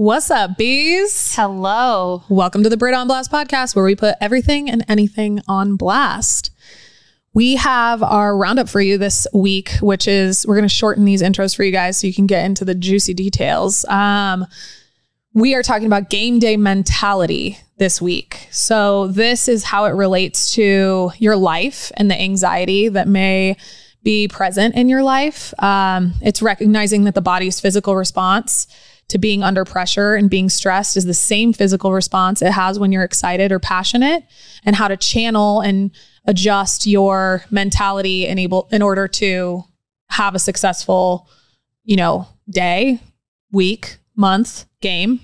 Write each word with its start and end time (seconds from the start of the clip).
What's 0.00 0.30
up, 0.30 0.56
bees? 0.56 1.34
Hello. 1.34 2.22
Welcome 2.30 2.62
to 2.62 2.70
the 2.70 2.78
Brit 2.78 2.94
on 2.94 3.06
Blast 3.06 3.30
podcast, 3.30 3.76
where 3.76 3.84
we 3.84 3.94
put 3.94 4.14
everything 4.18 4.70
and 4.70 4.82
anything 4.88 5.42
on 5.46 5.76
blast. 5.76 6.50
We 7.34 7.56
have 7.56 8.02
our 8.02 8.34
roundup 8.34 8.70
for 8.70 8.80
you 8.80 8.96
this 8.96 9.26
week, 9.34 9.72
which 9.82 10.08
is 10.08 10.46
we're 10.46 10.54
going 10.54 10.66
to 10.66 10.74
shorten 10.74 11.04
these 11.04 11.20
intros 11.20 11.54
for 11.54 11.64
you 11.64 11.70
guys 11.70 11.98
so 11.98 12.06
you 12.06 12.14
can 12.14 12.26
get 12.26 12.46
into 12.46 12.64
the 12.64 12.74
juicy 12.74 13.12
details. 13.12 13.84
Um, 13.90 14.46
we 15.34 15.54
are 15.54 15.62
talking 15.62 15.86
about 15.86 16.08
game 16.08 16.38
day 16.38 16.56
mentality 16.56 17.58
this 17.76 18.00
week. 18.00 18.48
So, 18.50 19.08
this 19.08 19.48
is 19.48 19.64
how 19.64 19.84
it 19.84 19.90
relates 19.90 20.54
to 20.54 21.10
your 21.18 21.36
life 21.36 21.92
and 21.98 22.10
the 22.10 22.18
anxiety 22.18 22.88
that 22.88 23.06
may 23.06 23.58
be 24.02 24.28
present 24.28 24.76
in 24.76 24.88
your 24.88 25.02
life. 25.02 25.52
Um, 25.62 26.14
it's 26.22 26.40
recognizing 26.40 27.04
that 27.04 27.14
the 27.14 27.20
body's 27.20 27.60
physical 27.60 27.94
response 27.96 28.66
to 29.10 29.18
being 29.18 29.42
under 29.42 29.64
pressure 29.64 30.14
and 30.14 30.30
being 30.30 30.48
stressed 30.48 30.96
is 30.96 31.04
the 31.04 31.14
same 31.14 31.52
physical 31.52 31.92
response 31.92 32.42
it 32.42 32.52
has 32.52 32.78
when 32.78 32.92
you're 32.92 33.04
excited 33.04 33.52
or 33.52 33.58
passionate, 33.58 34.24
and 34.64 34.76
how 34.76 34.88
to 34.88 34.96
channel 34.96 35.60
and 35.60 35.90
adjust 36.24 36.86
your 36.86 37.44
mentality 37.50 38.26
and 38.26 38.38
able 38.38 38.68
in 38.70 38.82
order 38.82 39.06
to 39.08 39.64
have 40.08 40.34
a 40.34 40.38
successful, 40.38 41.28
you 41.84 41.96
know, 41.96 42.26
day, 42.48 43.00
week, 43.52 43.98
month, 44.16 44.66
game, 44.80 45.20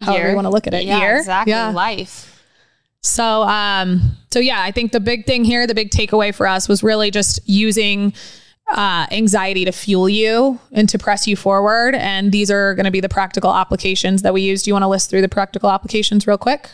however 0.00 0.18
Year. 0.18 0.30
you 0.30 0.34
want 0.34 0.46
to 0.46 0.50
look 0.50 0.66
at 0.66 0.74
it. 0.74 0.84
Yeah, 0.84 0.98
year, 0.98 1.16
exactly. 1.18 1.52
yeah. 1.52 1.68
Life. 1.68 2.30
So, 3.00 3.42
um, 3.42 4.16
so 4.32 4.38
yeah, 4.38 4.62
I 4.62 4.70
think 4.70 4.92
the 4.92 5.00
big 5.00 5.26
thing 5.26 5.44
here, 5.44 5.66
the 5.66 5.74
big 5.74 5.90
takeaway 5.90 6.34
for 6.34 6.46
us 6.46 6.68
was 6.68 6.82
really 6.82 7.10
just 7.10 7.38
using 7.46 8.14
uh, 8.74 9.06
anxiety 9.10 9.64
to 9.64 9.72
fuel 9.72 10.08
you 10.08 10.58
and 10.72 10.88
to 10.88 10.98
press 10.98 11.26
you 11.26 11.36
forward. 11.36 11.94
And 11.94 12.32
these 12.32 12.50
are 12.50 12.74
going 12.74 12.84
to 12.84 12.90
be 12.90 13.00
the 13.00 13.08
practical 13.08 13.54
applications 13.54 14.22
that 14.22 14.34
we 14.34 14.42
use. 14.42 14.62
Do 14.62 14.70
you 14.70 14.74
want 14.74 14.82
to 14.82 14.88
list 14.88 15.10
through 15.10 15.22
the 15.22 15.28
practical 15.28 15.70
applications 15.70 16.26
real 16.26 16.38
quick? 16.38 16.68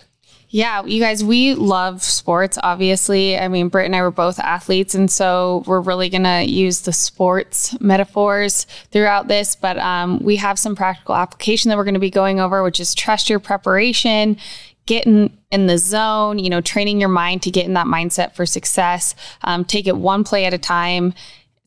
Yeah, 0.53 0.85
you 0.85 0.99
guys, 0.99 1.23
we 1.23 1.55
love 1.55 2.03
sports, 2.03 2.59
obviously. 2.61 3.39
I 3.39 3.47
mean, 3.47 3.69
Britt 3.69 3.87
and 3.87 3.95
I 3.95 4.03
were 4.03 4.11
both 4.11 4.41
athletes, 4.41 4.97
and 4.97 5.09
so 5.09 5.63
we're 5.65 5.81
really 5.81 6.09
going 6.09 6.25
to 6.25 6.43
use 6.43 6.81
the 6.81 6.93
sports 6.93 7.81
metaphors 7.81 8.65
throughout 8.91 9.29
this. 9.29 9.55
But 9.55 9.79
um, 9.79 10.19
we 10.19 10.35
have 10.37 10.59
some 10.59 10.75
practical 10.75 11.15
application 11.15 11.69
that 11.69 11.79
we're 11.79 11.85
going 11.85 11.95
to 11.95 12.01
be 12.01 12.11
going 12.11 12.41
over, 12.41 12.65
which 12.65 12.81
is 12.81 12.97
trust 12.97 13.31
your 13.31 13.39
preparation, 13.39 14.39
getting 14.87 15.39
in, 15.53 15.69
the 15.69 15.79
zone, 15.79 16.41
you 16.41 16.51
know, 16.51 16.61
training 16.61 16.99
your 16.99 17.09
mind 17.09 17.43
to 17.43 17.51
get 17.53 17.67
in 17.67 17.75
that 17.75 17.87
mindset 17.87 18.35
for 18.35 18.45
success. 18.45 19.15
Um, 19.45 19.65
take 19.65 19.87
it 19.87 19.97
one 19.97 20.25
play 20.25 20.47
at 20.47 20.55
a 20.55 20.59
time. 20.59 21.15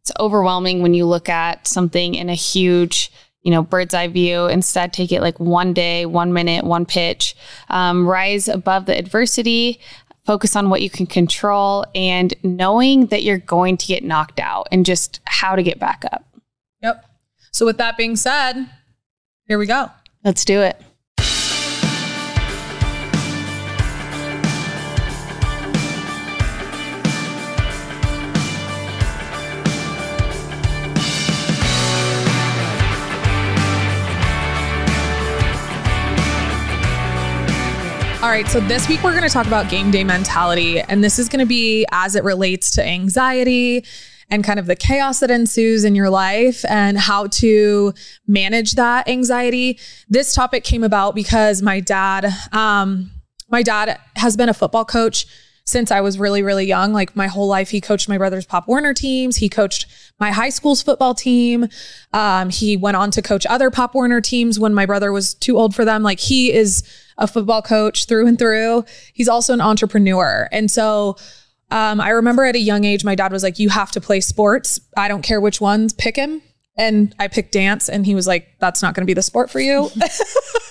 It's 0.04 0.12
overwhelming 0.20 0.82
when 0.82 0.94
you 0.94 1.06
look 1.06 1.30
at 1.30 1.66
something 1.68 2.16
in 2.16 2.30
a 2.30 2.36
huge 2.36 3.12
you 3.44 3.52
know, 3.52 3.62
bird's 3.62 3.94
eye 3.94 4.08
view. 4.08 4.48
Instead, 4.48 4.94
take 4.94 5.12
it 5.12 5.22
like 5.22 5.40
one 5.40 5.74
day, 5.74 6.06
one 6.06 6.34
minute, 6.34 6.64
one 6.64 6.86
pitch. 6.86 7.36
Um, 7.70 8.08
rise 8.08 8.48
above 8.48 8.86
the 8.86 8.98
adversity. 8.98 9.80
Focus 10.26 10.56
on 10.56 10.70
what 10.70 10.82
you 10.82 10.90
can 10.90 11.06
control 11.06 11.86
and 11.94 12.34
knowing 12.44 13.08
that 13.08 13.24
you're 13.24 13.38
going 13.38 13.76
to 13.76 13.86
get 13.86 14.04
knocked 14.04 14.40
out 14.40 14.70
and 14.72 14.86
just 14.86 15.20
how 15.26 15.58
to 15.58 15.64
get 15.64 15.80
back 15.80 16.06
up. 16.12 16.24
Yep. 16.82 17.06
So, 17.52 17.66
with 17.66 17.78
that 17.78 17.98
being 17.98 18.16
said, 18.16 18.66
here 19.48 19.58
we 19.58 19.66
go. 19.66 19.92
Let's 20.24 20.46
do 20.46 20.62
it. 20.62 20.82
Right, 38.34 38.48
so 38.48 38.60
this 38.62 38.90
week 38.90 39.04
we're 39.04 39.12
going 39.12 39.22
to 39.22 39.30
talk 39.30 39.46
about 39.46 39.70
game 39.70 39.92
day 39.92 40.04
mentality, 40.04 40.80
and 40.80 41.04
this 41.04 41.20
is 41.20 41.30
going 41.30 41.40
to 41.40 41.46
be 41.46 41.86
as 41.92 42.16
it 42.16 42.24
relates 42.24 42.72
to 42.72 42.84
anxiety 42.84 43.86
and 44.28 44.44
kind 44.44 44.58
of 44.58 44.66
the 44.66 44.76
chaos 44.76 45.20
that 45.20 45.30
ensues 45.30 45.84
in 45.84 45.94
your 45.94 46.10
life 46.10 46.66
and 46.68 46.98
how 46.98 47.28
to 47.28 47.94
manage 48.26 48.72
that 48.72 49.08
anxiety. 49.08 49.78
This 50.10 50.34
topic 50.34 50.64
came 50.64 50.84
about 50.84 51.14
because 51.14 51.62
my 51.62 51.80
dad, 51.80 52.26
um, 52.52 53.12
my 53.50 53.62
dad 53.62 54.00
has 54.16 54.36
been 54.36 54.50
a 54.50 54.54
football 54.56 54.84
coach 54.84 55.28
since 55.66 55.92
I 55.92 56.02
was 56.02 56.20
really, 56.20 56.44
really 56.44 56.66
young. 56.66 56.92
Like 56.94 57.16
my 57.16 57.28
whole 57.28 57.48
life, 57.48 57.70
he 57.70 57.80
coached 57.80 58.10
my 58.10 58.18
brother's 58.18 58.46
Pop 58.46 58.68
Warner 58.68 58.94
teams. 58.94 59.38
He 59.38 59.50
coached 59.50 59.86
my 60.20 60.32
high 60.32 60.50
school's 60.50 60.82
football 60.82 61.14
team. 61.14 61.68
Um, 62.12 62.50
he 62.50 62.76
went 62.76 62.98
on 62.98 63.12
to 63.12 63.22
coach 63.22 63.46
other 63.46 63.72
Pop 63.72 63.96
Warner 63.96 64.22
teams 64.22 64.60
when 64.60 64.74
my 64.74 64.86
brother 64.86 65.12
was 65.12 65.34
too 65.34 65.58
old 65.58 65.74
for 65.74 65.86
them. 65.86 66.04
Like 66.04 66.20
he 66.20 66.52
is 66.52 66.84
a 67.18 67.28
football 67.28 67.62
coach 67.62 68.08
through 68.08 68.28
and 68.28 68.38
through. 68.38 68.84
He's 69.14 69.30
also 69.30 69.54
an 69.54 69.62
entrepreneur. 69.62 70.50
And 70.52 70.70
so 70.70 71.16
um, 71.72 72.02
I 72.02 72.10
remember 72.10 72.44
at 72.44 72.56
a 72.56 72.60
young 72.60 72.84
age, 72.84 73.04
my 73.04 73.16
dad 73.16 73.32
was 73.32 73.44
like, 73.44 73.58
You 73.58 73.70
have 73.70 73.92
to 73.92 74.02
play 74.02 74.20
sports. 74.20 74.80
I 74.98 75.08
don't 75.08 75.22
care 75.22 75.42
which 75.42 75.62
ones, 75.62 75.94
pick 75.94 76.16
him. 76.16 76.42
And 76.76 77.16
I 77.20 77.28
picked 77.28 77.52
dance. 77.52 77.88
And 77.88 78.06
he 78.06 78.16
was 78.16 78.28
like, 78.28 78.48
That's 78.60 78.82
not 78.82 78.96
going 78.96 79.04
to 79.04 79.08
be 79.08 79.14
the 79.14 79.22
sport 79.22 79.50
for 79.50 79.60
you. 79.60 79.90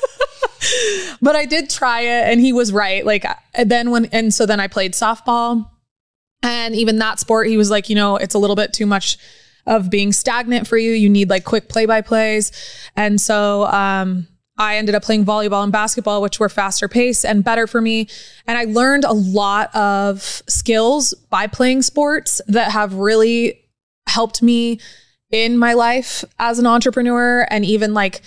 but 1.20 1.36
I 1.36 1.46
did 1.46 1.70
try 1.70 2.00
it 2.02 2.30
and 2.30 2.40
he 2.40 2.52
was 2.52 2.72
right. 2.72 3.04
Like 3.04 3.24
then 3.64 3.90
when 3.90 4.06
and 4.06 4.32
so 4.32 4.46
then 4.46 4.60
I 4.60 4.68
played 4.68 4.92
softball. 4.92 5.68
And 6.44 6.74
even 6.74 6.98
that 6.98 7.20
sport, 7.20 7.46
he 7.46 7.56
was 7.56 7.70
like, 7.70 7.88
you 7.88 7.94
know, 7.94 8.16
it's 8.16 8.34
a 8.34 8.38
little 8.38 8.56
bit 8.56 8.72
too 8.72 8.86
much 8.86 9.16
of 9.64 9.90
being 9.90 10.12
stagnant 10.12 10.66
for 10.66 10.76
you. 10.76 10.90
You 10.90 11.08
need 11.08 11.30
like 11.30 11.44
quick 11.44 11.68
play 11.68 11.86
by 11.86 12.00
plays. 12.00 12.50
And 12.96 13.20
so 13.20 13.66
um 13.66 14.26
I 14.58 14.76
ended 14.76 14.94
up 14.94 15.02
playing 15.02 15.24
volleyball 15.24 15.62
and 15.62 15.72
basketball, 15.72 16.20
which 16.20 16.38
were 16.38 16.48
faster 16.48 16.86
paced 16.86 17.24
and 17.24 17.42
better 17.42 17.66
for 17.66 17.80
me. 17.80 18.08
And 18.46 18.58
I 18.58 18.64
learned 18.64 19.04
a 19.04 19.12
lot 19.12 19.74
of 19.74 20.22
skills 20.46 21.14
by 21.30 21.46
playing 21.46 21.82
sports 21.82 22.40
that 22.48 22.70
have 22.70 22.94
really 22.94 23.60
helped 24.06 24.42
me 24.42 24.78
in 25.30 25.56
my 25.56 25.72
life 25.72 26.24
as 26.38 26.58
an 26.58 26.66
entrepreneur 26.66 27.46
and 27.50 27.64
even 27.64 27.94
like 27.94 28.20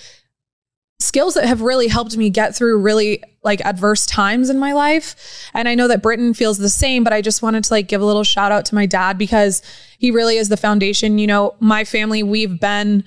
skills 1.06 1.34
that 1.34 1.46
have 1.46 1.60
really 1.60 1.88
helped 1.88 2.16
me 2.16 2.30
get 2.30 2.54
through 2.54 2.78
really 2.80 3.22
like 3.42 3.60
adverse 3.62 4.06
times 4.06 4.50
in 4.50 4.58
my 4.58 4.72
life. 4.72 5.48
And 5.54 5.68
I 5.68 5.74
know 5.74 5.88
that 5.88 6.02
Britton 6.02 6.34
feels 6.34 6.58
the 6.58 6.68
same, 6.68 7.04
but 7.04 7.12
I 7.12 7.22
just 7.22 7.42
wanted 7.42 7.64
to 7.64 7.72
like 7.72 7.88
give 7.88 8.00
a 8.00 8.04
little 8.04 8.24
shout 8.24 8.52
out 8.52 8.64
to 8.66 8.74
my 8.74 8.86
dad 8.86 9.16
because 9.16 9.62
he 9.98 10.10
really 10.10 10.36
is 10.36 10.48
the 10.48 10.56
foundation. 10.56 11.18
You 11.18 11.28
know, 11.28 11.54
my 11.60 11.84
family, 11.84 12.22
we've 12.22 12.60
been 12.60 13.04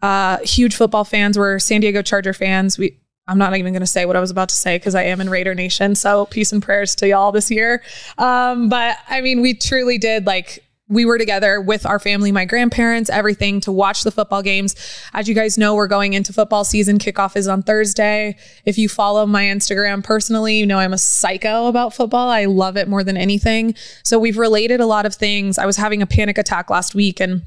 uh, 0.00 0.38
huge 0.38 0.74
football 0.74 1.04
fans. 1.04 1.38
We're 1.38 1.58
San 1.58 1.82
Diego 1.82 2.02
Charger 2.02 2.32
fans. 2.32 2.78
We 2.78 2.98
I'm 3.28 3.38
not 3.38 3.56
even 3.56 3.72
going 3.72 3.80
to 3.80 3.86
say 3.86 4.04
what 4.04 4.16
I 4.16 4.20
was 4.20 4.32
about 4.32 4.48
to 4.48 4.54
say 4.54 4.76
because 4.76 4.96
I 4.96 5.04
am 5.04 5.20
in 5.20 5.30
Raider 5.30 5.54
Nation. 5.54 5.94
So 5.94 6.26
peace 6.26 6.52
and 6.52 6.60
prayers 6.60 6.96
to 6.96 7.08
y'all 7.08 7.30
this 7.30 7.52
year. 7.52 7.82
Um, 8.18 8.68
but 8.68 8.96
I 9.08 9.20
mean, 9.20 9.40
we 9.40 9.54
truly 9.54 9.96
did 9.96 10.26
like 10.26 10.64
we 10.92 11.04
were 11.04 11.18
together 11.18 11.60
with 11.60 11.86
our 11.86 11.98
family, 11.98 12.30
my 12.30 12.44
grandparents, 12.44 13.08
everything 13.08 13.60
to 13.62 13.72
watch 13.72 14.04
the 14.04 14.10
football 14.10 14.42
games. 14.42 14.74
As 15.14 15.28
you 15.28 15.34
guys 15.34 15.56
know, 15.56 15.74
we're 15.74 15.88
going 15.88 16.12
into 16.12 16.32
football 16.32 16.64
season. 16.64 16.98
Kickoff 16.98 17.34
is 17.34 17.48
on 17.48 17.62
Thursday. 17.62 18.36
If 18.66 18.76
you 18.76 18.88
follow 18.88 19.24
my 19.26 19.44
Instagram 19.44 20.04
personally, 20.04 20.58
you 20.58 20.66
know 20.66 20.78
I'm 20.78 20.92
a 20.92 20.98
psycho 20.98 21.66
about 21.66 21.94
football. 21.94 22.28
I 22.28 22.44
love 22.44 22.76
it 22.76 22.88
more 22.88 23.02
than 23.02 23.16
anything. 23.16 23.74
So 24.04 24.18
we've 24.18 24.36
related 24.36 24.80
a 24.80 24.86
lot 24.86 25.06
of 25.06 25.14
things. 25.14 25.58
I 25.58 25.66
was 25.66 25.78
having 25.78 26.02
a 26.02 26.06
panic 26.06 26.36
attack 26.36 26.68
last 26.68 26.94
week 26.94 27.20
and 27.20 27.42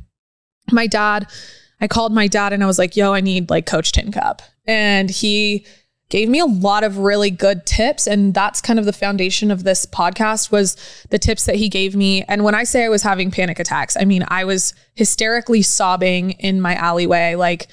my 0.72 0.88
dad, 0.88 1.28
I 1.80 1.88
called 1.88 2.14
my 2.14 2.28
dad 2.28 2.52
and 2.52 2.64
I 2.64 2.68
was 2.68 2.80
like, 2.80 2.96
yo, 2.96 3.14
I 3.14 3.22
need 3.22 3.50
like 3.50 3.68
Coach 3.68 3.92
Tincup. 3.92 4.42
And 4.66 5.10
he 5.10 5.68
gave 6.10 6.30
me 6.30 6.40
a 6.40 6.46
lot 6.46 6.84
of 6.84 7.00
really 7.00 7.32
good 7.32 7.66
tips. 7.66 8.08
And 8.08 8.34
that's 8.34 8.62
kind 8.62 8.78
of 8.78 8.86
the 8.86 8.94
foundation 8.94 9.52
of 9.52 9.64
this 9.64 9.86
podcast 9.86 10.52
was 10.52 10.76
the 11.10 11.20
tips 11.20 11.46
that 11.46 11.56
he 11.56 11.70
gave 11.70 11.96
me. 11.96 12.24
And 12.24 12.44
when 12.44 12.56
i 12.56 12.64
say 12.64 12.86
i 12.86 12.90
was 12.90 13.04
having 13.04 13.32
panic 13.32 13.60
attacks 13.60 13.98
i 14.00 14.06
mean 14.06 14.24
i 14.28 14.44
was 14.44 14.74
hysterically 14.94 15.62
sobbing 15.62 16.32
in 16.32 16.62
my 16.62 16.76
alleyway 16.76 17.36
like 17.36 17.68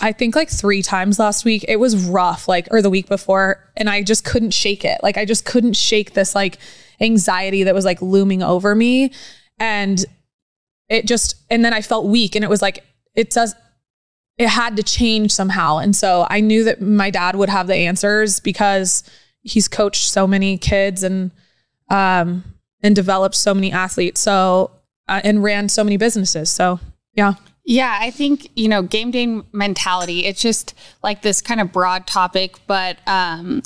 i 0.00 0.12
think 0.12 0.36
like 0.36 0.50
three 0.50 0.82
times 0.82 1.18
last 1.18 1.44
week. 1.44 1.64
It 1.68 1.76
was 1.76 2.08
rough 2.08 2.48
like 2.48 2.68
or 2.70 2.82
the 2.82 2.90
week 2.90 3.08
before 3.08 3.70
and 3.76 3.88
i 3.88 4.02
just 4.02 4.24
couldn't 4.24 4.52
shake 4.52 4.84
it. 4.84 5.00
Like 5.02 5.16
i 5.16 5.24
just 5.24 5.44
couldn't 5.44 5.74
shake 5.74 6.14
this 6.14 6.34
like 6.34 6.58
anxiety 7.00 7.64
that 7.64 7.74
was 7.74 7.84
like 7.84 8.02
looming 8.02 8.42
over 8.42 8.74
me. 8.74 9.12
And 9.58 10.04
it 10.88 11.06
just 11.06 11.36
and 11.48 11.64
then 11.64 11.72
i 11.72 11.80
felt 11.80 12.06
weak 12.06 12.34
and 12.34 12.44
it 12.44 12.50
was 12.50 12.60
like 12.60 12.84
it 13.14 13.30
does 13.30 13.54
it 14.40 14.48
had 14.48 14.74
to 14.76 14.82
change 14.82 15.32
somehow. 15.32 15.76
And 15.76 15.94
so 15.94 16.26
I 16.30 16.40
knew 16.40 16.64
that 16.64 16.80
my 16.80 17.10
dad 17.10 17.36
would 17.36 17.50
have 17.50 17.66
the 17.66 17.74
answers 17.74 18.40
because 18.40 19.04
he's 19.42 19.68
coached 19.68 20.08
so 20.08 20.26
many 20.26 20.56
kids 20.56 21.02
and 21.02 21.30
um 21.90 22.42
and 22.82 22.96
developed 22.96 23.34
so 23.34 23.52
many 23.52 23.70
athletes. 23.70 24.18
So 24.18 24.70
uh, 25.08 25.20
and 25.24 25.42
ran 25.42 25.68
so 25.68 25.84
many 25.84 25.98
businesses. 25.98 26.50
So 26.50 26.80
yeah. 27.12 27.34
Yeah, 27.66 27.98
I 28.00 28.10
think, 28.10 28.48
you 28.56 28.68
know, 28.68 28.80
game 28.80 29.10
day 29.10 29.42
mentality, 29.52 30.24
it's 30.24 30.40
just 30.40 30.74
like 31.02 31.20
this 31.20 31.42
kind 31.42 31.60
of 31.60 31.70
broad 31.70 32.06
topic, 32.06 32.56
but 32.66 32.96
um 33.06 33.62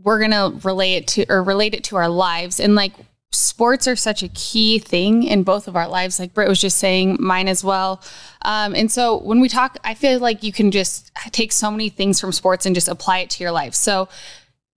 we're 0.00 0.20
going 0.20 0.30
to 0.30 0.56
relate 0.62 0.94
it 0.94 1.06
to 1.08 1.26
or 1.28 1.42
relate 1.42 1.74
it 1.74 1.82
to 1.82 1.96
our 1.96 2.08
lives 2.08 2.60
and 2.60 2.76
like 2.76 2.92
sports 3.30 3.86
are 3.86 3.96
such 3.96 4.22
a 4.22 4.28
key 4.28 4.78
thing 4.78 5.22
in 5.24 5.42
both 5.42 5.68
of 5.68 5.76
our 5.76 5.88
lives. 5.88 6.18
Like 6.18 6.32
Britt 6.32 6.48
was 6.48 6.60
just 6.60 6.78
saying, 6.78 7.18
mine 7.20 7.48
as 7.48 7.62
well. 7.62 8.02
Um, 8.42 8.74
and 8.74 8.90
so 8.90 9.18
when 9.18 9.40
we 9.40 9.48
talk, 9.48 9.78
I 9.84 9.94
feel 9.94 10.18
like 10.18 10.42
you 10.42 10.52
can 10.52 10.70
just 10.70 11.10
take 11.30 11.52
so 11.52 11.70
many 11.70 11.88
things 11.88 12.20
from 12.20 12.32
sports 12.32 12.66
and 12.66 12.74
just 12.74 12.88
apply 12.88 13.18
it 13.18 13.30
to 13.30 13.44
your 13.44 13.52
life. 13.52 13.74
So 13.74 14.08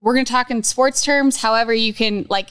we're 0.00 0.14
going 0.14 0.26
to 0.26 0.32
talk 0.32 0.50
in 0.50 0.62
sports 0.62 1.02
terms. 1.04 1.40
However, 1.40 1.72
you 1.72 1.94
can 1.94 2.26
like 2.28 2.48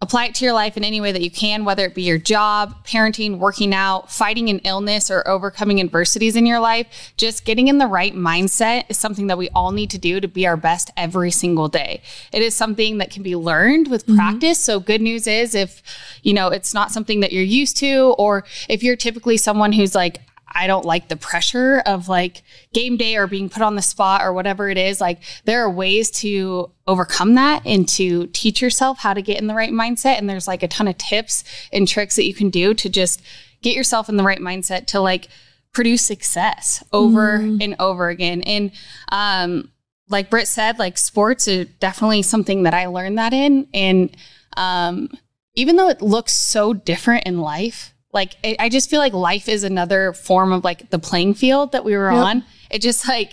apply 0.00 0.26
it 0.26 0.34
to 0.36 0.44
your 0.44 0.54
life 0.54 0.76
in 0.76 0.84
any 0.84 1.00
way 1.00 1.10
that 1.10 1.22
you 1.22 1.30
can, 1.30 1.64
whether 1.64 1.84
it 1.84 1.92
be 1.92 2.02
your 2.02 2.18
job, 2.18 2.86
parenting, 2.86 3.38
working 3.38 3.74
out, 3.74 4.12
fighting 4.12 4.48
an 4.48 4.60
illness, 4.60 5.10
or 5.10 5.26
overcoming 5.26 5.80
adversities 5.80 6.36
in 6.36 6.46
your 6.46 6.60
life. 6.60 7.12
Just 7.16 7.44
getting 7.44 7.66
in 7.66 7.78
the 7.78 7.86
right 7.88 8.14
mindset 8.14 8.84
is 8.88 8.96
something 8.96 9.26
that 9.26 9.36
we 9.36 9.48
all 9.50 9.72
need 9.72 9.90
to 9.90 9.98
do 9.98 10.20
to 10.20 10.28
be 10.28 10.46
our 10.46 10.56
best 10.56 10.92
every 10.96 11.32
single 11.32 11.66
day. 11.66 12.00
It 12.32 12.42
is 12.42 12.54
something 12.54 12.98
that 12.98 13.10
can 13.10 13.24
be 13.24 13.34
learned 13.34 13.88
with 13.88 14.06
mm-hmm. 14.06 14.14
practice. 14.14 14.60
So 14.60 14.78
good 14.78 15.00
news 15.00 15.26
is 15.26 15.56
if, 15.56 15.82
you 16.22 16.32
know, 16.32 16.48
it's 16.48 16.72
not 16.72 16.92
something 16.92 17.18
that 17.18 17.32
you're 17.32 17.42
used 17.42 17.76
to, 17.78 18.14
or 18.18 18.44
if 18.68 18.84
you're 18.84 18.94
typically 18.94 19.36
someone 19.36 19.72
who's 19.72 19.96
like, 19.96 20.20
I 20.52 20.66
don't 20.66 20.84
like 20.84 21.08
the 21.08 21.16
pressure 21.16 21.82
of 21.86 22.08
like 22.08 22.42
game 22.72 22.96
day 22.96 23.16
or 23.16 23.26
being 23.26 23.48
put 23.48 23.62
on 23.62 23.74
the 23.74 23.82
spot 23.82 24.22
or 24.22 24.32
whatever 24.32 24.68
it 24.68 24.78
is. 24.78 25.00
Like 25.00 25.20
there 25.44 25.62
are 25.62 25.70
ways 25.70 26.10
to 26.12 26.70
overcome 26.86 27.34
that 27.34 27.62
and 27.66 27.88
to 27.90 28.26
teach 28.28 28.62
yourself 28.62 28.98
how 28.98 29.14
to 29.14 29.22
get 29.22 29.40
in 29.40 29.46
the 29.46 29.54
right 29.54 29.72
mindset. 29.72 30.18
And 30.18 30.28
there's 30.28 30.48
like 30.48 30.62
a 30.62 30.68
ton 30.68 30.88
of 30.88 30.98
tips 30.98 31.44
and 31.72 31.86
tricks 31.86 32.16
that 32.16 32.24
you 32.26 32.34
can 32.34 32.50
do 32.50 32.74
to 32.74 32.88
just 32.88 33.22
get 33.62 33.76
yourself 33.76 34.08
in 34.08 34.16
the 34.16 34.24
right 34.24 34.40
mindset 34.40 34.86
to 34.86 35.00
like 35.00 35.28
produce 35.72 36.02
success 36.02 36.82
over 36.92 37.38
mm. 37.38 37.62
and 37.62 37.76
over 37.78 38.08
again. 38.08 38.42
And 38.42 38.72
um, 39.10 39.70
like 40.08 40.30
Britt 40.30 40.48
said, 40.48 40.78
like 40.78 40.98
sports 40.98 41.46
are 41.48 41.64
definitely 41.64 42.22
something 42.22 42.62
that 42.62 42.74
I 42.74 42.86
learned 42.86 43.18
that 43.18 43.32
in. 43.32 43.68
And 43.74 44.16
um, 44.56 45.10
even 45.54 45.76
though 45.76 45.88
it 45.88 46.02
looks 46.02 46.32
so 46.32 46.72
different 46.72 47.26
in 47.26 47.40
life, 47.40 47.94
like 48.12 48.36
it, 48.42 48.56
I 48.58 48.68
just 48.68 48.88
feel 48.88 49.00
like 49.00 49.12
life 49.12 49.48
is 49.48 49.64
another 49.64 50.12
form 50.12 50.52
of 50.52 50.64
like 50.64 50.90
the 50.90 50.98
playing 50.98 51.34
field 51.34 51.72
that 51.72 51.84
we 51.84 51.96
were 51.96 52.10
yep. 52.10 52.24
on. 52.24 52.44
It 52.70 52.80
just 52.80 53.06
like 53.06 53.32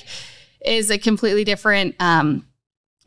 is 0.66 0.90
a 0.92 0.98
completely 0.98 1.44
different 1.44 1.96
um, 2.00 2.46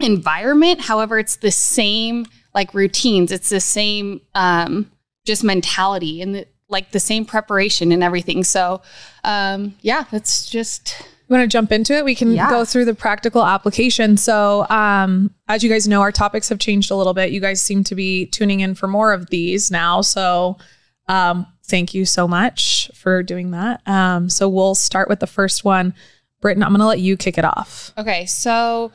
environment. 0.01 0.81
However, 0.81 1.19
it's 1.19 1.37
the 1.37 1.51
same 1.51 2.27
like 2.55 2.73
routines. 2.73 3.33
It's 3.33 3.51
the 3.51 3.61
same 3.61 4.21
um, 4.35 4.91
just 5.27 5.45
mentality 5.45 6.23
and 6.23 6.35
the, 6.35 6.47
like 6.69 6.91
the 6.93 7.01
same 7.01 7.25
preparation 7.25 7.93
and 7.93 8.03
everything. 8.03 8.45
So 8.45 8.83
um, 9.25 9.75
yeah, 9.83 10.05
that's 10.11 10.49
just. 10.49 11.05
You 11.29 11.37
want 11.37 11.43
to 11.43 11.55
jump 11.55 11.73
into 11.73 11.93
it? 11.93 12.07
We 12.07 12.15
can 12.15 12.33
yeah. 12.33 12.49
go 12.49 12.65
through 12.65 12.87
the 12.87 12.95
practical 12.95 13.45
application. 13.45 14.17
So, 14.17 14.67
um, 14.71 15.35
as 15.47 15.63
you 15.63 15.69
guys 15.69 15.87
know, 15.87 16.01
our 16.01 16.11
topics 16.11 16.49
have 16.49 16.59
changed 16.59 16.91
a 16.91 16.95
little 16.95 17.13
bit. 17.13 17.33
You 17.33 17.41
guys 17.43 17.61
seem 17.61 17.85
to 17.85 17.95
be 17.95 18.25
tuning 18.25 18.61
in 18.61 18.75
for 18.75 18.89
more 18.89 19.13
of 19.13 19.29
these 19.29 19.71
now. 19.71 20.01
So, 20.01 20.57
um, 21.07 21.47
thank 21.69 21.95
you 21.95 22.05
so 22.05 22.27
much 22.27 22.91
for 22.95 23.23
doing 23.23 23.51
that. 23.53 23.87
Um, 23.87 24.29
so 24.29 24.49
we'll 24.49 24.75
start 24.75 25.09
with 25.09 25.21
the 25.21 25.27
first 25.27 25.65
one. 25.65 25.95
Britton, 26.41 26.63
I'm 26.63 26.71
going 26.71 26.81
to 26.81 26.87
let 26.87 27.01
you 27.01 27.17
kick 27.17 27.39
it 27.39 27.45
off. 27.45 27.93
Okay. 27.99 28.27
So, 28.27 28.93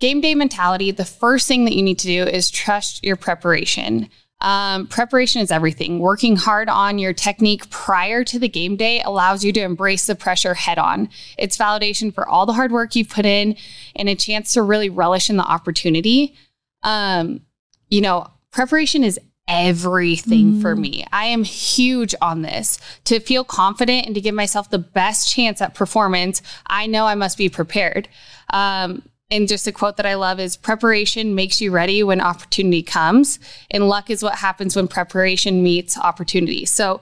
game 0.00 0.20
day 0.20 0.34
mentality, 0.34 0.90
the 0.90 1.04
first 1.04 1.46
thing 1.46 1.64
that 1.66 1.74
you 1.74 1.82
need 1.82 1.98
to 2.00 2.06
do 2.06 2.22
is 2.22 2.50
trust 2.50 3.04
your 3.04 3.16
preparation. 3.16 4.08
Um, 4.40 4.88
preparation 4.88 5.40
is 5.40 5.52
everything. 5.52 6.00
Working 6.00 6.34
hard 6.34 6.68
on 6.68 6.98
your 6.98 7.12
technique 7.12 7.70
prior 7.70 8.24
to 8.24 8.38
the 8.40 8.48
game 8.48 8.76
day 8.76 9.00
allows 9.02 9.44
you 9.44 9.52
to 9.52 9.60
embrace 9.60 10.06
the 10.06 10.16
pressure 10.16 10.54
head 10.54 10.78
on. 10.78 11.08
It's 11.38 11.56
validation 11.56 12.12
for 12.12 12.28
all 12.28 12.44
the 12.44 12.52
hard 12.52 12.72
work 12.72 12.96
you've 12.96 13.08
put 13.08 13.24
in 13.24 13.56
and 13.94 14.08
a 14.08 14.16
chance 14.16 14.54
to 14.54 14.62
really 14.62 14.90
relish 14.90 15.30
in 15.30 15.36
the 15.36 15.44
opportunity. 15.44 16.34
Um, 16.82 17.42
you 17.88 18.00
know, 18.00 18.26
preparation 18.50 19.04
is 19.04 19.20
everything 19.48 20.54
mm. 20.54 20.62
for 20.62 20.76
me. 20.76 21.04
I 21.12 21.26
am 21.26 21.44
huge 21.44 22.14
on 22.20 22.42
this. 22.42 22.78
To 23.04 23.20
feel 23.20 23.44
confident 23.44 24.06
and 24.06 24.14
to 24.14 24.20
give 24.20 24.34
myself 24.34 24.70
the 24.70 24.78
best 24.78 25.32
chance 25.32 25.60
at 25.60 25.74
performance, 25.74 26.42
I 26.66 26.86
know 26.86 27.06
I 27.06 27.14
must 27.14 27.38
be 27.38 27.48
prepared. 27.48 28.08
Um, 28.50 29.02
and 29.30 29.48
just 29.48 29.66
a 29.66 29.72
quote 29.72 29.96
that 29.96 30.06
I 30.06 30.14
love 30.14 30.38
is 30.38 30.56
preparation 30.56 31.34
makes 31.34 31.60
you 31.60 31.70
ready 31.70 32.02
when 32.02 32.20
opportunity 32.20 32.82
comes, 32.82 33.38
and 33.70 33.88
luck 33.88 34.10
is 34.10 34.22
what 34.22 34.36
happens 34.36 34.76
when 34.76 34.88
preparation 34.88 35.62
meets 35.62 35.96
opportunity. 35.96 36.66
So, 36.66 37.00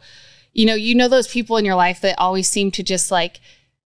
you 0.53 0.65
know, 0.65 0.77
you 0.77 0.95
know 0.95 1.09
those 1.09 1.27
people 1.27 1.57
in 1.57 1.65
your 1.65 1.75
life 1.75 2.01
that 2.03 2.19
always 2.19 2.49
seem 2.49 2.71
to 2.73 2.85
just 2.85 3.11
like 3.11 3.41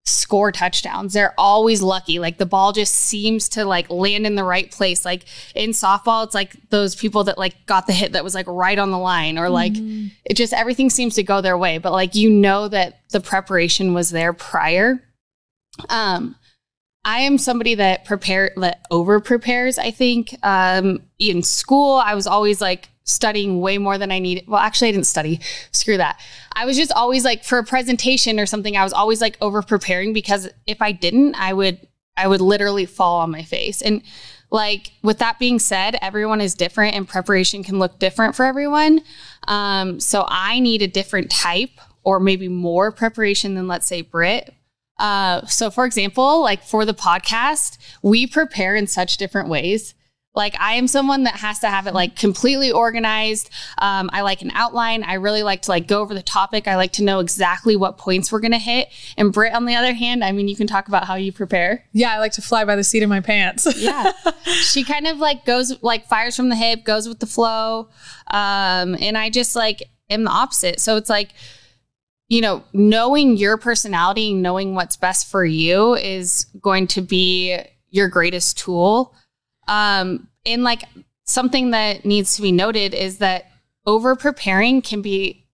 score 0.05 0.51
touchdowns. 0.51 1.13
They're 1.13 1.33
always 1.37 1.81
lucky. 1.81 2.19
Like 2.19 2.37
the 2.37 2.45
ball 2.45 2.73
just 2.73 2.93
seems 2.93 3.47
to 3.49 3.65
like 3.65 3.89
land 3.89 4.25
in 4.25 4.35
the 4.35 4.43
right 4.43 4.69
place. 4.69 5.05
Like 5.05 5.25
in 5.55 5.69
softball, 5.69 6.25
it's 6.25 6.35
like 6.35 6.55
those 6.69 6.95
people 6.95 7.23
that 7.25 7.37
like 7.37 7.65
got 7.65 7.87
the 7.87 7.93
hit 7.93 8.11
that 8.13 8.23
was 8.23 8.35
like 8.35 8.47
right 8.47 8.77
on 8.77 8.91
the 8.91 8.97
line 8.97 9.37
or 9.37 9.49
like 9.49 9.73
mm. 9.73 10.11
it 10.25 10.35
just 10.35 10.53
everything 10.53 10.89
seems 10.89 11.15
to 11.15 11.23
go 11.23 11.39
their 11.39 11.57
way. 11.57 11.77
But 11.77 11.93
like 11.93 12.15
you 12.15 12.29
know 12.29 12.67
that 12.67 12.99
the 13.11 13.21
preparation 13.21 13.93
was 13.93 14.09
there 14.09 14.33
prior. 14.33 15.01
Um 15.89 16.35
I 17.05 17.19
am 17.19 17.37
somebody 17.37 17.75
that 17.75 18.05
prepare 18.05 18.51
that 18.57 18.81
over 18.91 19.21
prepares, 19.21 19.77
I 19.77 19.91
think. 19.91 20.35
Um 20.43 21.03
in 21.17 21.43
school, 21.43 21.95
I 21.95 22.15
was 22.15 22.27
always 22.27 22.59
like 22.59 22.89
studying 23.03 23.59
way 23.59 23.77
more 23.77 23.97
than 23.97 24.11
I 24.11 24.19
needed. 24.19 24.45
Well, 24.47 24.59
actually, 24.59 24.89
I 24.89 24.91
didn't 24.91 25.07
study. 25.07 25.39
Screw 25.71 25.97
that. 25.97 26.19
I 26.53 26.65
was 26.65 26.77
just 26.77 26.91
always 26.91 27.25
like 27.25 27.43
for 27.43 27.57
a 27.57 27.63
presentation 27.63 28.39
or 28.39 28.45
something. 28.45 28.77
I 28.77 28.83
was 28.83 28.93
always 28.93 29.21
like 29.21 29.37
over 29.41 29.61
preparing 29.61 30.13
because 30.13 30.49
if 30.67 30.81
I 30.81 30.91
didn't, 30.91 31.35
I 31.35 31.53
would 31.53 31.85
I 32.15 32.27
would 32.27 32.41
literally 32.41 32.85
fall 32.85 33.21
on 33.21 33.31
my 33.31 33.43
face. 33.43 33.81
And 33.81 34.03
like 34.51 34.91
with 35.01 35.17
that 35.17 35.39
being 35.39 35.57
said, 35.57 35.97
everyone 36.01 36.39
is 36.39 36.53
different 36.53 36.95
and 36.95 37.07
preparation 37.07 37.63
can 37.63 37.79
look 37.79 37.97
different 37.97 38.35
for 38.35 38.45
everyone. 38.45 39.01
Um, 39.47 39.99
so 39.99 40.25
I 40.27 40.59
need 40.59 40.83
a 40.83 40.87
different 40.87 41.31
type 41.31 41.71
or 42.03 42.19
maybe 42.19 42.47
more 42.47 42.91
preparation 42.91 43.55
than 43.55 43.67
let's 43.67 43.87
say 43.87 44.01
Brit. 44.01 44.53
Uh, 44.99 45.43
so 45.47 45.71
for 45.71 45.85
example, 45.85 46.41
like 46.41 46.63
for 46.63 46.85
the 46.85 46.93
podcast, 46.93 47.79
we 48.03 48.27
prepare 48.27 48.75
in 48.75 48.85
such 48.85 49.17
different 49.17 49.49
ways. 49.49 49.95
Like 50.35 50.59
I 50.59 50.73
am 50.73 50.87
someone 50.87 51.25
that 51.25 51.35
has 51.35 51.59
to 51.59 51.67
have 51.67 51.85
it 51.85 51.93
like 51.93 52.15
completely 52.15 52.71
organized. 52.71 53.51
Um, 53.77 54.09
I 54.11 54.21
like 54.21 54.41
an 54.41 54.51
outline. 54.55 55.03
I 55.03 55.15
really 55.15 55.43
like 55.43 55.61
to 55.63 55.71
like 55.71 55.87
go 55.87 56.01
over 56.01 56.15
the 56.15 56.23
topic. 56.23 56.67
I 56.67 56.75
like 56.75 56.93
to 56.93 57.03
know 57.03 57.19
exactly 57.19 57.75
what 57.75 57.99
points 57.99 58.31
we're 58.31 58.39
gonna 58.39 58.57
hit. 58.57 58.89
And 59.15 59.31
Britt, 59.31 59.53
on 59.53 59.65
the 59.65 59.75
other 59.75 59.93
hand, 59.93 60.23
I 60.23 60.31
mean, 60.31 60.47
you 60.47 60.55
can 60.55 60.65
talk 60.65 60.87
about 60.87 61.05
how 61.05 61.15
you 61.15 61.31
prepare. 61.31 61.85
Yeah, 61.93 62.13
I 62.13 62.17
like 62.17 62.31
to 62.33 62.41
fly 62.41 62.65
by 62.65 62.75
the 62.75 62.83
seat 62.83 63.03
of 63.03 63.09
my 63.09 63.19
pants. 63.19 63.67
yeah, 63.77 64.11
she 64.45 64.83
kind 64.83 65.05
of 65.05 65.17
like 65.17 65.45
goes 65.45 65.81
like 65.83 66.07
fires 66.07 66.35
from 66.35 66.49
the 66.49 66.55
hip, 66.55 66.83
goes 66.83 67.07
with 67.07 67.19
the 67.19 67.27
flow, 67.27 67.89
um, 68.31 68.95
and 68.99 69.15
I 69.15 69.29
just 69.29 69.55
like 69.55 69.83
am 70.09 70.23
the 70.23 70.31
opposite. 70.31 70.79
So 70.79 70.97
it's 70.97 71.09
like 71.09 71.29
you 72.29 72.41
know, 72.41 72.63
knowing 72.73 73.37
your 73.37 73.57
personality, 73.57 74.33
knowing 74.33 74.73
what's 74.73 74.95
best 74.95 75.29
for 75.29 75.45
you 75.45 75.93
is 75.93 76.47
going 76.59 76.87
to 76.87 77.01
be 77.01 77.59
your 77.91 78.07
greatest 78.07 78.57
tool 78.57 79.13
um, 79.67 80.27
and 80.45 80.63
like 80.63 80.83
something 81.25 81.71
that 81.71 82.05
needs 82.05 82.35
to 82.35 82.41
be 82.41 82.51
noted 82.51 82.93
is 82.93 83.19
that 83.19 83.51
over 83.85 84.15
preparing 84.15 84.81
can 84.81 85.01
be 85.01 85.45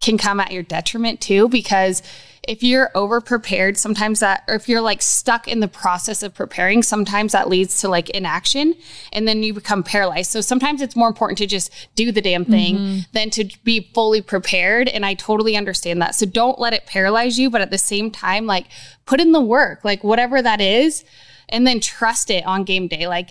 can 0.00 0.18
come 0.18 0.40
at 0.40 0.52
your 0.52 0.62
detriment 0.62 1.20
too 1.20 1.48
because 1.48 2.02
if 2.46 2.62
you're 2.62 2.90
over 2.94 3.20
prepared 3.20 3.76
sometimes 3.76 4.20
that 4.20 4.44
or 4.46 4.54
if 4.54 4.68
you're 4.68 4.80
like 4.80 5.02
stuck 5.02 5.48
in 5.48 5.58
the 5.60 5.66
process 5.66 6.22
of 6.22 6.34
preparing 6.34 6.82
sometimes 6.82 7.32
that 7.32 7.48
leads 7.48 7.80
to 7.80 7.88
like 7.88 8.10
inaction 8.10 8.74
and 9.12 9.26
then 9.26 9.42
you 9.42 9.52
become 9.54 9.82
paralyzed. 9.82 10.30
So 10.30 10.40
sometimes 10.40 10.80
it's 10.80 10.94
more 10.94 11.08
important 11.08 11.38
to 11.38 11.46
just 11.46 11.72
do 11.96 12.12
the 12.12 12.20
damn 12.20 12.44
thing 12.44 12.76
mm-hmm. 12.76 12.98
than 13.12 13.30
to 13.30 13.48
be 13.64 13.90
fully 13.94 14.22
prepared 14.22 14.88
and 14.88 15.04
i 15.04 15.14
totally 15.14 15.56
understand 15.56 16.00
that. 16.02 16.14
So 16.14 16.26
don't 16.26 16.58
let 16.58 16.72
it 16.72 16.86
paralyze 16.86 17.38
you 17.38 17.50
but 17.50 17.62
at 17.62 17.70
the 17.70 17.78
same 17.78 18.10
time 18.10 18.46
like 18.46 18.66
put 19.06 19.20
in 19.20 19.32
the 19.32 19.40
work 19.40 19.84
like 19.84 20.04
whatever 20.04 20.40
that 20.40 20.60
is 20.60 21.04
and 21.48 21.66
then 21.66 21.80
trust 21.80 22.30
it 22.30 22.44
on 22.46 22.64
game 22.64 22.88
day. 22.88 23.06
Like 23.06 23.30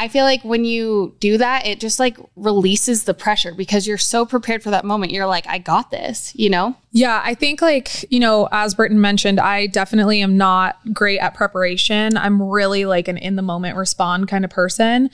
I 0.00 0.08
feel 0.08 0.24
like 0.24 0.42
when 0.44 0.64
you 0.64 1.14
do 1.20 1.36
that, 1.36 1.66
it 1.66 1.78
just 1.78 2.00
like 2.00 2.16
releases 2.34 3.04
the 3.04 3.12
pressure 3.12 3.52
because 3.52 3.86
you're 3.86 3.98
so 3.98 4.24
prepared 4.24 4.62
for 4.62 4.70
that 4.70 4.82
moment. 4.82 5.12
You're 5.12 5.26
like, 5.26 5.46
I 5.46 5.58
got 5.58 5.90
this, 5.90 6.34
you 6.34 6.48
know? 6.48 6.74
Yeah, 6.90 7.20
I 7.22 7.34
think 7.34 7.60
like, 7.60 8.10
you 8.10 8.18
know, 8.18 8.48
as 8.50 8.74
Britton 8.74 8.98
mentioned, 8.98 9.38
I 9.38 9.66
definitely 9.66 10.22
am 10.22 10.38
not 10.38 10.78
great 10.94 11.18
at 11.18 11.34
preparation. 11.34 12.16
I'm 12.16 12.40
really 12.40 12.86
like 12.86 13.08
an 13.08 13.18
in 13.18 13.36
the 13.36 13.42
moment 13.42 13.76
respond 13.76 14.26
kind 14.26 14.42
of 14.42 14.50
person. 14.50 15.10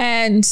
And 0.00 0.44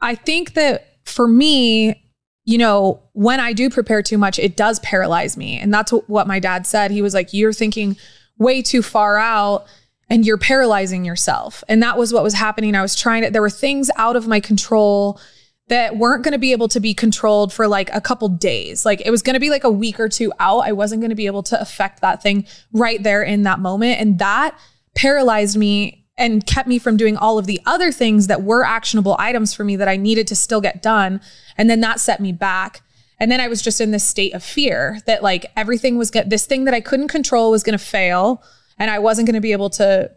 I 0.00 0.16
think 0.16 0.54
that 0.54 0.96
for 1.04 1.28
me, 1.28 2.02
you 2.44 2.58
know, 2.58 3.00
when 3.12 3.38
I 3.38 3.52
do 3.52 3.70
prepare 3.70 4.02
too 4.02 4.18
much, 4.18 4.40
it 4.40 4.56
does 4.56 4.80
paralyze 4.80 5.36
me. 5.36 5.60
And 5.60 5.72
that's 5.72 5.92
what 5.92 6.26
my 6.26 6.40
dad 6.40 6.66
said. 6.66 6.90
He 6.90 7.02
was 7.02 7.14
like, 7.14 7.32
You're 7.32 7.52
thinking 7.52 7.96
way 8.36 8.62
too 8.62 8.82
far 8.82 9.16
out 9.16 9.68
and 10.10 10.24
you're 10.24 10.38
paralyzing 10.38 11.04
yourself. 11.04 11.62
And 11.68 11.82
that 11.82 11.98
was 11.98 12.12
what 12.12 12.22
was 12.22 12.34
happening. 12.34 12.74
I 12.74 12.82
was 12.82 12.96
trying 12.96 13.22
to, 13.24 13.30
there 13.30 13.42
were 13.42 13.50
things 13.50 13.90
out 13.96 14.16
of 14.16 14.26
my 14.26 14.40
control 14.40 15.20
that 15.68 15.96
weren't 15.96 16.24
going 16.24 16.32
to 16.32 16.38
be 16.38 16.52
able 16.52 16.68
to 16.68 16.80
be 16.80 16.94
controlled 16.94 17.52
for 17.52 17.68
like 17.68 17.90
a 17.92 18.00
couple 18.00 18.28
days. 18.28 18.86
Like 18.86 19.02
it 19.04 19.10
was 19.10 19.22
going 19.22 19.34
to 19.34 19.40
be 19.40 19.50
like 19.50 19.64
a 19.64 19.70
week 19.70 20.00
or 20.00 20.08
two 20.08 20.32
out. 20.40 20.60
I 20.60 20.72
wasn't 20.72 21.02
going 21.02 21.10
to 21.10 21.16
be 21.16 21.26
able 21.26 21.42
to 21.44 21.60
affect 21.60 22.00
that 22.00 22.22
thing 22.22 22.46
right 22.72 23.02
there 23.02 23.22
in 23.22 23.42
that 23.42 23.60
moment. 23.60 24.00
And 24.00 24.18
that 24.18 24.58
paralyzed 24.94 25.58
me 25.58 26.06
and 26.16 26.44
kept 26.46 26.68
me 26.68 26.78
from 26.78 26.96
doing 26.96 27.16
all 27.16 27.38
of 27.38 27.46
the 27.46 27.60
other 27.66 27.92
things 27.92 28.26
that 28.26 28.42
were 28.42 28.64
actionable 28.64 29.14
items 29.18 29.54
for 29.54 29.62
me 29.62 29.76
that 29.76 29.88
I 29.88 29.96
needed 29.96 30.26
to 30.28 30.36
still 30.36 30.60
get 30.60 30.82
done. 30.82 31.20
And 31.56 31.68
then 31.68 31.80
that 31.82 32.00
set 32.00 32.18
me 32.18 32.32
back. 32.32 32.80
And 33.20 33.30
then 33.30 33.40
I 33.40 33.48
was 33.48 33.60
just 33.60 33.80
in 33.80 33.90
this 33.90 34.04
state 34.04 34.34
of 34.34 34.42
fear 34.42 35.00
that 35.06 35.22
like 35.22 35.46
everything 35.54 35.98
was 35.98 36.10
going 36.10 36.28
this 36.28 36.46
thing 36.46 36.64
that 36.64 36.74
I 36.74 36.80
couldn't 36.80 37.08
control 37.08 37.50
was 37.50 37.62
going 37.62 37.78
to 37.78 37.84
fail 37.84 38.42
and 38.78 38.90
I 38.90 38.98
wasn't 38.98 39.26
going 39.26 39.34
to 39.34 39.40
be 39.40 39.52
able 39.52 39.70
to 39.70 40.10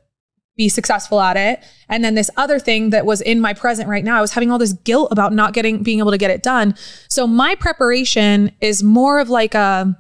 be 0.58 0.70
successful 0.70 1.22
at 1.22 1.38
it. 1.38 1.64
And 1.90 2.04
then 2.04 2.16
this 2.16 2.30
other 2.38 2.60
thing 2.60 2.90
that 2.92 3.06
was 3.06 3.22
in 3.22 3.40
my 3.40 3.54
present 3.54 3.88
right 3.90 4.04
now, 4.04 4.18
I 4.18 4.22
was 4.22 4.34
having 4.34 4.52
all 4.52 4.58
this 4.58 4.74
guilt 4.74 5.12
about 5.12 5.34
not 5.34 5.54
getting 5.54 5.82
being 5.82 6.00
able 6.00 6.12
to 6.12 6.18
get 6.18 6.30
it 6.30 6.44
done. 6.44 6.76
So 7.08 7.26
my 7.26 7.56
preparation 7.56 8.52
is 8.60 8.84
more 8.84 9.20
of 9.20 9.30
like 9.30 9.56
a 9.56 9.98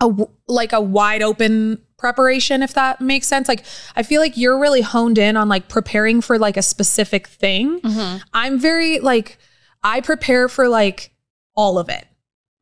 a 0.00 0.10
like 0.46 0.72
a 0.72 0.80
wide 0.80 1.22
open 1.22 1.78
preparation 1.98 2.62
if 2.62 2.74
that 2.74 3.00
makes 3.00 3.26
sense 3.26 3.48
like 3.48 3.64
i 3.96 4.02
feel 4.02 4.20
like 4.20 4.36
you're 4.36 4.58
really 4.58 4.82
honed 4.82 5.16
in 5.16 5.34
on 5.34 5.48
like 5.48 5.66
preparing 5.68 6.20
for 6.20 6.38
like 6.38 6.58
a 6.58 6.62
specific 6.62 7.26
thing 7.26 7.80
mm-hmm. 7.80 8.18
i'm 8.34 8.58
very 8.58 9.00
like 9.00 9.38
i 9.82 10.02
prepare 10.02 10.48
for 10.48 10.68
like 10.68 11.14
all 11.54 11.78
of 11.78 11.88
it 11.88 12.06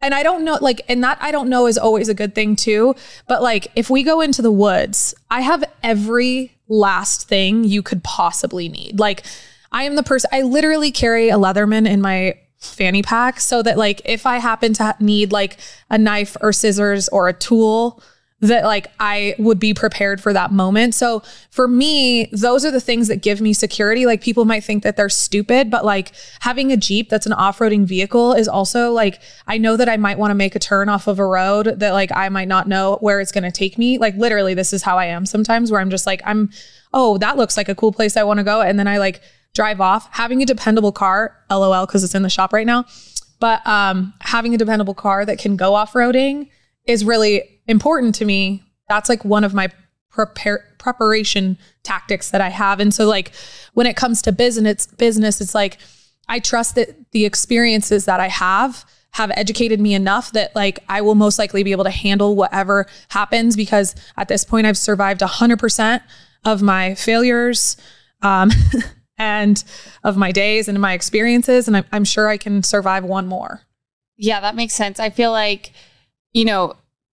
and 0.01 0.15
i 0.15 0.23
don't 0.23 0.45
know 0.45 0.59
like 0.61 0.83
and 0.89 1.03
that 1.03 1.19
i 1.21 1.31
don't 1.31 1.49
know 1.49 1.67
is 1.67 1.79
always 1.79 2.09
a 2.09 2.15
good 2.15 2.35
thing 2.35 2.57
too 2.57 2.95
but 3.27 3.43
like 3.43 3.69
if 3.75 3.89
we 3.89 4.03
go 4.03 4.21
into 4.21 4.43
the 4.43 4.53
woods 4.53 5.15
i 5.31 5.41
have 5.41 5.65
every 5.83 6.53
last 6.69 7.29
thing 7.29 7.63
you 7.63 7.83
could 7.83 8.03
possibly 8.03 8.69
need. 8.69 8.99
Like 8.99 9.23
i 9.73 9.85
am 9.85 9.97
the 9.97 10.03
person 10.03 10.31
i 10.33 10.43
literally 10.43 10.91
carry 10.91 11.29
a 11.29 11.37
leatherman 11.37 11.89
in 11.89 12.01
my 12.01 12.39
fanny 12.65 13.03
pack 13.03 13.41
so 13.41 13.63
that 13.63 13.77
like 13.77 14.01
if 14.05 14.27
I 14.27 14.39
happen 14.39 14.73
to 14.75 14.97
need 14.99 15.33
like 15.33 15.59
a 15.91 15.99
knife 15.99 16.37
or 16.41 16.53
scissors 16.53 17.09
or 17.11 17.29
a 17.29 17.33
tool 17.33 18.03
that 18.41 18.64
like 18.64 18.88
I 19.00 19.35
would 19.38 19.59
be 19.59 19.73
prepared 19.73 20.21
for 20.21 20.33
that 20.33 20.53
moment. 20.53 20.95
So 20.95 21.23
for 21.50 21.67
me, 21.67 22.26
those 22.33 22.64
are 22.64 22.71
the 22.71 22.81
things 22.81 23.09
that 23.09 23.23
give 23.23 23.41
me 23.41 23.53
security. 23.53 24.07
Like 24.07 24.21
people 24.21 24.45
might 24.45 24.64
think 24.64 24.83
that 24.83 24.97
they're 24.97 25.09
stupid, 25.09 25.71
but 25.71 25.85
like 25.85 26.12
having 26.41 26.71
a 26.71 26.76
Jeep 26.76 27.09
that's 27.09 27.26
an 27.26 27.33
off-roading 27.33 27.85
vehicle 27.85 28.35
is 28.35 28.49
also 28.49 28.91
like 28.91 29.21
I 29.47 29.57
know 29.57 29.76
that 29.76 29.88
I 29.88 29.97
might 29.97 30.19
want 30.19 30.31
to 30.31 30.35
make 30.35 30.55
a 30.55 30.59
turn 30.59 30.88
off 30.88 31.07
of 31.07 31.19
a 31.19 31.26
road 31.26 31.79
that 31.79 31.93
like 31.93 32.11
I 32.14 32.29
might 32.29 32.49
not 32.49 32.69
know 32.69 32.99
where 33.00 33.21
it's 33.21 33.33
going 33.33 33.45
to 33.45 33.53
take 33.53 33.79
me. 33.79 33.99
Like 33.99 34.14
literally 34.17 34.53
this 34.53 34.73
is 34.73 34.83
how 34.83 34.99
I 34.99 35.07
am 35.07 35.26
sometimes 35.26 35.71
where 35.71 35.81
I'm 35.81 35.91
just 35.91 36.07
like 36.07 36.21
I'm 36.25 36.50
oh, 36.93 37.19
that 37.19 37.37
looks 37.37 37.57
like 37.57 37.69
a 37.69 37.75
cool 37.75 37.93
place 37.93 38.17
I 38.17 38.25
want 38.25 38.38
to 38.38 38.45
go 38.45 38.61
and 38.61 38.79
then 38.79 38.87
I 38.87 38.99
like 38.99 39.23
drive 39.55 39.81
off. 39.81 40.09
Having 40.12 40.43
a 40.43 40.47
dependable 40.47 40.93
car, 40.93 41.37
lol, 41.50 41.87
because 41.87 42.05
it's 42.05 42.14
in 42.14 42.23
the 42.23 42.31
shop 42.31 42.53
right 42.53 42.67
now. 42.67 42.85
But 43.41 43.67
um, 43.67 44.12
having 44.21 44.55
a 44.55 44.59
dependable 44.59 44.95
car 44.95 45.25
that 45.25 45.38
can 45.38 45.57
go 45.57 45.75
off 45.75 45.93
roading 45.93 46.49
is 46.87 47.05
really 47.05 47.54
important 47.66 48.14
to 48.16 48.25
me. 48.25 48.62
That's 48.88 49.09
like 49.09 49.25
one 49.25 49.44
of 49.44 49.54
my 49.54 49.71
prepare 50.11 50.64
preparation 50.78 51.59
tactics 51.83 52.30
that 52.30 52.40
I 52.40 52.50
have. 52.50 52.78
And 52.80 52.92
so 52.92 53.06
like 53.06 53.33
when 53.73 53.87
it 53.87 53.97
comes 53.97 54.23
to 54.23 54.33
business 54.33 54.87
business, 54.87 55.40
it's 55.40 55.54
like 55.54 55.78
I 56.28 56.38
trust 56.38 56.75
that 56.75 57.11
the 57.12 57.25
experiences 57.25 58.04
that 58.04 58.21
I 58.21 58.28
have 58.28 58.85
have 59.12 59.30
educated 59.37 59.80
me 59.80 59.94
enough 59.94 60.33
that 60.33 60.54
like 60.54 60.80
I 60.88 61.00
will 61.00 61.14
most 61.14 61.38
likely 61.38 61.62
be 61.62 61.73
able 61.73 61.85
to 61.85 61.90
handle 61.90 62.35
whatever 62.35 62.87
happens 63.09 63.56
because 63.56 63.94
at 64.16 64.28
this 64.28 64.44
point 64.44 64.66
I've 64.66 64.78
survived 64.78 65.21
100% 65.21 66.02
of 66.44 66.62
my 66.62 66.94
failures. 66.94 67.76
Um, 68.23 68.50
and 69.18 69.62
of 70.02 70.16
my 70.16 70.33
days 70.33 70.68
and 70.68 70.80
my 70.80 70.92
experiences. 70.92 71.68
And 71.68 71.76
I'm, 71.76 71.85
I'm 71.92 72.04
sure 72.04 72.28
I 72.28 72.37
can 72.37 72.62
survive 72.62 73.04
one 73.04 73.26
more. 73.26 73.62
Yeah, 74.16 74.40
that 74.40 74.56
makes 74.56 74.75
sense. 74.75 75.00
I 75.00 75.11
feel 75.11 75.30
like, 75.30 75.73
you 76.33 76.44
know, 76.44 76.75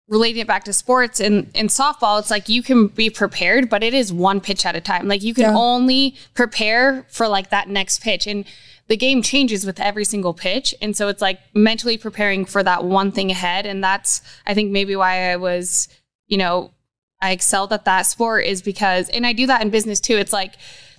relating 0.08 0.40
it 0.40 0.46
back 0.46 0.64
to 0.64 0.72
sports 0.72 1.20
and 1.20 1.50
in 1.54 1.66
softball, 1.66 2.18
it's 2.18 2.30
like 2.30 2.48
you 2.48 2.62
can 2.62 2.88
be 2.88 3.10
prepared, 3.10 3.68
but 3.68 3.82
it 3.82 3.92
is 3.92 4.12
one 4.12 4.40
pitch 4.40 4.64
at 4.64 4.74
a 4.74 4.80
time. 4.80 5.06
Like 5.06 5.22
you 5.22 5.34
can 5.34 5.44
yeah. 5.44 5.56
only 5.56 6.16
prepare 6.34 7.06
for 7.10 7.28
like 7.28 7.50
that 7.50 7.68
next 7.68 8.02
pitch. 8.02 8.26
And 8.26 8.44
the 8.88 8.96
game 8.96 9.20
changes 9.20 9.66
with 9.66 9.78
every 9.78 10.04
single 10.04 10.32
pitch. 10.32 10.74
And 10.80 10.96
so 10.96 11.08
it's 11.08 11.20
like 11.20 11.40
mentally 11.54 11.98
preparing 11.98 12.46
for 12.46 12.62
that 12.62 12.84
one 12.84 13.12
thing 13.12 13.30
ahead. 13.30 13.66
And 13.66 13.84
that's, 13.84 14.22
I 14.46 14.54
think, 14.54 14.72
maybe 14.72 14.96
why 14.96 15.30
I 15.30 15.36
was, 15.36 15.88
you 16.26 16.38
know, 16.38 16.72
I 17.20 17.32
excelled 17.32 17.72
at 17.74 17.84
that 17.84 18.02
sport 18.02 18.46
is 18.46 18.62
because, 18.62 19.10
and 19.10 19.26
I 19.26 19.34
do 19.34 19.46
that 19.46 19.60
in 19.60 19.68
business 19.68 20.00
too. 20.00 20.16
It's 20.16 20.32
like, 20.32 20.54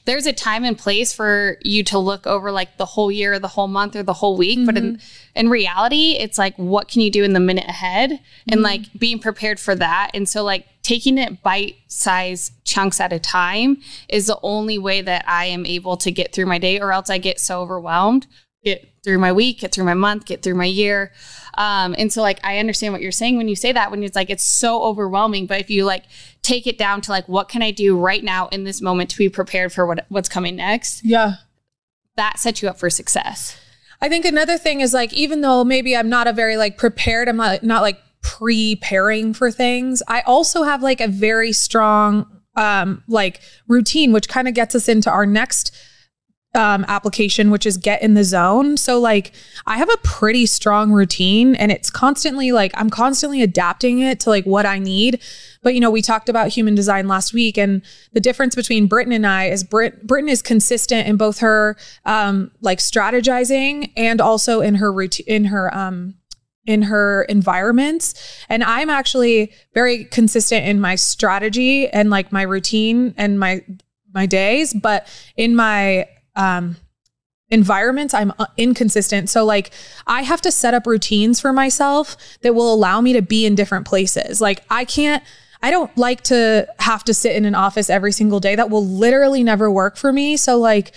there's 0.10 0.26
a 0.26 0.34
time 0.34 0.64
and 0.64 0.76
place 0.76 1.14
for 1.14 1.58
you 1.62 1.84
to 1.84 2.00
look 2.00 2.26
over 2.26 2.52
like 2.52 2.78
the 2.78 2.86
whole 2.86 3.12
year, 3.12 3.34
or 3.34 3.40
the 3.40 3.48
whole 3.48 3.68
month, 3.68 3.96
or 3.96 4.02
the 4.02 4.14
whole 4.14 4.36
week. 4.36 4.58
Mm-hmm. 4.58 4.66
But 4.66 4.78
in 4.78 4.96
mm-hmm. 4.96 5.40
in 5.40 5.50
reality, 5.50 6.18
it's 6.20 6.40
like 6.40 6.56
what 6.56 6.88
can 6.88 7.02
you 7.02 7.12
do 7.12 7.24
in 7.24 7.34
the 7.34 7.40
minute 7.40 7.68
ahead, 7.68 8.10
mm-hmm. 8.10 8.52
and 8.52 8.62
like 8.64 8.82
being 8.98 9.20
prepared 9.20 9.60
for 9.60 9.76
that. 9.76 10.10
And 10.16 10.28
so 10.28 10.44
like 10.44 10.66
taking 10.82 11.20
it 11.20 11.44
bite 11.44 11.76
size 11.88 12.52
chunks 12.64 13.00
at 13.00 13.14
a 13.14 13.20
time 13.20 13.78
is 14.08 14.26
the 14.26 14.40
only 14.42 14.80
way 14.80 15.02
that 15.02 15.24
I 15.28 15.46
am 15.46 15.64
able 15.68 15.96
to 15.98 16.10
get 16.10 16.34
through 16.34 16.48
my 16.48 16.58
day, 16.58 16.80
or 16.80 16.92
else 16.92 17.12
I 17.12 17.20
get 17.20 17.40
so 17.40 17.62
overwhelmed. 17.62 18.26
Get 18.70 18.90
through 19.04 19.20
my 19.20 19.32
week, 19.32 19.60
get 19.60 19.72
through 19.74 19.86
my 19.86 19.94
month, 19.94 20.26
get 20.26 20.44
through 20.44 20.56
my 20.56 20.66
year. 20.66 21.12
Um, 21.58 21.96
and 21.98 22.12
so 22.12 22.22
like 22.22 22.40
I 22.44 22.60
understand 22.60 22.94
what 22.94 23.02
you're 23.02 23.12
saying 23.12 23.38
when 23.38 23.48
you 23.48 23.56
say 23.56 23.72
that 23.72 23.92
when 23.92 24.04
it's 24.04 24.16
like 24.16 24.30
it's 24.30 24.44
so 24.44 24.84
overwhelming. 24.84 25.46
But 25.46 25.62
if 25.62 25.70
you 25.70 25.86
like 25.86 26.06
take 26.42 26.68
it 26.68 26.78
down 26.78 27.02
to 27.02 27.12
like 27.12 27.28
what 27.28 27.50
can 27.50 27.62
I 27.62 27.72
do 27.72 27.98
right 27.98 28.24
now 28.24 28.48
in 28.48 28.64
this 28.64 28.82
moment 28.82 29.10
to 29.12 29.18
be 29.18 29.30
prepared 29.30 29.74
for 29.74 29.86
what 29.86 30.06
what's 30.10 30.30
coming 30.30 30.56
next? 30.56 31.04
Yeah. 31.04 31.36
That 32.16 32.40
sets 32.40 32.62
you 32.62 32.70
up 32.70 32.78
for 32.78 32.90
success. 32.90 33.60
I 34.02 34.10
think 34.10 34.26
another 34.26 34.58
thing 34.58 34.82
is 34.82 34.94
like 34.94 35.14
even 35.14 35.42
though 35.42 35.64
maybe 35.64 35.96
I'm 35.96 36.10
not 36.10 36.28
a 36.28 36.34
very 36.34 36.58
like 36.58 36.78
prepared, 36.78 37.28
I'm 37.28 37.38
not 37.38 37.64
not 37.64 37.82
like 37.82 38.00
preparing 38.22 39.34
for 39.34 39.52
things. 39.52 40.04
I 40.08 40.22
also 40.22 40.64
have 40.64 40.84
like 40.84 41.02
a 41.02 41.08
very 41.08 41.52
strong 41.52 42.26
um 42.56 43.04
like 43.08 43.42
routine 43.68 44.12
which 44.12 44.28
kind 44.28 44.48
of 44.48 44.54
gets 44.54 44.76
us 44.76 44.90
into 44.90 45.10
our 45.10 45.26
next 45.26 45.72
um, 46.56 46.84
application, 46.88 47.52
which 47.52 47.66
is 47.66 47.78
get 47.78 48.02
in 48.02 48.16
the 48.16 48.24
zone. 48.24 48.76
So 48.76 49.00
like 49.00 49.34
I 49.68 49.78
have 49.78 49.90
a 49.90 49.98
pretty 49.98 50.46
strong 50.48 50.92
routine 50.92 51.56
and 51.56 51.72
it's 51.72 51.92
constantly 51.92 52.52
like 52.52 52.72
I'm 52.74 52.90
constantly 52.90 53.44
adapting 53.44 54.00
it 54.00 54.20
to 54.22 54.30
like 54.30 54.46
what 54.46 54.66
I 54.66 54.80
need. 54.80 55.22
But 55.62 55.76
you 55.76 55.80
know, 55.80 55.92
we 55.92 56.02
talked 56.02 56.28
about 56.28 56.48
human 56.48 56.74
design 56.74 57.08
last 57.08 57.34
week 57.34 57.58
and 57.58 57.84
the 58.14 58.20
difference 58.20 58.56
between 58.56 58.88
Britton 58.88 59.14
and 59.14 59.28
I 59.28 59.46
is 59.46 59.64
Brit 59.64 60.08
Britton 60.08 60.30
is 60.30 60.42
consistent 60.42 61.08
in 61.08 61.18
both 61.18 61.40
her 61.40 61.78
um 62.06 62.52
like 62.62 62.80
strategizing 62.80 63.92
and 63.96 64.20
also 64.20 64.62
in 64.62 64.76
her 64.76 64.92
routine 64.92 65.26
in 65.28 65.46
her 65.46 65.76
um 65.76 66.16
in 66.66 66.84
her 66.84 67.24
environments 67.24 68.14
and 68.48 68.64
i'm 68.64 68.90
actually 68.90 69.52
very 69.74 70.06
consistent 70.06 70.66
in 70.66 70.80
my 70.80 70.94
strategy 70.94 71.88
and 71.88 72.10
like 72.12 72.32
my 72.32 72.44
routine 72.44 73.14
and 73.18 73.40
my 73.40 73.64
my 74.14 74.26
days 74.26 74.74
but 74.74 75.08
in 75.36 75.56
my 75.56 76.06
um, 76.36 76.78
environments 77.50 78.14
i'm 78.14 78.32
uh, 78.40 78.46
inconsistent. 78.58 79.30
So 79.30 79.44
like 79.44 79.72
i 80.08 80.22
have 80.22 80.42
to 80.42 80.52
set 80.52 80.74
up 80.74 80.86
routines 80.86 81.40
for 81.40 81.52
myself 81.52 82.16
that 82.42 82.54
will 82.54 82.74
allow 82.74 83.02
me 83.02 83.14
to 83.14 83.22
be 83.22 83.46
in 83.46 83.56
different 83.56 83.88
places. 83.88 84.40
Like 84.42 84.64
i 84.70 84.86
can't 84.86 85.24
i 85.62 85.72
don't 85.72 85.96
like 85.98 86.22
to 86.24 86.68
have 86.80 87.04
to 87.06 87.14
sit 87.14 87.36
in 87.36 87.46
an 87.46 87.56
office 87.56 87.90
every 87.90 88.12
single 88.12 88.40
day. 88.40 88.56
That 88.56 88.70
will 88.70 88.86
literally 88.86 89.44
never 89.44 89.70
work 89.70 89.98
for 89.98 90.14
me. 90.14 90.38
So 90.38 90.58
like 90.58 90.94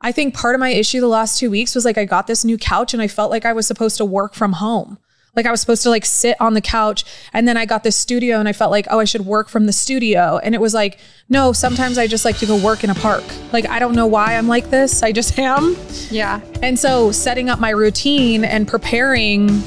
i 0.00 0.12
think 0.12 0.34
part 0.34 0.54
of 0.54 0.60
my 0.60 0.70
issue 0.70 1.00
the 1.00 1.08
last 1.08 1.38
two 1.38 1.50
weeks 1.50 1.74
was 1.74 1.84
like 1.84 1.98
i 1.98 2.04
got 2.04 2.26
this 2.26 2.44
new 2.44 2.58
couch 2.58 2.92
and 2.92 3.02
i 3.02 3.08
felt 3.08 3.30
like 3.30 3.44
i 3.44 3.52
was 3.52 3.66
supposed 3.66 3.96
to 3.96 4.04
work 4.04 4.34
from 4.34 4.52
home 4.54 4.98
like 5.36 5.46
I 5.46 5.50
was 5.50 5.60
supposed 5.60 5.82
to 5.84 5.90
like 5.90 6.04
sit 6.04 6.36
on 6.40 6.54
the 6.54 6.60
couch 6.60 7.04
and 7.32 7.46
then 7.46 7.56
I 7.56 7.66
got 7.66 7.82
this 7.82 7.96
studio 7.96 8.38
and 8.38 8.48
I 8.48 8.52
felt 8.52 8.70
like, 8.70 8.86
oh, 8.90 8.98
I 8.98 9.04
should 9.04 9.26
work 9.26 9.48
from 9.48 9.66
the 9.66 9.72
studio. 9.72 10.38
And 10.42 10.54
it 10.54 10.60
was 10.60 10.74
like, 10.74 10.98
no, 11.28 11.52
sometimes 11.52 11.98
I 11.98 12.06
just 12.06 12.24
like 12.24 12.38
to 12.38 12.46
go 12.46 12.56
work 12.56 12.84
in 12.84 12.90
a 12.90 12.94
park. 12.94 13.24
Like 13.52 13.68
I 13.68 13.78
don't 13.78 13.94
know 13.94 14.06
why 14.06 14.36
I'm 14.36 14.48
like 14.48 14.70
this. 14.70 15.02
I 15.02 15.12
just 15.12 15.38
am. 15.38 15.76
Yeah. 16.10 16.40
And 16.62 16.78
so 16.78 17.12
setting 17.12 17.50
up 17.50 17.60
my 17.60 17.70
routine 17.70 18.44
and 18.44 18.68
preparing 18.68 19.62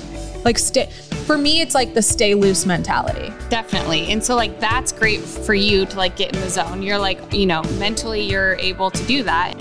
like 0.45 0.57
stay 0.57 0.89
for 1.25 1.38
me 1.38 1.59
it's 1.59 1.75
like 1.75 1.93
the 1.93 2.01
stay 2.01 2.33
loose 2.33 2.65
mentality 2.65 3.33
definitely 3.50 4.09
and 4.12 4.24
so 4.24 4.33
like 4.33 4.62
that's 4.62 4.93
great 4.93 5.19
for 5.19 5.53
you 5.53 5.86
to 5.86 5.97
like 5.97 6.15
get 6.15 6.33
in 6.33 6.39
the 6.39 6.50
zone 6.50 6.81
you're 6.81 6.97
like 6.97 7.33
you 7.33 7.45
know 7.45 7.62
mentally 7.79 8.21
you're 8.21 8.55
able 8.55 8.89
to 8.89 9.03
do 9.07 9.24
that 9.24 9.53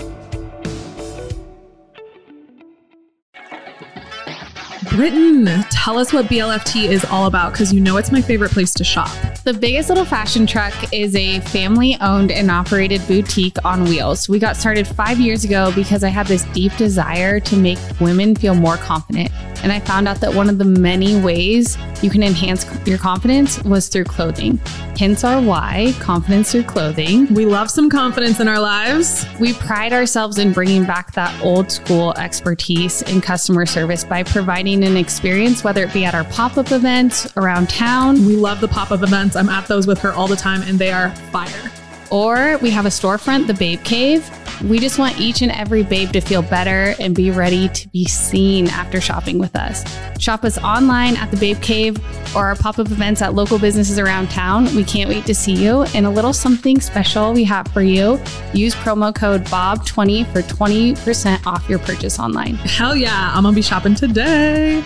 Britton, 4.97 5.45
tell 5.69 5.99
us 5.99 6.11
what 6.11 6.25
BLFT 6.25 6.89
is 6.89 7.05
all 7.05 7.27
about 7.27 7.51
because 7.51 7.71
you 7.71 7.79
know 7.79 7.97
it's 7.97 8.11
my 8.11 8.19
favorite 8.19 8.49
place 8.49 8.73
to 8.73 8.83
shop. 8.83 9.11
The 9.43 9.53
biggest 9.53 9.89
little 9.89 10.05
fashion 10.05 10.47
truck 10.47 10.73
is 10.91 11.15
a 11.15 11.39
family 11.41 11.95
owned 12.01 12.31
and 12.31 12.49
operated 12.49 13.07
boutique 13.07 13.63
on 13.63 13.83
wheels. 13.83 14.27
We 14.27 14.39
got 14.39 14.57
started 14.57 14.87
five 14.87 15.19
years 15.19 15.43
ago 15.43 15.71
because 15.75 16.03
I 16.03 16.09
had 16.09 16.25
this 16.25 16.45
deep 16.45 16.75
desire 16.77 17.39
to 17.41 17.55
make 17.55 17.77
women 18.01 18.33
feel 18.33 18.55
more 18.55 18.77
confident. 18.77 19.31
And 19.63 19.71
I 19.71 19.79
found 19.79 20.07
out 20.07 20.19
that 20.21 20.33
one 20.33 20.49
of 20.49 20.57
the 20.57 20.65
many 20.65 21.19
ways 21.19 21.77
you 22.01 22.09
can 22.09 22.23
enhance 22.23 22.65
your 22.87 22.97
confidence 22.97 23.63
was 23.63 23.87
through 23.87 24.05
clothing. 24.05 24.57
Hence 24.97 25.23
our 25.23 25.41
why, 25.41 25.93
confidence 25.99 26.51
through 26.51 26.63
clothing. 26.63 27.31
We 27.33 27.45
love 27.45 27.69
some 27.69 27.89
confidence 27.89 28.39
in 28.39 28.47
our 28.47 28.59
lives. 28.59 29.25
We 29.39 29.53
pride 29.53 29.93
ourselves 29.93 30.37
in 30.37 30.53
bringing 30.53 30.85
back 30.85 31.13
that 31.13 31.39
old 31.43 31.71
school 31.71 32.13
expertise 32.17 33.01
in 33.03 33.21
customer 33.21 33.65
service 33.65 34.03
by 34.03 34.23
providing 34.23 34.83
an 34.87 34.97
experience, 34.97 35.63
whether 35.63 35.83
it 35.83 35.93
be 35.93 36.05
at 36.05 36.15
our 36.15 36.23
pop 36.23 36.57
up 36.57 36.71
events 36.71 37.31
around 37.37 37.69
town. 37.69 38.25
We 38.25 38.35
love 38.35 38.61
the 38.61 38.67
pop 38.67 38.91
up 38.91 39.03
events. 39.03 39.35
I'm 39.35 39.49
at 39.49 39.67
those 39.67 39.85
with 39.85 39.99
her 39.99 40.13
all 40.13 40.27
the 40.27 40.35
time 40.35 40.63
and 40.63 40.79
they 40.79 40.91
are 40.91 41.11
fire. 41.31 41.71
Or 42.11 42.57
we 42.59 42.69
have 42.69 42.85
a 42.85 42.89
storefront, 42.89 43.47
the 43.47 43.53
Babe 43.53 43.83
Cave. 43.83 44.29
We 44.63 44.79
just 44.79 44.97
want 44.97 45.19
each 45.19 45.43
and 45.43 45.51
every 45.51 45.83
babe 45.83 46.11
to 46.13 46.21
feel 46.21 46.41
better 46.41 46.95
and 46.99 47.15
be 47.15 47.29
ready 47.29 47.69
to 47.69 47.87
be 47.89 48.05
seen 48.05 48.67
after 48.69 48.99
shopping 48.99 49.37
with 49.37 49.55
us. 49.55 49.83
Shop 50.19 50.43
us 50.43 50.57
online 50.57 51.15
at 51.15 51.29
the 51.29 51.37
Babe 51.37 51.61
Cave 51.61 51.97
or 52.35 52.45
our 52.45 52.55
pop 52.55 52.79
up 52.79 52.87
events 52.87 53.21
at 53.21 53.35
local 53.35 53.59
businesses 53.59 53.99
around 53.99 54.29
town. 54.29 54.65
We 54.75 54.83
can't 54.83 55.09
wait 55.09 55.25
to 55.27 55.35
see 55.35 55.53
you. 55.53 55.83
And 55.93 56.05
a 56.05 56.09
little 56.09 56.33
something 56.33 56.81
special 56.81 57.33
we 57.33 57.43
have 57.43 57.67
for 57.67 57.83
you 57.83 58.19
use 58.53 58.73
promo 58.73 59.13
code 59.13 59.45
BOB20 59.45 60.25
for 60.33 60.41
20% 60.41 61.45
off 61.45 61.69
your 61.69 61.79
purchase 61.79 62.19
online. 62.19 62.55
Hell 62.55 62.95
yeah, 62.95 63.31
I'm 63.33 63.43
gonna 63.43 63.55
be 63.55 63.61
shopping 63.61 63.93
today. 63.93 64.83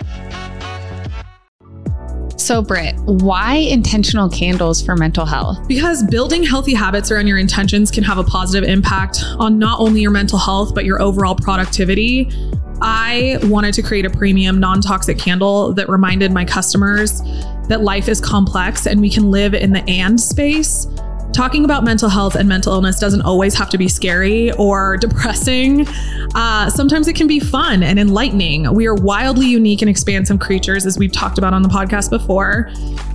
So, 2.42 2.60
Britt, 2.60 2.96
why 2.96 3.54
intentional 3.54 4.28
candles 4.28 4.82
for 4.82 4.96
mental 4.96 5.24
health? 5.24 5.68
Because 5.68 6.02
building 6.02 6.42
healthy 6.42 6.74
habits 6.74 7.12
around 7.12 7.28
your 7.28 7.38
intentions 7.38 7.88
can 7.88 8.02
have 8.02 8.18
a 8.18 8.24
positive 8.24 8.68
impact 8.68 9.22
on 9.38 9.60
not 9.60 9.78
only 9.78 10.00
your 10.00 10.10
mental 10.10 10.40
health, 10.40 10.74
but 10.74 10.84
your 10.84 11.00
overall 11.00 11.36
productivity. 11.36 12.28
I 12.80 13.38
wanted 13.44 13.74
to 13.74 13.82
create 13.82 14.06
a 14.06 14.10
premium, 14.10 14.58
non 14.58 14.80
toxic 14.80 15.18
candle 15.18 15.72
that 15.74 15.88
reminded 15.88 16.32
my 16.32 16.44
customers 16.44 17.22
that 17.68 17.82
life 17.82 18.08
is 18.08 18.20
complex 18.20 18.88
and 18.88 19.00
we 19.00 19.08
can 19.08 19.30
live 19.30 19.54
in 19.54 19.72
the 19.72 19.88
and 19.88 20.20
space 20.20 20.88
talking 21.32 21.64
about 21.64 21.84
mental 21.84 22.08
health 22.08 22.34
and 22.34 22.48
mental 22.48 22.72
illness 22.72 22.98
doesn't 22.98 23.22
always 23.22 23.54
have 23.54 23.70
to 23.70 23.78
be 23.78 23.88
scary 23.88 24.52
or 24.52 24.96
depressing. 25.00 25.86
Uh, 26.34 26.70
sometimes 26.70 27.08
it 27.08 27.14
can 27.14 27.26
be 27.26 27.40
fun 27.40 27.82
and 27.82 27.98
enlightening. 27.98 28.72
We 28.74 28.86
are 28.86 28.94
wildly 28.94 29.46
unique 29.46 29.82
and 29.82 29.88
expansive 29.88 30.38
creatures, 30.40 30.86
as 30.86 30.98
we've 30.98 31.12
talked 31.12 31.38
about 31.38 31.54
on 31.54 31.62
the 31.62 31.68
podcast 31.68 32.10
before, 32.10 32.70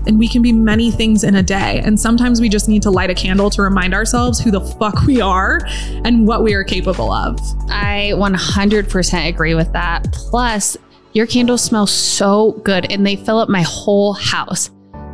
and 0.06 0.20
we 0.20 0.28
can 0.28 0.42
be 0.42 0.52
many 0.52 0.92
things 0.92 1.24
in 1.24 1.36
a 1.36 1.44
day. 1.44 1.82
And 1.84 2.00
sometimes 2.00 2.42
we 2.42 2.50
just 2.50 2.68
need 2.68 2.82
to 2.84 2.92
light 2.92 3.10
a 3.10 3.16
candle 3.16 3.50
to 3.52 3.62
remind 3.62 3.94
ourselves 3.94 4.40
who 4.40 4.52
the 4.52 4.62
fuck 4.62 5.04
we 5.04 5.22
are 5.22 5.62
and 6.04 6.28
what 6.28 6.44
we 6.44 6.54
are 6.54 6.64
capable 6.64 7.12
of. 7.12 7.40
I 7.70 8.14
100% 8.16 9.28
agree 9.28 9.56
with 9.56 9.72
that. 9.74 10.12
Plus, 10.12 10.78
your 11.14 11.26
candles 11.26 11.64
smell 11.64 11.88
so 11.88 12.52
good 12.64 12.92
and 12.92 13.06
they 13.06 13.16
fill 13.16 13.40
up 13.40 13.50
my 13.50 13.64
whole 13.64 14.14
house. 14.14 14.70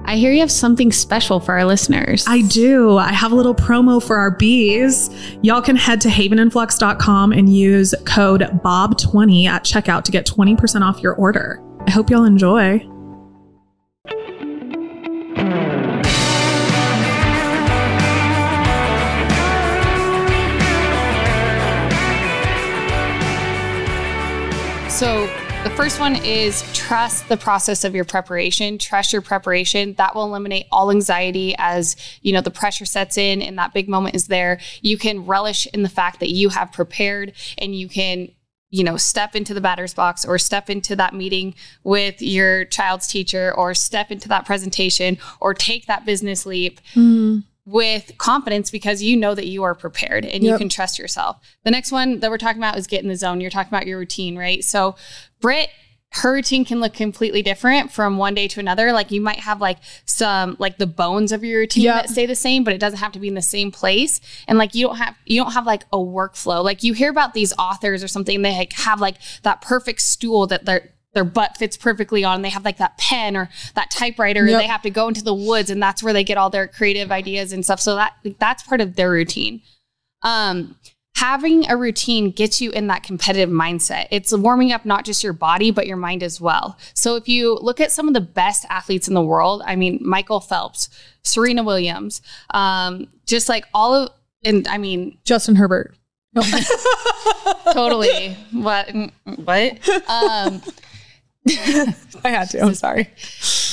I 0.05 0.17
hear 0.17 0.31
you 0.31 0.41
have 0.41 0.51
something 0.51 0.91
special 0.91 1.39
for 1.39 1.53
our 1.53 1.65
listeners. 1.65 2.25
I 2.27 2.41
do. 2.41 2.98
I 2.98 3.13
have 3.13 3.31
a 3.31 3.36
little 3.36 3.55
promo 3.55 4.03
for 4.03 4.17
our 4.17 4.31
bees. 4.31 5.10
Y'all 5.41 5.62
can 5.62 5.75
head 5.75 6.01
to 6.01 6.10
havenandflux.com 6.10 7.31
and 7.31 7.53
use 7.53 7.95
code 8.05 8.41
BOB20 8.41 9.45
at 9.45 9.63
checkout 9.63 10.03
to 10.03 10.12
get 10.12 10.25
20% 10.25 10.81
off 10.81 11.00
your 11.00 11.15
order. 11.15 11.63
I 11.88 11.91
hope 11.91 12.10
y'all 12.10 12.25
enjoy. 12.25 12.79
So, 24.89 25.27
the 25.63 25.70
first 25.77 25.98
one 25.98 26.17
is 26.17 26.62
trust 26.74 27.29
the 27.29 27.38
process 27.38 27.86
of 27.86 27.96
your 27.96 28.03
preparation, 28.03 28.77
trust 28.77 29.13
your 29.13 29.22
preparation. 29.22 29.93
That 29.93 30.13
will 30.13 30.25
eliminate 30.25 30.65
all 30.74 30.91
anxiety 30.91 31.55
as, 31.58 31.96
you 32.22 32.34
know, 32.34 32.41
the 32.41 32.51
pressure 32.51 32.84
sets 32.86 33.17
in 33.17 33.41
and 33.41 33.58
that 33.58 33.74
big 33.74 33.88
moment 33.88 34.15
is 34.15 34.27
there. 34.27 34.60
You 34.82 34.98
can 34.98 35.25
relish 35.25 35.65
in 35.67 35.84
the 35.84 35.89
fact 35.89 36.20
that 36.20 36.29
you 36.32 36.50
have 36.50 36.74
prepared 36.74 37.32
and 37.58 37.74
you 37.74 37.88
can 37.88 38.29
you 38.72 38.84
know, 38.84 38.98
step 38.98 39.36
into 39.36 39.53
the 39.53 39.62
batter's 39.62 39.93
box 39.93 40.25
or 40.25 40.39
step 40.39 40.67
into 40.67 40.96
that 40.96 41.13
meeting 41.13 41.53
with 41.84 42.24
your 42.24 42.65
child's 42.65 43.05
teacher 43.05 43.53
or 43.55 43.75
step 43.75 44.10
into 44.10 44.27
that 44.27 44.48
presentation 44.48 45.20
or 45.39 45.53
take 45.53 45.86
that 45.86 46.05
business 46.05 46.43
leap. 46.43 46.82
Mm 46.96 47.43
with 47.65 48.12
confidence 48.17 48.70
because 48.70 49.01
you 49.01 49.15
know 49.15 49.34
that 49.34 49.48
you 49.48 49.63
are 49.63 49.74
prepared 49.74 50.25
and 50.25 50.43
yep. 50.43 50.51
you 50.53 50.58
can 50.58 50.70
trust 50.70 51.00
yourself. 51.00 51.38
The 51.63 51.72
next 51.72 51.91
one 51.91 52.20
that 52.20 52.29
we're 52.29 52.38
talking 52.38 52.62
about 52.62 52.77
is 52.77 52.88
get 52.88 53.03
in 53.03 53.10
the 53.10 53.15
zone. 53.15 53.39
You're 53.39 53.51
talking 53.51 53.74
about 53.74 53.88
your 53.88 54.00
routine, 54.00 54.38
right? 54.38 54.63
So, 54.63 54.96
Britt, 55.39 55.70
her 56.15 56.34
routine 56.34 56.63
can 56.63 56.79
look 56.79 56.93
completely 56.93 57.41
different 57.41 57.91
from 57.91 58.17
one 58.17 58.36
day 58.36 58.48
to 58.48 58.60
another. 58.60 58.91
Like 58.91 59.10
you 59.10 59.20
might 59.20 59.39
have 59.39 59.60
like 59.60 59.79
some 60.05 60.55
like 60.60 60.77
the 60.77 60.86
bones 60.86 61.32
of 61.32 61.43
your 61.43 61.60
routine 61.60 61.86
yep. 61.86 62.03
that 62.03 62.10
stay 62.10 62.25
the 62.25 62.36
same, 62.36 62.63
but 62.63 62.74
it 62.74 62.79
doesn't 62.79 63.00
have 63.00 63.12
to 63.13 63.20
be 63.20 63.27
in 63.27 63.34
the 63.34 63.41
same 63.41 63.72
place. 63.72 64.22
And 64.48 64.58
like 64.58 64.75
you 64.75 64.88
don't 64.88 64.98
have 64.98 65.15
you 65.25 65.41
don't 65.41 65.53
have 65.53 65.65
like 65.65 65.84
a 65.91 65.98
workflow. 65.98 66.63
Like 66.63 66.84
you 66.84 66.93
hear 66.93 67.10
about 67.10 67.34
these 67.34 67.53
authors 67.58 68.03
or 68.03 68.08
something, 68.08 68.43
they 68.43 68.56
like 68.56 68.73
have 68.73 69.02
like 69.02 69.15
that 69.41 69.62
perfect 69.62 70.02
stool 70.02 70.45
that 70.47 70.65
they're 70.65 70.92
their 71.13 71.23
butt 71.23 71.58
fits 71.58 71.78
perfectly 71.78 72.23
on. 72.23 72.41
They 72.41 72.49
have 72.49 72.65
like 72.65 72.78
that 72.78 72.97
pen 72.97 73.38
or 73.38 73.49
that 73.76 73.91
typewriter. 73.91 74.45
Yep. 74.45 74.60
They 74.60 74.67
have 74.67 74.82
to 74.84 74.89
go 74.89 75.08
into 75.08 75.23
the 75.23 75.34
woods, 75.34 75.69
and 75.69 75.82
that's 75.82 76.02
where 76.02 76.13
they 76.13 76.23
get 76.23 76.38
all 76.38 76.49
their 76.49 76.67
creative 76.67 77.12
ideas 77.12 77.54
and 77.54 77.63
stuff. 77.63 77.80
So 77.80 77.95
that 77.95 78.13
that's 78.39 78.63
part 78.63 78.82
of 78.82 78.95
their 78.95 79.12
routine. 79.12 79.62
Um, 80.23 80.76
having 81.15 81.69
a 81.69 81.78
routine 81.78 82.32
gets 82.32 82.60
you 82.60 82.71
in 82.71 82.88
that 82.88 83.04
competitive 83.04 83.49
mindset. 83.49 84.08
It's 84.12 84.36
warming 84.36 84.71
up 84.71 84.86
not 84.86 85.06
just 85.06 85.23
your 85.23 85.34
body 85.34 85.71
but 85.71 85.88
your 85.88 85.97
mind 85.97 86.23
as 86.23 86.41
well. 86.41 86.78
So 86.93 87.15
if 87.15 87.28
you 87.28 87.58
look 87.62 87.80
at 87.80 87.91
some 87.91 88.08
of 88.08 88.13
the 88.13 88.21
best 88.21 88.65
athletes 88.69 89.08
in 89.08 89.13
the 89.13 89.21
world, 89.21 89.62
I 89.65 89.76
mean 89.76 89.99
Michael 90.02 90.39
Phelps, 90.39 90.89
Serena 91.23 91.63
Williams, 91.63 92.21
um, 92.49 93.08
just 93.26 93.47
like 93.47 93.65
all 93.73 93.93
of, 93.93 94.10
and 94.43 94.67
I 94.67 94.78
mean 94.78 95.17
Justin 95.23 95.56
Herbert. 95.56 95.95
Totally. 97.73 98.36
What? 98.52 98.89
What? 99.36 99.80
Um, 100.10 100.62
I 102.23 102.29
had 102.29 102.49
to. 102.51 102.62
I'm 102.62 102.73
sorry. 102.73 103.10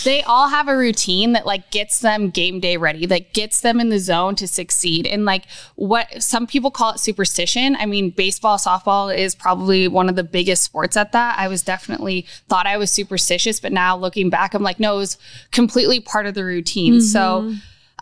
They 0.02 0.22
all 0.22 0.48
have 0.48 0.66
a 0.66 0.76
routine 0.76 1.32
that 1.32 1.46
like 1.46 1.70
gets 1.70 2.00
them 2.00 2.30
game 2.30 2.58
day 2.58 2.76
ready, 2.76 3.06
that 3.06 3.32
gets 3.32 3.60
them 3.60 3.78
in 3.78 3.90
the 3.90 3.98
zone 3.98 4.34
to 4.36 4.48
succeed. 4.48 5.06
And 5.06 5.24
like 5.24 5.44
what 5.76 6.22
some 6.22 6.46
people 6.46 6.70
call 6.70 6.92
it 6.92 6.98
superstition. 6.98 7.76
I 7.76 7.86
mean, 7.86 8.10
baseball, 8.10 8.56
softball 8.56 9.16
is 9.16 9.34
probably 9.34 9.86
one 9.86 10.08
of 10.08 10.16
the 10.16 10.24
biggest 10.24 10.62
sports 10.62 10.96
at 10.96 11.12
that. 11.12 11.38
I 11.38 11.48
was 11.48 11.62
definitely 11.62 12.26
thought 12.48 12.66
I 12.66 12.76
was 12.76 12.90
superstitious, 12.90 13.60
but 13.60 13.72
now 13.72 13.96
looking 13.96 14.30
back, 14.30 14.54
I'm 14.54 14.62
like, 14.62 14.80
no, 14.80 14.94
it 14.94 14.98
was 14.98 15.18
completely 15.52 16.00
part 16.00 16.26
of 16.26 16.34
the 16.34 16.44
routine. 16.44 16.94
Mm-hmm. 16.94 17.00
So, 17.00 17.54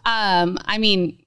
um, 0.07 0.59
I 0.65 0.79
mean, 0.79 1.19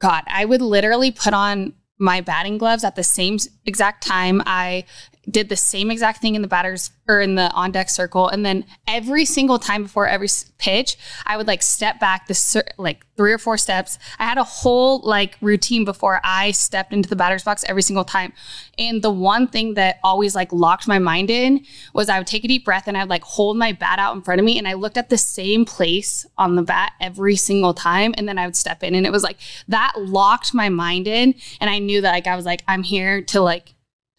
God, 0.00 0.24
I 0.28 0.46
would 0.46 0.62
literally 0.62 1.10
put 1.10 1.34
on 1.34 1.74
my 1.98 2.20
batting 2.20 2.58
gloves 2.58 2.84
at 2.84 2.96
the 2.96 3.04
same 3.04 3.38
exact 3.64 4.04
time. 4.04 4.42
I 4.46 4.84
did 5.30 5.48
the 5.48 5.56
same 5.56 5.90
exact 5.90 6.20
thing 6.20 6.34
in 6.34 6.42
the 6.42 6.48
batters 6.48 6.90
or 7.08 7.20
in 7.20 7.36
the 7.36 7.50
on 7.52 7.70
deck 7.70 7.88
circle. 7.88 8.28
And 8.28 8.44
then 8.44 8.64
every 8.88 9.24
single 9.24 9.58
time 9.58 9.84
before 9.84 10.06
every 10.06 10.28
pitch, 10.58 10.96
I 11.26 11.36
would 11.36 11.46
like 11.46 11.62
step 11.62 12.00
back 12.00 12.26
the 12.26 12.64
like 12.76 13.04
three 13.16 13.32
or 13.32 13.38
four 13.38 13.56
steps. 13.56 13.98
I 14.18 14.24
had 14.24 14.38
a 14.38 14.44
whole 14.44 15.00
like 15.00 15.36
routine 15.40 15.84
before 15.84 16.20
I 16.24 16.50
stepped 16.50 16.92
into 16.92 17.08
the 17.08 17.16
batter's 17.16 17.44
box 17.44 17.64
every 17.68 17.82
single 17.82 18.04
time. 18.04 18.32
And 18.78 19.02
the 19.02 19.10
one 19.10 19.46
thing 19.46 19.74
that 19.74 20.00
always 20.02 20.34
like 20.34 20.52
locked 20.52 20.88
my 20.88 20.98
mind 20.98 21.30
in 21.30 21.64
was 21.92 22.08
I 22.08 22.18
would 22.18 22.26
take 22.26 22.44
a 22.44 22.48
deep 22.48 22.64
breath 22.64 22.88
and 22.88 22.96
I'd 22.96 23.10
like 23.10 23.22
hold 23.22 23.56
my 23.56 23.72
bat 23.72 23.98
out 23.98 24.16
in 24.16 24.22
front 24.22 24.40
of 24.40 24.44
me 24.44 24.58
and 24.58 24.66
I 24.66 24.74
looked 24.74 24.96
at 24.96 25.08
the 25.08 25.18
same 25.18 25.64
place 25.64 26.26
on 26.36 26.56
the 26.56 26.62
bat 26.62 26.92
every 27.00 27.36
single 27.36 27.74
time. 27.74 28.14
And 28.16 28.28
then 28.28 28.38
I 28.38 28.46
would 28.46 28.56
step 28.56 28.82
in 28.82 28.94
and 28.94 29.06
it 29.06 29.12
was 29.12 29.22
like 29.22 29.38
that 29.68 29.92
locked 29.98 30.52
my 30.52 30.68
mind 30.68 31.06
in. 31.06 31.34
And 31.60 31.70
I 31.70 31.78
knew 31.78 32.00
that 32.00 32.12
like 32.12 32.26
I 32.26 32.34
was 32.34 32.44
like, 32.44 32.64
I'm 32.66 32.82
here 32.82 33.22
to 33.22 33.40
like 33.40 33.74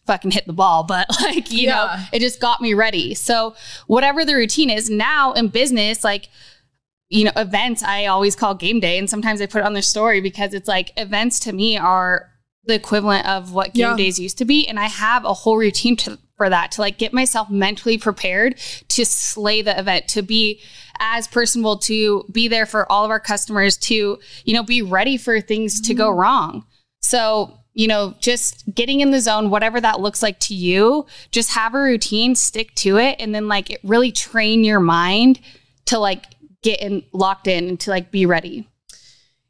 fucking 0.06 0.30
hit 0.30 0.46
the 0.46 0.52
ball, 0.52 0.84
but 0.84 1.08
like, 1.20 1.50
you 1.50 1.68
yeah. 1.68 1.74
know, 1.74 2.04
it 2.12 2.20
just 2.20 2.40
got 2.40 2.60
me 2.60 2.74
ready. 2.74 3.14
So, 3.14 3.54
whatever 3.86 4.24
the 4.24 4.34
routine 4.34 4.70
is 4.70 4.90
now 4.90 5.32
in 5.32 5.48
business, 5.48 6.04
like, 6.04 6.28
you 7.08 7.24
know, 7.24 7.32
events 7.36 7.82
I 7.82 8.06
always 8.06 8.34
call 8.34 8.54
game 8.54 8.80
day. 8.80 8.98
And 8.98 9.08
sometimes 9.08 9.40
I 9.40 9.46
put 9.46 9.60
it 9.60 9.64
on 9.64 9.72
their 9.72 9.82
story 9.82 10.20
because 10.20 10.54
it's 10.54 10.68
like 10.68 10.92
events 10.96 11.38
to 11.40 11.52
me 11.52 11.76
are 11.76 12.30
the 12.64 12.74
equivalent 12.74 13.26
of 13.28 13.52
what 13.52 13.74
game 13.74 13.90
yeah. 13.90 13.96
days 13.96 14.18
used 14.18 14.38
to 14.38 14.44
be. 14.44 14.66
And 14.66 14.78
I 14.78 14.86
have 14.86 15.24
a 15.24 15.34
whole 15.34 15.56
routine 15.56 15.96
to, 15.98 16.18
for 16.36 16.48
that 16.48 16.72
to 16.72 16.80
like 16.80 16.98
get 16.98 17.12
myself 17.12 17.50
mentally 17.50 17.98
prepared 17.98 18.58
to 18.88 19.04
slay 19.04 19.62
the 19.62 19.78
event, 19.78 20.08
to 20.08 20.22
be 20.22 20.60
as 20.98 21.28
personable, 21.28 21.78
to 21.78 22.24
be 22.32 22.48
there 22.48 22.66
for 22.66 22.90
all 22.90 23.04
of 23.04 23.10
our 23.10 23.20
customers, 23.20 23.76
to, 23.76 24.18
you 24.44 24.54
know, 24.54 24.62
be 24.62 24.80
ready 24.80 25.16
for 25.16 25.40
things 25.40 25.76
mm-hmm. 25.76 25.88
to 25.88 25.94
go 25.94 26.10
mm-hmm. 26.10 26.20
wrong. 26.20 26.66
So 27.00 27.58
you 27.74 27.88
know, 27.88 28.14
just 28.20 28.64
getting 28.72 29.00
in 29.00 29.10
the 29.10 29.20
zone, 29.20 29.50
whatever 29.50 29.80
that 29.80 30.00
looks 30.00 30.22
like 30.22 30.38
to 30.38 30.54
you, 30.54 31.06
just 31.32 31.52
have 31.52 31.74
a 31.74 31.78
routine, 31.78 32.36
stick 32.36 32.74
to 32.76 32.96
it, 32.96 33.16
and 33.18 33.34
then 33.34 33.48
like 33.48 33.68
it 33.68 33.80
really 33.82 34.12
train 34.12 34.64
your 34.64 34.80
mind 34.80 35.40
to 35.86 35.98
like 35.98 36.26
get 36.62 36.80
in 36.80 37.04
locked 37.12 37.46
in 37.46 37.68
and 37.68 37.80
to 37.80 37.90
like 37.90 38.10
be 38.10 38.24
ready. 38.24 38.68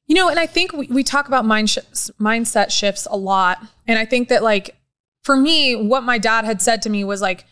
You 0.07 0.15
know, 0.15 0.29
and 0.29 0.39
I 0.39 0.47
think 0.47 0.73
we, 0.73 0.87
we 0.89 1.03
talk 1.03 1.29
about 1.29 1.45
mind 1.45 1.69
mindset 1.69 2.71
shifts 2.71 3.07
a 3.11 3.17
lot. 3.17 3.63
And 3.87 3.99
I 3.99 4.05
think 4.05 4.29
that 4.29 4.43
like 4.43 4.77
for 5.23 5.37
me, 5.37 5.75
what 5.77 6.03
my 6.03 6.19
dad 6.19 6.45
had 6.45 6.61
said 6.61 6.83
to 6.83 6.91
me 6.91 7.05
was 7.05 7.23
like 7.23 7.45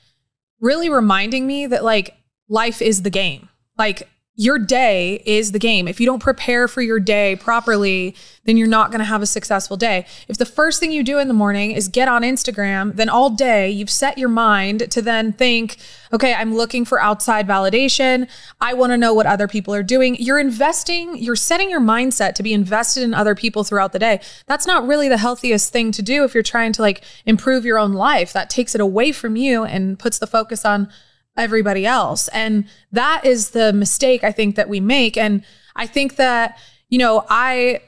really 0.60 0.88
reminding 0.88 1.46
me 1.46 1.66
that 1.66 1.84
like 1.84 2.16
life 2.48 2.82
is 2.82 3.02
the 3.02 3.10
game. 3.10 3.48
Like 3.78 4.08
your 4.34 4.58
day 4.58 5.22
is 5.26 5.52
the 5.52 5.58
game. 5.58 5.86
If 5.86 6.00
you 6.00 6.06
don't 6.06 6.22
prepare 6.22 6.66
for 6.66 6.80
your 6.80 6.98
day 6.98 7.36
properly, 7.36 8.16
then 8.44 8.56
you're 8.56 8.66
not 8.66 8.90
going 8.90 9.00
to 9.00 9.04
have 9.04 9.20
a 9.20 9.26
successful 9.26 9.76
day. 9.76 10.06
If 10.26 10.38
the 10.38 10.46
first 10.46 10.80
thing 10.80 10.90
you 10.90 11.04
do 11.04 11.18
in 11.18 11.28
the 11.28 11.34
morning 11.34 11.72
is 11.72 11.86
get 11.86 12.08
on 12.08 12.22
Instagram, 12.22 12.96
then 12.96 13.10
all 13.10 13.28
day 13.28 13.68
you've 13.68 13.90
set 13.90 14.16
your 14.16 14.30
mind 14.30 14.90
to 14.90 15.02
then 15.02 15.34
think, 15.34 15.76
okay, 16.14 16.32
I'm 16.32 16.54
looking 16.54 16.86
for 16.86 16.98
outside 16.98 17.46
validation. 17.46 18.26
I 18.58 18.72
want 18.72 18.92
to 18.92 18.96
know 18.96 19.12
what 19.12 19.26
other 19.26 19.46
people 19.46 19.74
are 19.74 19.82
doing. 19.82 20.16
You're 20.18 20.40
investing, 20.40 21.18
you're 21.18 21.36
setting 21.36 21.68
your 21.68 21.80
mindset 21.80 22.34
to 22.36 22.42
be 22.42 22.54
invested 22.54 23.02
in 23.02 23.12
other 23.12 23.34
people 23.34 23.64
throughout 23.64 23.92
the 23.92 23.98
day. 23.98 24.20
That's 24.46 24.66
not 24.66 24.86
really 24.86 25.10
the 25.10 25.18
healthiest 25.18 25.72
thing 25.72 25.92
to 25.92 26.02
do 26.02 26.24
if 26.24 26.32
you're 26.32 26.42
trying 26.42 26.72
to 26.72 26.82
like 26.82 27.04
improve 27.26 27.66
your 27.66 27.78
own 27.78 27.92
life. 27.92 28.32
That 28.32 28.48
takes 28.48 28.74
it 28.74 28.80
away 28.80 29.12
from 29.12 29.36
you 29.36 29.64
and 29.64 29.98
puts 29.98 30.18
the 30.18 30.26
focus 30.26 30.64
on 30.64 30.88
everybody 31.36 31.86
else. 31.86 32.28
And 32.28 32.66
that 32.92 33.24
is 33.24 33.50
the 33.50 33.72
mistake 33.72 34.24
I 34.24 34.32
think 34.32 34.56
that 34.56 34.68
we 34.68 34.80
make. 34.80 35.16
And 35.16 35.44
I 35.76 35.86
think 35.86 36.16
that, 36.16 36.58
you 36.88 36.98
know, 36.98 37.24
I 37.28 37.80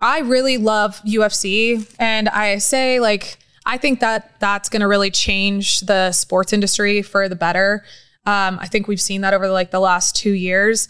I 0.00 0.20
really 0.20 0.58
love 0.58 1.00
UFC 1.06 1.94
and 1.98 2.28
I 2.28 2.58
say 2.58 3.00
like 3.00 3.38
I 3.64 3.78
think 3.78 4.00
that 4.00 4.38
that's 4.38 4.68
going 4.68 4.80
to 4.80 4.86
really 4.86 5.10
change 5.10 5.80
the 5.80 6.12
sports 6.12 6.52
industry 6.52 7.02
for 7.02 7.28
the 7.28 7.34
better. 7.34 7.84
Um, 8.24 8.58
I 8.60 8.66
think 8.66 8.86
we've 8.86 9.00
seen 9.00 9.22
that 9.22 9.34
over 9.34 9.48
like 9.48 9.72
the 9.72 9.80
last 9.80 10.14
two 10.14 10.32
years. 10.32 10.88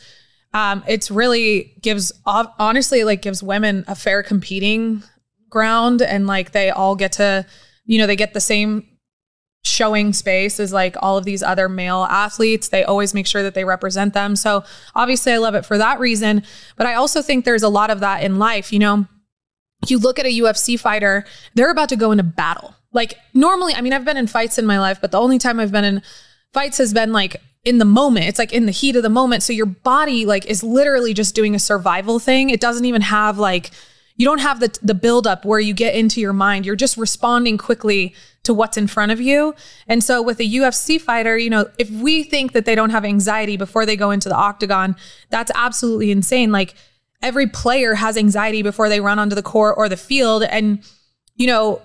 Um, 0.53 0.85
it's 0.87 1.11
really 1.11 1.75
gives 1.81 2.13
honestly 2.27 3.05
like 3.05 3.23
gives 3.23 3.43
women 3.43 3.85
a 3.89 3.95
fair 3.95 4.23
competing 4.23 5.03
ground 5.49 6.03
and 6.03 6.27
like 6.27 6.53
they 6.53 6.71
all 6.71 6.97
get 6.97 7.13
to 7.13 7.47
you 7.85 7.99
know 7.99 8.07
they 8.07 8.17
get 8.17 8.35
the 8.35 8.41
same 8.41 8.87
showing 9.67 10.13
space 10.13 10.61
as 10.61 10.73
like 10.73 10.97
all 11.03 11.19
of 11.19 11.25
these 11.25 11.43
other 11.43 11.69
male 11.69 12.07
athletes. 12.09 12.69
They 12.69 12.85
always 12.85 13.15
make 13.15 13.27
sure 13.27 13.43
that 13.43 13.55
they 13.55 13.65
represent 13.65 14.15
them. 14.15 14.37
So 14.37 14.65
obviously, 14.95 15.33
I 15.33 15.39
love 15.39 15.55
it 15.55 15.67
for 15.67 15.77
that 15.77 15.99
reason. 15.99 16.45
But 16.77 16.87
I 16.87 16.95
also 16.95 17.21
think 17.21 17.45
there's 17.45 17.65
a 17.65 17.69
lot 17.69 17.91
of 17.91 18.01
that 18.01 18.23
in 18.23 18.39
life. 18.39 18.73
You 18.73 18.79
know, 18.79 19.07
you 19.87 19.99
look 19.99 20.19
at 20.19 20.27
a 20.27 20.39
UFC 20.39 20.79
fighter, 20.79 21.25
they're 21.55 21.71
about 21.71 21.89
to 21.89 21.97
go 21.97 22.13
into 22.13 22.23
battle. 22.23 22.75
Like 22.93 23.19
normally, 23.35 23.75
I 23.75 23.81
mean, 23.81 23.93
I've 23.93 24.05
been 24.05 24.17
in 24.17 24.29
fights 24.29 24.57
in 24.57 24.67
my 24.67 24.79
life, 24.79 25.01
but 25.01 25.11
the 25.11 25.21
only 25.21 25.39
time 25.39 25.59
I've 25.59 25.73
been 25.73 25.85
in 25.85 26.03
fights 26.53 26.79
has 26.79 26.95
been 26.95 27.13
like 27.13 27.37
in 27.65 27.79
the 27.79 27.85
moment. 27.85 28.27
It's 28.27 28.39
like 28.39 28.53
in 28.53 28.67
the 28.67 28.73
heat 28.73 28.95
of 28.95 29.03
the 29.03 29.11
moment. 29.11 29.43
So 29.43 29.53
your 29.53 29.67
body 29.67 30.25
like 30.25 30.47
is 30.47 30.63
literally 30.63 31.13
just 31.13 31.35
doing 31.35 31.55
a 31.55 31.59
survival 31.59 32.21
thing. 32.21 32.51
It 32.51 32.61
doesn't 32.61 32.85
even 32.85 33.03
have 33.03 33.39
like 33.39 33.73
you 34.17 34.25
don't 34.25 34.41
have 34.41 34.61
the 34.61 34.77
the 34.83 34.95
build 34.95 35.27
up 35.27 35.45
where 35.45 35.61
you 35.61 35.75
get 35.75 35.95
into 35.95 36.21
your 36.21 36.33
mind. 36.33 36.67
You're 36.67 36.77
just 36.77 36.97
responding 36.97 37.59
quickly 37.59 38.15
to 38.45 38.55
what's 38.55 38.77
in 38.77 38.87
front 38.87 39.13
of 39.13 39.21
you. 39.21 39.55
And 39.89 40.03
so 40.03 40.23
with 40.23 40.39
a 40.41 40.45
UFC 40.45 41.01
fighter, 41.01 41.37
you 41.37 41.51
know, 41.51 41.69
if 41.79 41.91
we 41.91 42.23
think 42.23 42.53
that 42.53 42.65
they 42.65 42.75
don't 42.75 42.91
have 42.91 43.05
anxiety 43.05 43.57
before 43.57 43.85
they 43.85 43.97
go 43.97 44.11
into 44.11 44.29
the 44.29 44.37
octagon, 44.37 44.97
that's 45.31 45.51
absolutely 45.55 46.11
insane. 46.11 46.53
Like 46.53 46.75
every 47.23 47.49
player 47.49 47.95
has 47.95 48.17
anxiety 48.17 48.63
before 48.63 48.89
they 48.89 49.01
run 49.01 49.19
onto 49.19 49.35
the 49.35 49.43
court 49.43 49.75
or 49.77 49.89
the 49.89 49.97
field 49.97 50.45
and 50.45 50.83
you 51.35 51.47
know, 51.47 51.83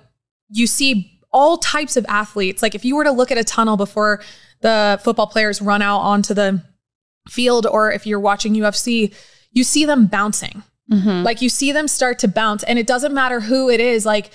you 0.49 0.67
see 0.67 1.19
all 1.31 1.57
types 1.57 1.97
of 1.97 2.05
athletes. 2.07 2.61
Like 2.61 2.75
if 2.75 2.85
you 2.85 2.95
were 2.95 3.03
to 3.03 3.11
look 3.11 3.31
at 3.31 3.37
a 3.37 3.43
tunnel 3.43 3.77
before 3.77 4.21
the 4.61 4.99
football 5.03 5.27
players 5.27 5.61
run 5.61 5.81
out 5.81 5.99
onto 5.99 6.33
the 6.33 6.63
field 7.27 7.65
or 7.65 7.91
if 7.91 8.05
you're 8.05 8.19
watching 8.19 8.53
UFC, 8.53 9.13
you 9.51 9.63
see 9.63 9.85
them 9.85 10.07
bouncing. 10.07 10.63
Mm-hmm. 10.91 11.23
Like 11.23 11.41
you 11.41 11.49
see 11.49 11.71
them 11.71 11.87
start 11.87 12.19
to 12.19 12.27
bounce 12.27 12.63
and 12.63 12.77
it 12.77 12.85
doesn't 12.85 13.13
matter 13.13 13.39
who 13.39 13.69
it 13.69 13.79
is. 13.79 14.05
Like 14.05 14.31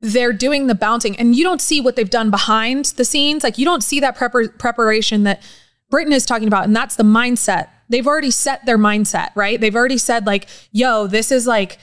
they're 0.00 0.32
doing 0.32 0.66
the 0.66 0.74
bouncing 0.74 1.16
and 1.16 1.34
you 1.34 1.44
don't 1.44 1.60
see 1.60 1.80
what 1.80 1.96
they've 1.96 2.10
done 2.10 2.30
behind 2.30 2.86
the 2.96 3.04
scenes. 3.04 3.42
Like 3.42 3.56
you 3.56 3.64
don't 3.64 3.82
see 3.82 4.00
that 4.00 4.16
prepar- 4.16 4.58
preparation 4.58 5.24
that 5.24 5.42
Britton 5.90 6.12
is 6.12 6.26
talking 6.26 6.48
about. 6.48 6.64
And 6.64 6.74
that's 6.74 6.96
the 6.96 7.04
mindset. 7.04 7.68
They've 7.88 8.06
already 8.06 8.30
set 8.30 8.66
their 8.66 8.78
mindset, 8.78 9.30
right? 9.34 9.60
They've 9.60 9.74
already 9.74 9.98
said 9.98 10.26
like, 10.26 10.48
yo, 10.72 11.06
this 11.06 11.30
is 11.30 11.46
like, 11.46 11.78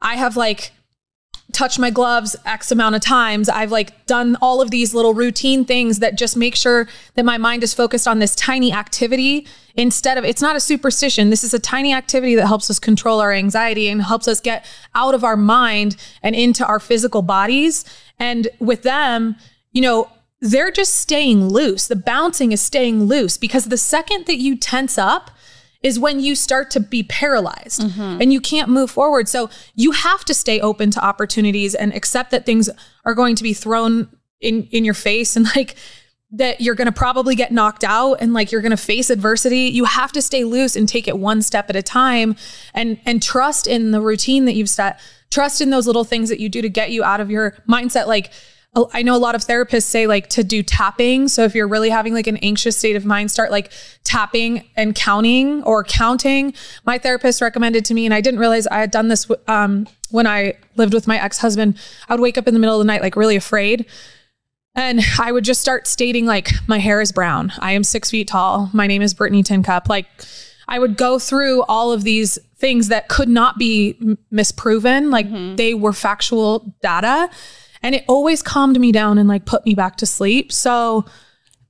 I 0.00 0.16
have 0.16 0.36
like 0.36 0.72
touched 1.54 1.78
my 1.78 1.90
gloves 1.90 2.36
X 2.44 2.70
amount 2.70 2.94
of 2.94 3.00
times. 3.00 3.48
I've 3.48 3.72
like 3.72 4.06
done 4.06 4.36
all 4.42 4.60
of 4.60 4.70
these 4.70 4.92
little 4.92 5.14
routine 5.14 5.64
things 5.64 6.00
that 6.00 6.18
just 6.18 6.36
make 6.36 6.56
sure 6.56 6.88
that 7.14 7.24
my 7.24 7.38
mind 7.38 7.62
is 7.62 7.72
focused 7.72 8.06
on 8.06 8.18
this 8.18 8.34
tiny 8.34 8.72
activity 8.72 9.46
instead 9.74 10.18
of 10.18 10.24
it's 10.24 10.42
not 10.42 10.56
a 10.56 10.60
superstition. 10.60 11.30
This 11.30 11.44
is 11.44 11.54
a 11.54 11.58
tiny 11.58 11.92
activity 11.92 12.34
that 12.34 12.46
helps 12.46 12.68
us 12.68 12.78
control 12.78 13.20
our 13.20 13.32
anxiety 13.32 13.88
and 13.88 14.02
helps 14.02 14.28
us 14.28 14.40
get 14.40 14.66
out 14.94 15.14
of 15.14 15.24
our 15.24 15.36
mind 15.36 15.96
and 16.22 16.34
into 16.34 16.66
our 16.66 16.80
physical 16.80 17.22
bodies. 17.22 17.84
And 18.18 18.48
with 18.58 18.82
them, 18.82 19.36
you 19.72 19.80
know, 19.80 20.10
they're 20.40 20.70
just 20.70 20.96
staying 20.96 21.48
loose. 21.48 21.86
The 21.88 21.96
bouncing 21.96 22.52
is 22.52 22.60
staying 22.60 23.04
loose 23.04 23.38
because 23.38 23.66
the 23.66 23.78
second 23.78 24.26
that 24.26 24.36
you 24.36 24.56
tense 24.56 24.98
up, 24.98 25.30
is 25.84 25.98
when 25.98 26.18
you 26.18 26.34
start 26.34 26.70
to 26.70 26.80
be 26.80 27.02
paralyzed 27.04 27.82
mm-hmm. 27.82 28.20
and 28.20 28.32
you 28.32 28.40
can't 28.40 28.70
move 28.70 28.90
forward. 28.90 29.28
So 29.28 29.50
you 29.74 29.92
have 29.92 30.24
to 30.24 30.34
stay 30.34 30.58
open 30.58 30.90
to 30.92 31.04
opportunities 31.04 31.74
and 31.74 31.94
accept 31.94 32.30
that 32.30 32.46
things 32.46 32.70
are 33.04 33.14
going 33.14 33.36
to 33.36 33.42
be 33.44 33.52
thrown 33.52 34.08
in 34.40 34.64
in 34.72 34.84
your 34.84 34.94
face 34.94 35.36
and 35.36 35.46
like 35.54 35.76
that 36.30 36.60
you're 36.60 36.74
going 36.74 36.86
to 36.86 36.92
probably 36.92 37.36
get 37.36 37.52
knocked 37.52 37.84
out 37.84 38.14
and 38.14 38.32
like 38.32 38.50
you're 38.50 38.60
going 38.60 38.70
to 38.70 38.76
face 38.76 39.08
adversity 39.08 39.68
you 39.68 39.84
have 39.84 40.10
to 40.10 40.20
stay 40.20 40.42
loose 40.42 40.74
and 40.74 40.88
take 40.88 41.06
it 41.06 41.16
one 41.16 41.40
step 41.40 41.70
at 41.70 41.76
a 41.76 41.82
time 41.82 42.34
and 42.74 42.98
and 43.06 43.22
trust 43.22 43.66
in 43.66 43.92
the 43.92 44.00
routine 44.00 44.44
that 44.44 44.54
you've 44.54 44.68
set 44.68 45.00
trust 45.30 45.60
in 45.60 45.70
those 45.70 45.86
little 45.86 46.02
things 46.02 46.28
that 46.28 46.40
you 46.40 46.48
do 46.48 46.60
to 46.60 46.68
get 46.68 46.90
you 46.90 47.04
out 47.04 47.20
of 47.20 47.30
your 47.30 47.52
mindset 47.68 48.06
like 48.06 48.32
I 48.92 49.02
know 49.02 49.14
a 49.14 49.18
lot 49.18 49.34
of 49.34 49.42
therapists 49.42 49.84
say 49.84 50.06
like 50.06 50.28
to 50.30 50.42
do 50.42 50.62
tapping. 50.62 51.28
So 51.28 51.44
if 51.44 51.54
you're 51.54 51.68
really 51.68 51.90
having 51.90 52.12
like 52.12 52.26
an 52.26 52.38
anxious 52.38 52.76
state 52.76 52.96
of 52.96 53.04
mind, 53.04 53.30
start 53.30 53.50
like 53.50 53.70
tapping 54.02 54.68
and 54.76 54.94
counting 54.94 55.62
or 55.62 55.84
counting. 55.84 56.54
My 56.84 56.98
therapist 56.98 57.40
recommended 57.40 57.84
to 57.86 57.94
me, 57.94 58.04
and 58.04 58.12
I 58.12 58.20
didn't 58.20 58.40
realize 58.40 58.66
I 58.66 58.80
had 58.80 58.90
done 58.90 59.08
this 59.08 59.30
um, 59.46 59.86
when 60.10 60.26
I 60.26 60.54
lived 60.76 60.92
with 60.92 61.06
my 61.06 61.22
ex 61.22 61.38
husband. 61.38 61.78
I 62.08 62.14
would 62.14 62.20
wake 62.20 62.36
up 62.36 62.48
in 62.48 62.54
the 62.54 62.60
middle 62.60 62.74
of 62.74 62.80
the 62.80 62.86
night 62.86 63.02
like 63.02 63.16
really 63.16 63.36
afraid. 63.36 63.86
And 64.74 65.00
I 65.20 65.30
would 65.30 65.44
just 65.44 65.60
start 65.60 65.86
stating 65.86 66.26
like, 66.26 66.50
my 66.66 66.78
hair 66.78 67.00
is 67.00 67.12
brown. 67.12 67.52
I 67.60 67.72
am 67.72 67.84
six 67.84 68.10
feet 68.10 68.26
tall. 68.26 68.70
My 68.72 68.88
name 68.88 69.02
is 69.02 69.14
Brittany 69.14 69.44
Tincup. 69.44 69.88
Like, 69.88 70.06
I 70.66 70.80
would 70.80 70.96
go 70.96 71.20
through 71.20 71.62
all 71.64 71.92
of 71.92 72.02
these 72.02 72.38
things 72.56 72.88
that 72.88 73.08
could 73.08 73.28
not 73.28 73.56
be 73.56 73.96
misproven. 74.32 75.12
Like, 75.12 75.28
mm-hmm. 75.28 75.54
they 75.54 75.74
were 75.74 75.92
factual 75.92 76.74
data 76.82 77.30
and 77.84 77.94
it 77.94 78.04
always 78.08 78.42
calmed 78.42 78.80
me 78.80 78.90
down 78.90 79.18
and 79.18 79.28
like 79.28 79.44
put 79.44 79.64
me 79.66 79.74
back 79.74 79.96
to 79.96 80.06
sleep. 80.06 80.50
So 80.50 81.04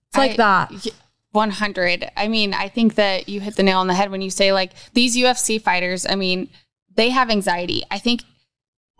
it's 0.08 0.16
like 0.16 0.38
I, 0.38 0.68
that. 0.68 0.86
100. 1.32 2.08
I 2.16 2.28
mean, 2.28 2.54
I 2.54 2.68
think 2.68 2.94
that 2.94 3.28
you 3.28 3.40
hit 3.40 3.56
the 3.56 3.64
nail 3.64 3.80
on 3.80 3.88
the 3.88 3.94
head 3.94 4.12
when 4.12 4.22
you 4.22 4.30
say 4.30 4.52
like 4.52 4.70
these 4.92 5.16
UFC 5.16 5.60
fighters, 5.60 6.06
I 6.08 6.14
mean, 6.14 6.48
they 6.94 7.10
have 7.10 7.30
anxiety. 7.30 7.82
I 7.90 7.98
think 7.98 8.22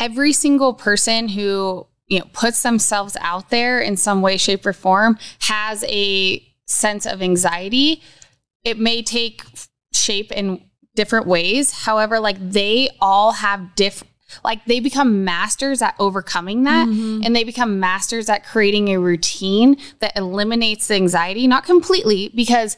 every 0.00 0.33
single 0.33 0.74
person 0.74 1.29
who, 1.29 1.87
you 2.09 2.18
know, 2.18 2.27
puts 2.33 2.62
themselves 2.62 3.16
out 3.20 3.50
there 3.50 3.81
in 3.81 3.96
some 3.96 4.20
way 4.20 4.37
shape 4.37 4.66
or 4.66 4.72
form 4.72 5.16
has 5.42 5.85
a 5.87 6.44
sense 6.66 7.07
of 7.07 7.22
anxiety. 7.22 8.03
It 8.64 8.81
may 8.81 9.03
take 9.03 9.44
shape 9.92 10.33
in 10.33 10.64
different 10.96 11.29
ways. 11.29 11.85
However, 11.85 12.18
like 12.18 12.38
they 12.40 12.90
all 13.00 13.31
have 13.31 13.77
different 13.77 14.11
like 14.43 14.65
they 14.65 14.81
become 14.81 15.25
masters 15.25 15.83
at 15.83 15.95
overcoming 15.99 16.65
that 16.65 16.89
mm-hmm. 16.89 17.21
and 17.23 17.37
they 17.37 17.45
become 17.45 17.79
masters 17.79 18.29
at 18.29 18.45
creating 18.45 18.89
a 18.89 18.99
routine 18.99 19.77
that 20.01 20.17
eliminates 20.17 20.89
the 20.89 20.95
anxiety, 20.95 21.47
not 21.47 21.65
completely, 21.65 22.31
because 22.35 22.77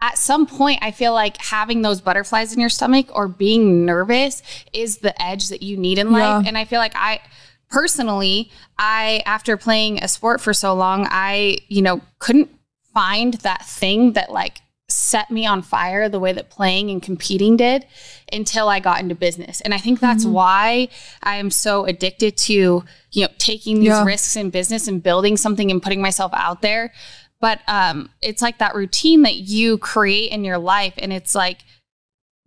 at 0.00 0.16
some 0.16 0.46
point, 0.46 0.78
I 0.80 0.92
feel 0.92 1.12
like 1.12 1.36
having 1.38 1.82
those 1.82 2.00
butterflies 2.00 2.52
in 2.52 2.60
your 2.60 2.68
stomach 2.68 3.08
or 3.12 3.26
being 3.26 3.84
nervous 3.84 4.42
is 4.72 4.98
the 4.98 5.20
edge 5.20 5.48
that 5.48 5.62
you 5.62 5.76
need 5.76 5.98
in 5.98 6.12
life. 6.12 6.44
Yeah. 6.44 6.48
And 6.48 6.56
I 6.56 6.64
feel 6.64 6.78
like 6.78 6.94
I, 6.94 7.20
personally, 7.68 8.50
I, 8.78 9.22
after 9.26 9.56
playing 9.56 10.02
a 10.02 10.06
sport 10.06 10.40
for 10.40 10.54
so 10.54 10.72
long, 10.74 11.08
I, 11.10 11.58
you 11.66 11.82
know, 11.82 12.00
couldn't 12.20 12.48
find 12.94 13.34
that 13.34 13.66
thing 13.66 14.12
that 14.12 14.30
like 14.30 14.60
set 14.88 15.30
me 15.30 15.44
on 15.46 15.60
fire 15.60 16.08
the 16.08 16.18
way 16.18 16.32
that 16.32 16.48
playing 16.48 16.90
and 16.90 17.02
competing 17.02 17.56
did 17.56 17.86
until 18.32 18.68
I 18.68 18.80
got 18.80 19.00
into 19.00 19.14
business. 19.14 19.60
And 19.60 19.74
I 19.74 19.78
think 19.78 20.00
that's 20.00 20.24
mm-hmm. 20.24 20.32
why 20.32 20.88
I 21.22 21.36
am 21.36 21.50
so 21.50 21.84
addicted 21.84 22.38
to, 22.38 22.84
you 23.12 23.22
know, 23.22 23.28
taking 23.36 23.80
these 23.80 23.88
yeah. 23.88 24.04
risks 24.04 24.34
in 24.34 24.48
business 24.48 24.88
and 24.88 25.02
building 25.02 25.36
something 25.36 25.70
and 25.70 25.82
putting 25.82 26.00
myself 26.00 26.32
out 26.34 26.62
there. 26.62 26.92
But 27.40 27.60
um 27.68 28.10
it's 28.22 28.40
like 28.40 28.58
that 28.58 28.74
routine 28.74 29.22
that 29.22 29.36
you 29.36 29.76
create 29.76 30.32
in 30.32 30.42
your 30.42 30.58
life 30.58 30.94
and 30.96 31.12
it's 31.12 31.34
like 31.34 31.60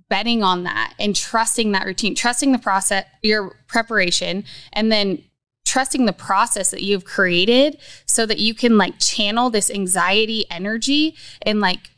betting 0.09 0.43
on 0.43 0.63
that 0.63 0.93
and 0.99 1.15
trusting 1.15 1.71
that 1.71 1.85
routine, 1.85 2.15
trusting 2.15 2.51
the 2.51 2.59
process, 2.59 3.05
your 3.21 3.55
preparation 3.67 4.43
and 4.73 4.91
then 4.91 5.23
trusting 5.63 6.05
the 6.05 6.11
process 6.11 6.71
that 6.71 6.81
you've 6.81 7.05
created 7.05 7.77
so 8.05 8.25
that 8.25 8.39
you 8.39 8.53
can 8.53 8.77
like 8.77 8.99
channel 8.99 9.49
this 9.49 9.69
anxiety 9.69 10.43
energy 10.49 11.15
and 11.43 11.61
like 11.61 11.90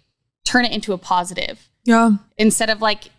turn 0.46 0.66
it 0.66 0.72
into 0.72 0.94
a 0.94 0.98
positive. 0.98 1.70
Yeah. 1.86 2.12
Instead 2.38 2.70
of 2.70 2.82
like 2.82 3.10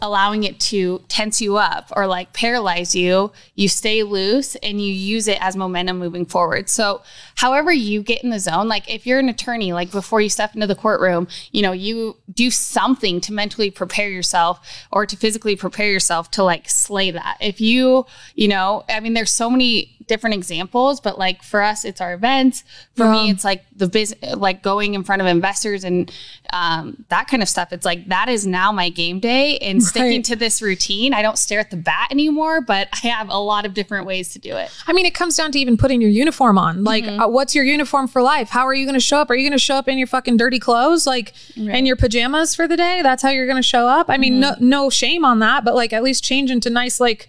allowing 0.00 0.44
it 0.44 0.60
to 0.60 1.02
tense 1.08 1.40
you 1.40 1.56
up 1.56 1.92
or 1.96 2.06
like 2.06 2.32
paralyze 2.32 2.94
you, 2.94 3.32
you 3.54 3.68
stay 3.68 4.02
loose 4.02 4.54
and 4.56 4.80
you 4.80 4.92
use 4.92 5.26
it 5.26 5.38
as 5.40 5.56
momentum 5.56 5.98
moving 5.98 6.24
forward. 6.24 6.68
So, 6.68 7.02
however 7.36 7.72
you 7.72 8.02
get 8.02 8.22
in 8.22 8.30
the 8.30 8.38
zone, 8.38 8.68
like 8.68 8.88
if 8.88 9.06
you're 9.06 9.18
an 9.18 9.28
attorney, 9.28 9.72
like 9.72 9.90
before 9.90 10.20
you 10.20 10.28
step 10.28 10.54
into 10.54 10.66
the 10.66 10.76
courtroom, 10.76 11.26
you 11.50 11.62
know, 11.62 11.72
you 11.72 12.16
do 12.32 12.50
something 12.50 13.20
to 13.22 13.32
mentally 13.32 13.70
prepare 13.70 14.08
yourself 14.08 14.86
or 14.92 15.04
to 15.06 15.16
physically 15.16 15.56
prepare 15.56 15.90
yourself 15.90 16.30
to 16.32 16.44
like 16.44 16.68
slay 16.68 17.10
that. 17.10 17.38
If 17.40 17.60
you, 17.60 18.06
you 18.34 18.48
know, 18.48 18.84
I 18.88 19.00
mean, 19.00 19.14
there's 19.14 19.32
so 19.32 19.50
many 19.50 19.96
different 20.06 20.34
examples, 20.34 21.00
but 21.00 21.18
like 21.18 21.42
for 21.42 21.62
us, 21.62 21.84
it's 21.84 22.00
our 22.00 22.12
events. 22.12 22.64
For 22.94 23.04
yeah. 23.04 23.12
me, 23.12 23.30
it's 23.30 23.44
like 23.44 23.64
the 23.74 23.88
business, 23.88 24.36
like 24.36 24.62
going 24.62 24.94
in 24.94 25.04
front 25.04 25.22
of 25.22 25.28
investors 25.28 25.84
and 25.84 26.12
um, 26.52 27.04
that 27.08 27.28
kind 27.28 27.42
of 27.42 27.48
stuff. 27.48 27.72
It's 27.72 27.84
like 27.84 28.08
that 28.08 28.28
is 28.28 28.46
now 28.46 28.72
my 28.72 28.90
game 28.90 29.20
day 29.20 29.58
and 29.58 29.76
right. 29.78 29.82
sticking 29.82 30.22
to 30.24 30.36
this 30.36 30.60
routine. 30.60 31.14
I 31.14 31.22
don't 31.22 31.38
stare 31.38 31.60
at 31.60 31.70
the 31.70 31.76
bat 31.76 32.08
anymore, 32.10 32.60
but 32.60 32.88
I 32.92 33.08
have 33.08 33.28
a 33.30 33.38
lot 33.38 33.64
of 33.64 33.74
different 33.74 34.06
ways 34.06 34.32
to 34.34 34.38
do 34.38 34.56
it. 34.56 34.70
I 34.86 34.92
mean, 34.92 35.06
it 35.06 35.14
comes 35.14 35.36
down 35.36 35.52
to 35.52 35.58
even 35.58 35.76
putting 35.76 36.00
your 36.00 36.10
uniform 36.10 36.58
on. 36.58 36.84
Like, 36.84 37.04
mm-hmm. 37.04 37.20
uh, 37.20 37.28
what's 37.28 37.54
your 37.54 37.64
uniform 37.64 38.06
for 38.06 38.20
life? 38.20 38.50
How 38.50 38.66
are 38.66 38.74
you 38.74 38.84
going 38.84 38.94
to 38.94 39.00
show 39.00 39.18
up? 39.18 39.30
Are 39.30 39.34
you 39.34 39.48
going 39.48 39.58
to 39.58 39.64
show 39.64 39.76
up 39.76 39.88
in 39.88 39.96
your 39.98 40.06
fucking 40.06 40.36
dirty 40.36 40.58
clothes, 40.58 41.06
like 41.06 41.32
right. 41.56 41.74
in 41.76 41.86
your 41.86 41.96
pajamas 41.96 42.54
for 42.54 42.68
the 42.68 42.76
day? 42.76 43.00
That's 43.02 43.22
how 43.22 43.30
you're 43.30 43.46
going 43.46 43.56
to 43.56 43.62
show 43.62 43.86
up. 43.86 44.10
I 44.10 44.18
mean, 44.18 44.34
mm-hmm. 44.40 44.62
no, 44.62 44.84
no 44.84 44.90
shame 44.90 45.24
on 45.24 45.38
that, 45.38 45.64
but 45.64 45.74
like 45.74 45.92
at 45.92 46.02
least 46.02 46.22
change 46.22 46.50
into 46.50 46.68
nice, 46.68 47.00
like 47.00 47.28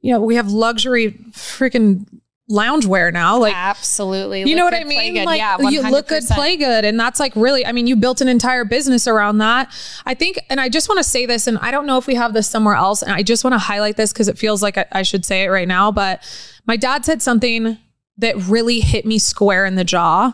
you 0.00 0.12
know, 0.12 0.20
we 0.20 0.36
have 0.36 0.50
luxury 0.50 1.12
freaking 1.32 2.06
loungewear 2.50 3.12
now. 3.12 3.38
Like 3.38 3.54
absolutely, 3.54 4.40
you 4.40 4.46
look 4.46 4.56
know 4.56 4.64
what 4.64 4.74
I 4.74 4.84
mean? 4.84 5.24
Like 5.24 5.38
yeah, 5.38 5.56
100%. 5.58 5.70
you 5.72 5.90
look 5.90 6.08
good, 6.08 6.24
play 6.26 6.56
good, 6.56 6.84
and 6.84 6.98
that's 6.98 7.20
like 7.20 7.34
really. 7.36 7.64
I 7.64 7.72
mean, 7.72 7.86
you 7.86 7.96
built 7.96 8.20
an 8.20 8.28
entire 8.28 8.64
business 8.64 9.06
around 9.06 9.38
that. 9.38 9.72
I 10.06 10.14
think, 10.14 10.38
and 10.50 10.60
I 10.60 10.68
just 10.68 10.88
want 10.88 10.98
to 10.98 11.04
say 11.04 11.26
this, 11.26 11.46
and 11.46 11.58
I 11.58 11.70
don't 11.70 11.86
know 11.86 11.98
if 11.98 12.06
we 12.06 12.14
have 12.14 12.32
this 12.32 12.48
somewhere 12.48 12.74
else, 12.74 13.02
and 13.02 13.12
I 13.12 13.22
just 13.22 13.44
want 13.44 13.54
to 13.54 13.58
highlight 13.58 13.96
this 13.96 14.12
because 14.12 14.28
it 14.28 14.38
feels 14.38 14.62
like 14.62 14.78
I, 14.78 14.86
I 14.92 15.02
should 15.02 15.24
say 15.24 15.44
it 15.44 15.48
right 15.48 15.68
now. 15.68 15.92
But 15.92 16.22
my 16.66 16.76
dad 16.76 17.04
said 17.04 17.22
something 17.22 17.78
that 18.18 18.36
really 18.48 18.80
hit 18.80 19.06
me 19.06 19.18
square 19.18 19.64
in 19.64 19.76
the 19.76 19.84
jaw. 19.84 20.32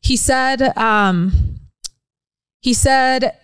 He 0.00 0.16
said, 0.16 0.76
um, 0.76 1.58
he 2.60 2.74
said, 2.74 3.36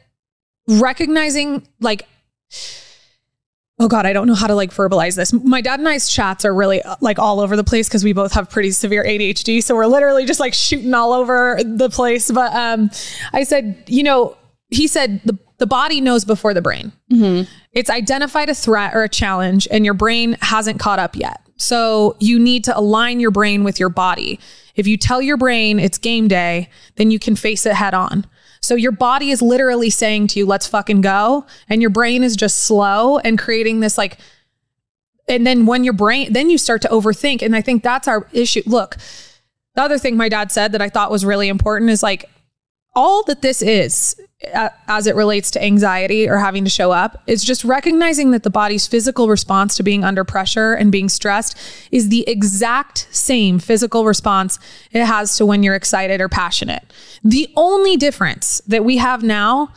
recognizing 0.68 1.66
like 1.80 2.06
oh 3.80 3.88
god 3.88 4.06
i 4.06 4.12
don't 4.12 4.26
know 4.26 4.34
how 4.34 4.46
to 4.46 4.54
like 4.54 4.70
verbalize 4.70 5.16
this. 5.16 5.32
My 5.32 5.60
dad 5.60 5.78
and 5.78 5.88
i's 5.88 6.08
chats 6.08 6.44
are 6.44 6.54
really 6.54 6.82
like 7.00 7.18
all 7.18 7.40
over 7.40 7.56
the 7.56 7.64
place 7.64 7.88
because 7.88 8.04
we 8.04 8.12
both 8.12 8.32
have 8.32 8.50
pretty 8.50 8.70
severe 8.70 9.04
adhd 9.04 9.62
so 9.62 9.74
we're 9.74 9.86
literally 9.86 10.24
just 10.24 10.40
like 10.40 10.54
shooting 10.54 10.94
all 10.94 11.12
over 11.12 11.58
the 11.64 11.90
place. 11.90 12.30
But 12.30 12.54
um 12.54 12.90
i 13.32 13.44
said 13.44 13.84
you 13.86 14.02
know 14.02 14.36
he 14.70 14.86
said 14.86 15.20
the, 15.24 15.38
the 15.56 15.66
body 15.66 16.00
knows 16.00 16.24
before 16.24 16.52
the 16.52 16.60
brain. 16.60 16.92
Mm-hmm. 17.12 17.50
it's 17.72 17.90
identified 17.90 18.48
a 18.48 18.54
threat 18.54 18.94
or 18.94 19.02
a 19.02 19.08
challenge 19.08 19.66
and 19.70 19.84
your 19.84 19.94
brain 19.94 20.36
hasn't 20.40 20.78
caught 20.78 20.98
up 20.98 21.16
yet. 21.16 21.40
So 21.56 22.16
you 22.20 22.38
need 22.38 22.64
to 22.64 22.78
align 22.78 23.18
your 23.18 23.30
brain 23.32 23.64
with 23.64 23.80
your 23.80 23.88
body. 23.88 24.38
If 24.76 24.86
you 24.86 24.96
tell 24.96 25.20
your 25.22 25.36
brain 25.36 25.78
it's 25.80 25.98
game 25.98 26.28
day 26.28 26.68
then 26.96 27.10
you 27.10 27.18
can 27.18 27.36
face 27.36 27.64
it 27.66 27.74
head 27.74 27.94
on 27.94 28.26
so 28.68 28.74
your 28.74 28.92
body 28.92 29.30
is 29.30 29.40
literally 29.40 29.88
saying 29.88 30.26
to 30.26 30.38
you, 30.38 30.44
let's 30.44 30.66
fucking 30.66 31.00
go. 31.00 31.46
And 31.70 31.80
your 31.80 31.88
brain 31.88 32.22
is 32.22 32.36
just 32.36 32.58
slow 32.58 33.16
and 33.16 33.38
creating 33.38 33.80
this 33.80 33.96
like, 33.96 34.18
and 35.26 35.46
then 35.46 35.64
when 35.64 35.84
your 35.84 35.94
brain, 35.94 36.34
then 36.34 36.50
you 36.50 36.58
start 36.58 36.82
to 36.82 36.88
overthink. 36.88 37.40
And 37.40 37.56
I 37.56 37.62
think 37.62 37.82
that's 37.82 38.06
our 38.06 38.28
issue. 38.30 38.60
Look, 38.66 38.98
the 39.74 39.80
other 39.80 39.96
thing 39.96 40.18
my 40.18 40.28
dad 40.28 40.52
said 40.52 40.72
that 40.72 40.82
I 40.82 40.90
thought 40.90 41.10
was 41.10 41.24
really 41.24 41.48
important 41.48 41.90
is 41.90 42.02
like, 42.02 42.28
all 42.94 43.22
that 43.22 43.40
this 43.40 43.62
is 43.62 44.20
as 44.86 45.08
it 45.08 45.16
relates 45.16 45.50
to 45.50 45.62
anxiety 45.62 46.28
or 46.28 46.36
having 46.36 46.62
to 46.62 46.70
show 46.70 46.92
up 46.92 47.20
is 47.26 47.42
just 47.42 47.64
recognizing 47.64 48.30
that 48.30 48.44
the 48.44 48.50
body's 48.50 48.86
physical 48.86 49.28
response 49.28 49.76
to 49.76 49.82
being 49.82 50.04
under 50.04 50.22
pressure 50.22 50.74
and 50.74 50.92
being 50.92 51.08
stressed 51.08 51.58
is 51.90 52.08
the 52.08 52.28
exact 52.28 53.08
same 53.10 53.58
physical 53.58 54.04
response 54.04 54.60
it 54.92 55.04
has 55.04 55.36
to 55.36 55.44
when 55.44 55.64
you're 55.64 55.74
excited 55.74 56.20
or 56.20 56.28
passionate. 56.28 56.92
The 57.24 57.48
only 57.56 57.96
difference 57.96 58.60
that 58.68 58.84
we 58.84 58.98
have 58.98 59.24
now 59.24 59.72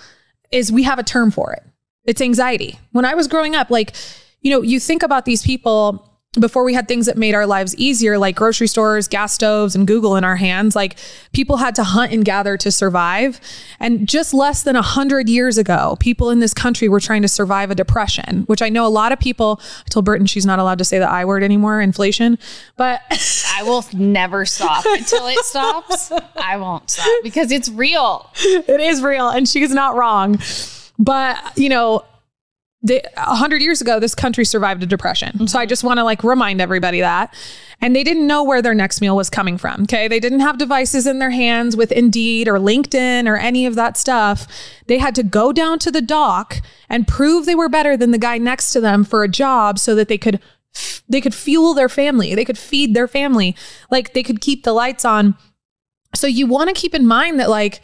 is 0.52 0.72
we 0.72 0.84
have 0.84 1.00
a 1.00 1.04
term 1.04 1.32
for 1.32 1.54
it. 1.54 1.64
It's 2.06 2.22
anxiety. 2.22 2.80
When 2.92 3.06
I 3.06 3.16
was 3.16 3.28
growing 3.28 3.56
up, 3.56 3.72
like, 3.72 3.94
you 4.42 4.52
know, 4.52 4.62
you 4.62 4.80
think 4.80 5.02
about 5.02 5.26
these 5.26 5.44
people 5.44 6.11
before 6.40 6.64
we 6.64 6.74
had 6.74 6.88
things 6.88 7.08
that 7.08 7.18
made 7.18 7.36
our 7.36 7.46
lives 7.46 7.76
easier, 7.76 8.18
like 8.18 8.38
grocery 8.38 8.68
stores, 8.68 9.10
gas 9.10 9.34
stoves, 9.34 9.76
and 9.76 9.86
Google 9.86 10.16
in 10.16 10.24
our 10.24 10.38
hands, 10.38 10.78
like 10.78 10.98
people 11.34 11.58
had 11.58 11.76
to 11.76 11.84
hunt 11.84 12.14
and 12.14 12.24
gather 12.24 12.56
to 12.56 12.72
survive. 12.72 13.42
And 13.82 14.08
just 14.08 14.34
less 14.34 14.64
than 14.64 14.78
a 14.78 14.82
hundred 14.82 15.28
years 15.28 15.58
ago, 15.58 15.98
people 16.00 16.30
in 16.30 16.40
this 16.40 16.54
country 16.54 16.88
were 16.88 17.02
trying 17.02 17.22
to 17.24 17.28
survive 17.28 17.70
a 17.70 17.76
depression, 17.76 18.44
which 18.44 18.62
I 18.62 18.70
know 18.70 18.88
a 18.88 18.88
lot 18.88 19.12
of 19.12 19.20
people. 19.20 19.60
I 19.62 19.90
told 19.90 20.06
Britton 20.06 20.26
she's 20.26 20.46
not 20.46 20.58
allowed 20.58 20.78
to 20.78 20.86
say 20.86 21.00
the 21.00 21.10
I 21.10 21.26
word 21.26 21.44
anymore, 21.44 21.82
inflation. 21.82 22.40
But 22.78 23.02
I 23.54 23.64
will 23.64 23.84
never 23.92 24.46
stop 24.46 24.86
until 24.88 25.28
it 25.28 25.40
stops. 25.40 26.14
I 26.38 26.56
won't 26.56 26.90
stop 26.90 27.10
because 27.24 27.52
it's 27.52 27.68
real. 27.68 28.30
It 28.38 28.80
is 28.80 29.04
real, 29.04 29.28
and 29.28 29.50
she's 29.50 29.72
not 29.72 29.98
wrong. 29.98 30.40
But 30.98 31.58
you 31.58 31.68
know, 31.68 32.06
a 32.90 33.36
hundred 33.36 33.62
years 33.62 33.82
ago, 33.82 34.00
this 34.00 34.16
country 34.16 34.44
survived 34.44 34.82
a 34.82 34.86
depression. 34.86 35.34
Mm-hmm. 35.34 35.46
So 35.46 35.60
I 35.60 35.66
just 35.66 35.84
want 35.84 35.98
to 36.00 36.04
like 36.04 36.24
remind 36.24 36.62
everybody 36.62 37.02
that. 37.02 37.34
And 37.80 37.96
they 37.96 38.04
didn't 38.04 38.28
know 38.28 38.44
where 38.44 38.62
their 38.62 38.74
next 38.74 39.02
meal 39.02 39.16
was 39.16 39.30
coming 39.30 39.58
from. 39.58 39.84
Okay. 39.84 40.08
They 40.08 40.20
didn't 40.20 40.42
have 40.42 40.58
devices 40.58 41.08
in 41.08 41.20
their 41.20 41.32
hands 41.32 41.76
with 41.76 41.92
Indeed 41.92 42.48
or 42.48 42.56
LinkedIn 42.56 43.28
or 43.28 43.38
any 43.38 43.66
of 43.66 43.76
that 43.76 43.98
stuff. 43.98 44.48
They 44.88 44.98
had 44.98 45.16
to 45.16 45.24
go 45.24 45.52
down 45.52 45.80
to 45.80 45.92
the 45.92 46.02
dock 46.02 46.62
and 46.90 47.08
prove 47.08 47.46
they 47.46 47.56
were 47.56 47.70
better 47.70 47.96
than 47.96 48.12
the 48.12 48.18
guy 48.18 48.38
next 48.38 48.72
to 48.74 48.82
them 48.82 49.04
for 49.04 49.24
a 49.24 49.28
job 49.28 49.80
so 49.80 49.96
that 49.96 50.08
they 50.08 50.18
could 50.18 50.40
they 51.10 51.20
could 51.20 51.36
fuel 51.36 51.74
their 51.74 51.90
family. 51.90 52.34
They 52.34 52.46
could 52.46 52.58
feed 52.58 52.94
their 52.94 53.08
family. 53.08 53.56
Like 53.90 54.14
they 54.14 54.24
could 54.24 54.42
keep 54.42 54.64
the 54.64 54.74
lights 54.74 55.04
on. 55.04 55.36
So 56.16 56.28
you 56.28 56.48
want 56.48 56.70
to 56.70 56.80
keep 56.80 56.96
in 56.96 57.06
mind 57.06 57.40
that 57.40 57.50
like 57.50 57.82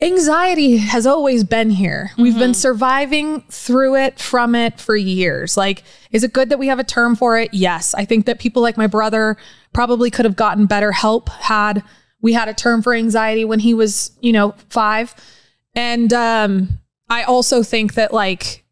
anxiety 0.00 0.76
has 0.78 1.06
always 1.06 1.44
been 1.44 1.70
here. 1.70 2.10
We've 2.18 2.32
mm-hmm. 2.32 2.40
been 2.40 2.54
surviving 2.54 3.40
through 3.48 3.96
it, 3.96 4.18
from 4.18 4.54
it 4.54 4.80
for 4.80 4.96
years. 4.96 5.56
Like, 5.56 5.82
is 6.10 6.24
it 6.24 6.32
good 6.32 6.50
that 6.50 6.58
we 6.58 6.66
have 6.68 6.78
a 6.78 6.84
term 6.84 7.16
for 7.16 7.38
it? 7.38 7.52
Yes. 7.52 7.94
I 7.94 8.04
think 8.04 8.26
that 8.26 8.38
people 8.38 8.62
like 8.62 8.76
my 8.76 8.86
brother 8.86 9.36
probably 9.72 10.10
could 10.10 10.24
have 10.24 10.36
gotten 10.36 10.66
better 10.66 10.92
help 10.92 11.28
had 11.28 11.82
we 12.20 12.32
had 12.32 12.48
a 12.48 12.54
term 12.54 12.80
for 12.80 12.94
anxiety 12.94 13.44
when 13.44 13.58
he 13.58 13.74
was, 13.74 14.12
you 14.20 14.32
know, 14.32 14.54
five. 14.70 15.14
And 15.74 16.12
um, 16.12 16.80
I 17.10 17.24
also 17.24 17.62
think 17.62 17.94
that 17.94 18.14
like 18.14 18.64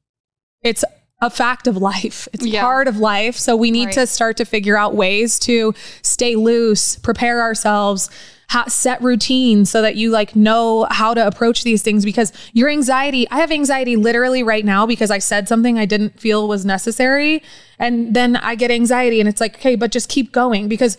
it's 0.62 0.84
a 1.20 1.28
fact 1.30 1.66
of 1.66 1.76
life. 1.76 2.28
It's 2.32 2.46
yeah. 2.46 2.62
part 2.62 2.88
of 2.88 2.96
life. 2.96 3.36
So 3.36 3.54
we 3.54 3.70
need 3.70 3.86
right. 3.86 3.94
to 3.94 4.06
start 4.06 4.36
to 4.38 4.44
figure 4.44 4.76
out 4.76 4.94
ways 4.94 5.38
to 5.40 5.74
stay 6.02 6.34
loose, 6.34 6.96
prepare 6.96 7.42
ourselves, 7.42 8.10
ha- 8.52 8.68
set 8.68 9.00
routines 9.00 9.70
so 9.70 9.80
that 9.80 9.96
you 9.96 10.10
like 10.10 10.36
know 10.36 10.86
how 10.90 11.14
to 11.14 11.26
approach 11.26 11.64
these 11.64 11.82
things 11.82 12.04
because 12.04 12.32
your 12.52 12.68
anxiety, 12.68 13.28
I 13.30 13.38
have 13.38 13.50
anxiety 13.50 13.96
literally 13.96 14.42
right 14.42 14.64
now 14.64 14.84
because 14.84 15.10
I 15.10 15.18
said 15.18 15.48
something 15.48 15.78
I 15.78 15.86
didn't 15.86 16.20
feel 16.20 16.46
was 16.46 16.66
necessary. 16.66 17.42
And 17.78 18.14
then 18.14 18.36
I 18.36 18.54
get 18.54 18.70
anxiety 18.70 19.20
and 19.20 19.28
it's 19.28 19.40
like, 19.40 19.54
okay, 19.56 19.74
but 19.74 19.90
just 19.90 20.10
keep 20.10 20.32
going 20.32 20.68
because 20.68 20.98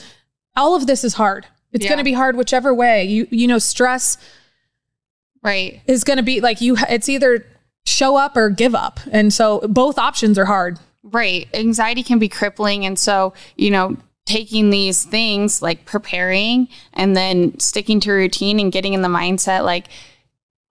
all 0.56 0.76
of 0.76 0.88
this 0.88 1.04
is 1.04 1.14
hard. 1.14 1.46
It's 1.72 1.84
yeah. 1.84 1.90
going 1.90 2.00
to 2.00 2.04
be 2.04 2.14
hard 2.14 2.36
whichever 2.36 2.74
way. 2.74 3.04
You 3.04 3.28
you 3.30 3.48
know, 3.48 3.60
stress 3.60 4.18
right 5.44 5.82
is 5.86 6.04
going 6.04 6.18
to 6.18 6.24
be 6.24 6.42
like 6.42 6.60
you 6.60 6.76
it's 6.90 7.08
either 7.08 7.46
show 7.86 8.16
up 8.16 8.36
or 8.36 8.50
give 8.50 8.74
up. 8.74 9.00
And 9.12 9.32
so 9.32 9.60
both 9.68 10.00
options 10.00 10.40
are 10.40 10.46
hard. 10.46 10.80
Right. 11.04 11.48
Anxiety 11.54 12.02
can 12.02 12.18
be 12.18 12.30
crippling 12.30 12.84
and 12.86 12.98
so, 12.98 13.34
you 13.58 13.70
know, 13.70 13.98
taking 14.26 14.70
these 14.70 15.04
things 15.04 15.62
like 15.62 15.86
preparing 15.86 16.68
and 16.94 17.16
then 17.16 17.60
sticking 17.60 18.00
to 18.00 18.12
routine 18.12 18.60
and 18.60 18.72
getting 18.72 18.94
in 18.94 19.02
the 19.02 19.10
mindset 19.10 19.66
like 19.66 19.88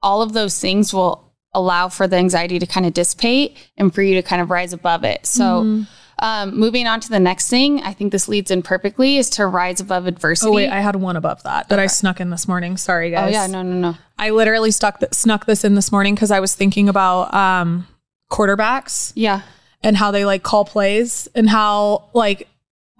all 0.03 0.23
of 0.23 0.33
those 0.33 0.59
things 0.59 0.93
will 0.93 1.33
allow 1.55 1.88
for 1.88 2.07
the 2.07 2.17
anxiety 2.17 2.59
to 2.59 2.67
kind 2.67 2.87
of 2.87 2.95
dissipate 2.95 3.57
and 3.77 3.95
for 3.95 4.03
you 4.03 4.15
to 4.15 4.23
kind 4.23 4.41
of 4.41 4.51
rise 4.51 4.73
above 4.73 5.05
it. 5.05 5.27
So 5.27 5.43
mm-hmm. 5.43 5.83
um, 6.25 6.59
moving 6.59 6.87
on 6.87 7.01
to 7.01 7.09
the 7.09 7.19
next 7.19 7.49
thing 7.49 7.83
i 7.83 7.93
think 7.93 8.12
this 8.12 8.29
leads 8.29 8.51
in 8.51 8.62
perfectly 8.62 9.17
is 9.17 9.29
to 9.31 9.47
rise 9.47 9.81
above 9.81 10.07
adversity 10.07 10.49
oh 10.49 10.55
wait 10.55 10.69
i 10.69 10.81
had 10.81 10.95
one 10.95 11.17
above 11.17 11.43
that 11.43 11.69
that 11.69 11.79
okay. 11.79 11.85
i 11.85 11.87
snuck 11.87 12.21
in 12.21 12.31
this 12.31 12.47
morning. 12.47 12.77
Sorry 12.77 13.11
guys 13.11 13.29
oh 13.29 13.33
yeah 13.33 13.47
no 13.47 13.62
no 13.62 13.75
no. 13.75 13.99
I 14.19 14.31
literally 14.31 14.71
stuck 14.71 15.01
th- 15.01 15.15
snuck 15.15 15.47
this 15.47 15.65
in 15.65 15.75
this 15.75 15.91
morning 15.91 16.15
because 16.15 16.31
i 16.31 16.38
was 16.38 16.55
thinking 16.55 16.88
about 16.88 17.35
um, 17.35 17.88
quarterbacks 18.31 19.12
yeah. 19.17 19.43
and 19.83 19.97
how 19.97 20.11
they 20.11 20.25
like 20.25 20.43
call 20.43 20.65
plays 20.65 21.29
and 21.35 21.51
how 21.51 22.09
like 22.15 22.49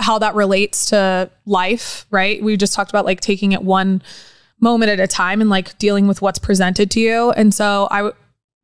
how 0.03 0.19
that 0.19 0.35
relates 0.35 0.87
to 0.87 1.31
life, 1.47 2.07
right? 2.11 2.43
We 2.43 2.57
just 2.57 2.75
talked 2.75 2.91
about 2.91 3.05
like 3.05 3.21
taking 3.21 3.53
it 3.53 3.63
one 3.63 4.03
moment 4.61 4.91
at 4.91 5.01
a 5.01 5.07
time 5.07 5.41
and 5.41 5.49
like 5.49 5.77
dealing 5.79 6.07
with 6.07 6.21
what's 6.21 6.39
presented 6.39 6.91
to 6.93 7.01
you. 7.01 7.31
And 7.33 7.55
so 7.55 7.89
I 7.91 8.13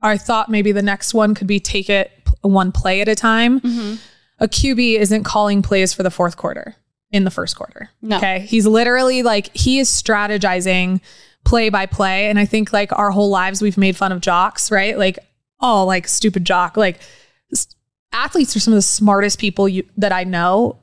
I 0.01 0.17
thought 0.17 0.49
maybe 0.49 0.73
the 0.73 0.83
next 0.83 1.15
one 1.15 1.35
could 1.35 1.47
be 1.47 1.59
take 1.61 1.89
it 1.89 2.13
one 2.43 2.73
play 2.73 3.01
at 3.01 3.09
a 3.09 3.15
time. 3.15 3.61
Mm-hmm. 3.61 3.95
A 4.41 4.49
QB 4.49 4.99
isn't 4.99 5.25
calling 5.25 5.63
plays 5.63 5.93
for 5.93 6.03
the 6.03 6.11
fourth 6.11 6.37
quarter 6.37 6.77
in 7.11 7.25
the 7.25 7.31
first 7.31 7.57
quarter. 7.57 7.91
No. 8.03 8.19
Okay. 8.19 8.41
He's 8.41 8.67
literally 8.67 9.23
like 9.23 9.55
he 9.57 9.79
is 9.79 9.89
strategizing 9.89 11.01
play 11.45 11.69
by 11.69 11.87
play. 11.87 12.29
And 12.29 12.39
I 12.39 12.45
think 12.45 12.73
like 12.73 12.97
our 12.97 13.11
whole 13.11 13.31
lives 13.31 13.63
we've 13.63 13.79
made 13.79 13.97
fun 13.97 14.13
of 14.13 14.21
jocks, 14.21 14.71
right? 14.71 14.99
Like 14.99 15.19
oh, 15.61 15.85
like 15.85 16.07
stupid 16.07 16.45
jock. 16.45 16.77
Like 16.77 17.01
athletes 18.13 18.57
are 18.57 18.61
some 18.61 18.73
of 18.73 18.79
the 18.79 18.83
smartest 18.83 19.39
people 19.39 19.69
you, 19.69 19.85
that 19.97 20.13
I 20.13 20.25
know. 20.25 20.79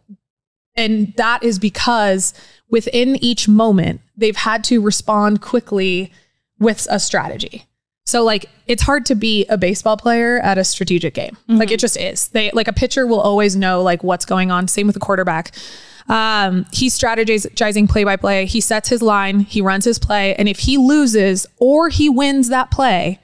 And 0.75 1.13
that 1.15 1.43
is 1.43 1.59
because 1.59 2.33
within 2.69 3.15
each 3.17 3.47
moment, 3.47 4.01
they've 4.17 4.35
had 4.35 4.63
to 4.65 4.81
respond 4.81 5.41
quickly 5.41 6.11
with 6.59 6.87
a 6.89 6.99
strategy. 6.99 7.65
So 8.05 8.23
like 8.23 8.47
it's 8.67 8.83
hard 8.83 9.05
to 9.07 9.15
be 9.15 9.45
a 9.47 9.57
baseball 9.57 9.97
player 9.97 10.39
at 10.39 10.57
a 10.57 10.63
strategic 10.63 11.13
game. 11.13 11.37
Like 11.47 11.71
it 11.71 11.79
just 11.79 11.97
is. 11.97 12.27
They 12.29 12.51
like 12.51 12.67
a 12.67 12.73
pitcher 12.73 13.07
will 13.07 13.19
always 13.19 13.55
know 13.55 13.81
like 13.81 14.03
what's 14.03 14.25
going 14.25 14.51
on. 14.51 14.67
Same 14.67 14.87
with 14.87 14.95
a 14.95 14.99
quarterback. 14.99 15.51
Um, 16.07 16.67
he's 16.71 16.97
strategizing 16.97 17.89
play 17.89 18.03
by 18.03 18.15
play. 18.15 18.45
He 18.45 18.61
sets 18.61 18.89
his 18.89 19.01
line, 19.01 19.39
he 19.39 19.59
runs 19.59 19.85
his 19.85 19.97
play, 19.97 20.35
and 20.35 20.47
if 20.47 20.59
he 20.59 20.77
loses 20.77 21.47
or 21.57 21.89
he 21.89 22.09
wins 22.09 22.49
that 22.49 22.69
play, 22.69 23.19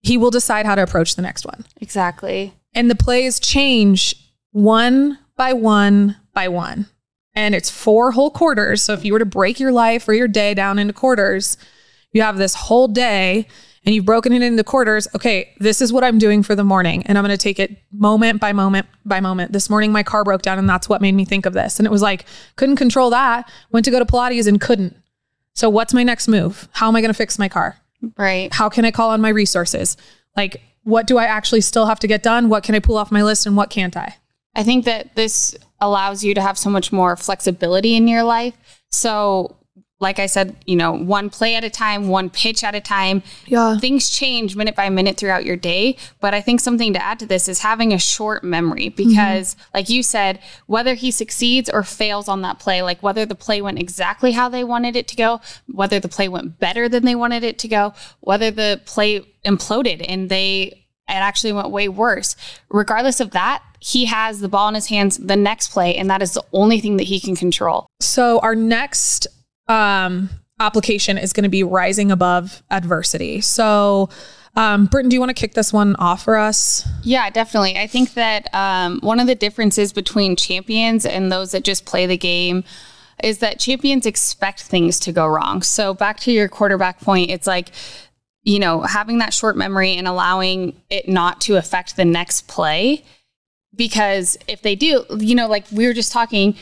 he 0.00 0.16
will 0.16 0.30
decide 0.30 0.64
how 0.64 0.74
to 0.74 0.82
approach 0.82 1.14
the 1.14 1.22
next 1.22 1.44
one. 1.44 1.66
Exactly. 1.80 2.54
And 2.74 2.90
the 2.90 2.94
plays 2.94 3.38
change 3.38 4.14
one 4.52 5.18
by 5.36 5.52
one 5.52 6.16
by 6.34 6.48
one. 6.48 6.86
And 7.34 7.54
it's 7.54 7.70
four 7.70 8.12
whole 8.12 8.30
quarters. 8.30 8.82
So 8.82 8.92
if 8.92 9.04
you 9.04 9.12
were 9.12 9.18
to 9.18 9.24
break 9.24 9.58
your 9.58 9.72
life 9.72 10.06
or 10.08 10.12
your 10.12 10.28
day 10.28 10.54
down 10.54 10.78
into 10.78 10.92
quarters, 10.92 11.56
you 12.12 12.22
have 12.22 12.38
this 12.38 12.54
whole 12.54 12.86
day 12.86 13.48
and 13.84 13.94
you've 13.94 14.04
broken 14.04 14.32
it 14.32 14.40
into 14.40 14.64
quarters. 14.64 15.08
Okay, 15.14 15.52
this 15.58 15.82
is 15.82 15.92
what 15.92 16.04
I'm 16.04 16.18
doing 16.18 16.42
for 16.42 16.54
the 16.54 16.64
morning. 16.64 17.04
And 17.06 17.18
I'm 17.18 17.24
going 17.24 17.36
to 17.36 17.42
take 17.42 17.58
it 17.58 17.82
moment 17.92 18.40
by 18.40 18.52
moment 18.52 18.86
by 19.04 19.20
moment. 19.20 19.52
This 19.52 19.68
morning, 19.68 19.92
my 19.92 20.02
car 20.02 20.24
broke 20.24 20.42
down 20.42 20.58
and 20.58 20.68
that's 20.68 20.88
what 20.88 21.02
made 21.02 21.14
me 21.14 21.24
think 21.24 21.44
of 21.44 21.52
this. 21.52 21.78
And 21.78 21.86
it 21.86 21.90
was 21.90 22.02
like, 22.02 22.24
couldn't 22.56 22.76
control 22.76 23.10
that. 23.10 23.50
Went 23.72 23.84
to 23.84 23.90
go 23.90 23.98
to 23.98 24.06
Pilates 24.06 24.46
and 24.46 24.60
couldn't. 24.60 24.96
So 25.54 25.68
what's 25.68 25.92
my 25.92 26.02
next 26.02 26.28
move? 26.28 26.68
How 26.72 26.88
am 26.88 26.96
I 26.96 27.00
going 27.00 27.12
to 27.12 27.16
fix 27.16 27.38
my 27.38 27.48
car? 27.48 27.78
Right. 28.18 28.52
how 28.52 28.68
can 28.68 28.84
I 28.84 28.90
call 28.90 29.10
on 29.10 29.22
my 29.22 29.30
resources? 29.30 29.96
Like, 30.36 30.60
what 30.82 31.06
do 31.06 31.16
I 31.16 31.24
actually 31.24 31.62
still 31.62 31.86
have 31.86 31.98
to 32.00 32.06
get 32.06 32.22
done? 32.22 32.50
What 32.50 32.62
can 32.62 32.74
I 32.74 32.78
pull 32.78 32.98
off 32.98 33.10
my 33.10 33.22
list 33.22 33.46
and 33.46 33.56
what 33.56 33.70
can't 33.70 33.96
I? 33.96 34.16
I 34.54 34.62
think 34.62 34.84
that 34.84 35.14
this 35.16 35.56
allows 35.84 36.24
you 36.24 36.34
to 36.34 36.40
have 36.40 36.58
so 36.58 36.70
much 36.70 36.92
more 36.92 37.16
flexibility 37.16 37.94
in 37.94 38.08
your 38.08 38.22
life. 38.22 38.54
So, 38.90 39.56
like 40.00 40.18
I 40.18 40.26
said, 40.26 40.56
you 40.66 40.76
know, 40.76 40.92
one 40.92 41.30
play 41.30 41.54
at 41.54 41.64
a 41.64 41.70
time, 41.70 42.08
one 42.08 42.28
pitch 42.28 42.62
at 42.62 42.74
a 42.74 42.80
time. 42.80 43.22
Yeah. 43.46 43.78
Things 43.78 44.10
change 44.10 44.54
minute 44.54 44.76
by 44.76 44.90
minute 44.90 45.16
throughout 45.16 45.44
your 45.44 45.56
day. 45.56 45.96
But 46.20 46.34
I 46.34 46.40
think 46.40 46.60
something 46.60 46.92
to 46.92 47.02
add 47.02 47.18
to 47.20 47.26
this 47.26 47.48
is 47.48 47.60
having 47.60 47.92
a 47.92 47.98
short 47.98 48.44
memory 48.44 48.90
mm-hmm. 48.90 49.08
because, 49.08 49.56
like 49.72 49.88
you 49.88 50.02
said, 50.02 50.40
whether 50.66 50.94
he 50.94 51.10
succeeds 51.10 51.70
or 51.70 51.82
fails 51.82 52.28
on 52.28 52.42
that 52.42 52.58
play, 52.58 52.82
like 52.82 53.02
whether 53.02 53.24
the 53.24 53.34
play 53.34 53.62
went 53.62 53.78
exactly 53.78 54.32
how 54.32 54.48
they 54.48 54.64
wanted 54.64 54.96
it 54.96 55.08
to 55.08 55.16
go, 55.16 55.40
whether 55.66 55.98
the 56.00 56.08
play 56.08 56.28
went 56.28 56.58
better 56.58 56.88
than 56.88 57.04
they 57.04 57.14
wanted 57.14 57.42
it 57.42 57.58
to 57.60 57.68
go, 57.68 57.94
whether 58.20 58.50
the 58.50 58.80
play 58.84 59.20
imploded 59.44 60.04
and 60.06 60.28
they 60.28 60.83
it 61.08 61.12
actually 61.12 61.52
went 61.52 61.70
way 61.70 61.88
worse. 61.88 62.36
Regardless 62.70 63.20
of 63.20 63.32
that, 63.32 63.62
he 63.80 64.06
has 64.06 64.40
the 64.40 64.48
ball 64.48 64.68
in 64.68 64.74
his 64.74 64.86
hands 64.86 65.18
the 65.18 65.36
next 65.36 65.68
play, 65.72 65.94
and 65.96 66.08
that 66.10 66.22
is 66.22 66.32
the 66.32 66.44
only 66.52 66.80
thing 66.80 66.96
that 66.96 67.04
he 67.04 67.20
can 67.20 67.36
control. 67.36 67.86
So, 68.00 68.38
our 68.40 68.54
next 68.54 69.26
um, 69.68 70.30
application 70.60 71.18
is 71.18 71.32
going 71.32 71.44
to 71.44 71.50
be 71.50 71.62
rising 71.62 72.10
above 72.10 72.62
adversity. 72.70 73.40
So, 73.42 74.08
um, 74.56 74.86
Britton, 74.86 75.08
do 75.10 75.14
you 75.14 75.20
want 75.20 75.30
to 75.30 75.34
kick 75.34 75.54
this 75.54 75.72
one 75.72 75.96
off 75.96 76.24
for 76.24 76.36
us? 76.36 76.88
Yeah, 77.02 77.28
definitely. 77.28 77.76
I 77.76 77.86
think 77.86 78.14
that 78.14 78.52
um, 78.54 79.00
one 79.00 79.20
of 79.20 79.26
the 79.26 79.34
differences 79.34 79.92
between 79.92 80.36
champions 80.36 81.04
and 81.04 81.30
those 81.30 81.52
that 81.52 81.64
just 81.64 81.84
play 81.84 82.06
the 82.06 82.16
game 82.16 82.64
is 83.22 83.38
that 83.38 83.58
champions 83.58 84.06
expect 84.06 84.62
things 84.62 84.98
to 85.00 85.12
go 85.12 85.26
wrong. 85.26 85.62
So, 85.62 85.92
back 85.92 86.20
to 86.20 86.32
your 86.32 86.48
quarterback 86.48 87.00
point, 87.00 87.30
it's 87.30 87.46
like, 87.46 87.70
you 88.44 88.58
know, 88.58 88.82
having 88.82 89.18
that 89.18 89.32
short 89.32 89.56
memory 89.56 89.96
and 89.96 90.06
allowing 90.06 90.80
it 90.90 91.08
not 91.08 91.40
to 91.42 91.56
affect 91.56 91.96
the 91.96 92.04
next 92.04 92.46
play. 92.46 93.04
Because 93.74 94.38
if 94.46 94.62
they 94.62 94.76
do, 94.76 95.04
you 95.18 95.34
know, 95.34 95.48
like 95.48 95.64
we 95.72 95.86
were 95.86 95.94
just 95.94 96.12
talking, 96.12 96.56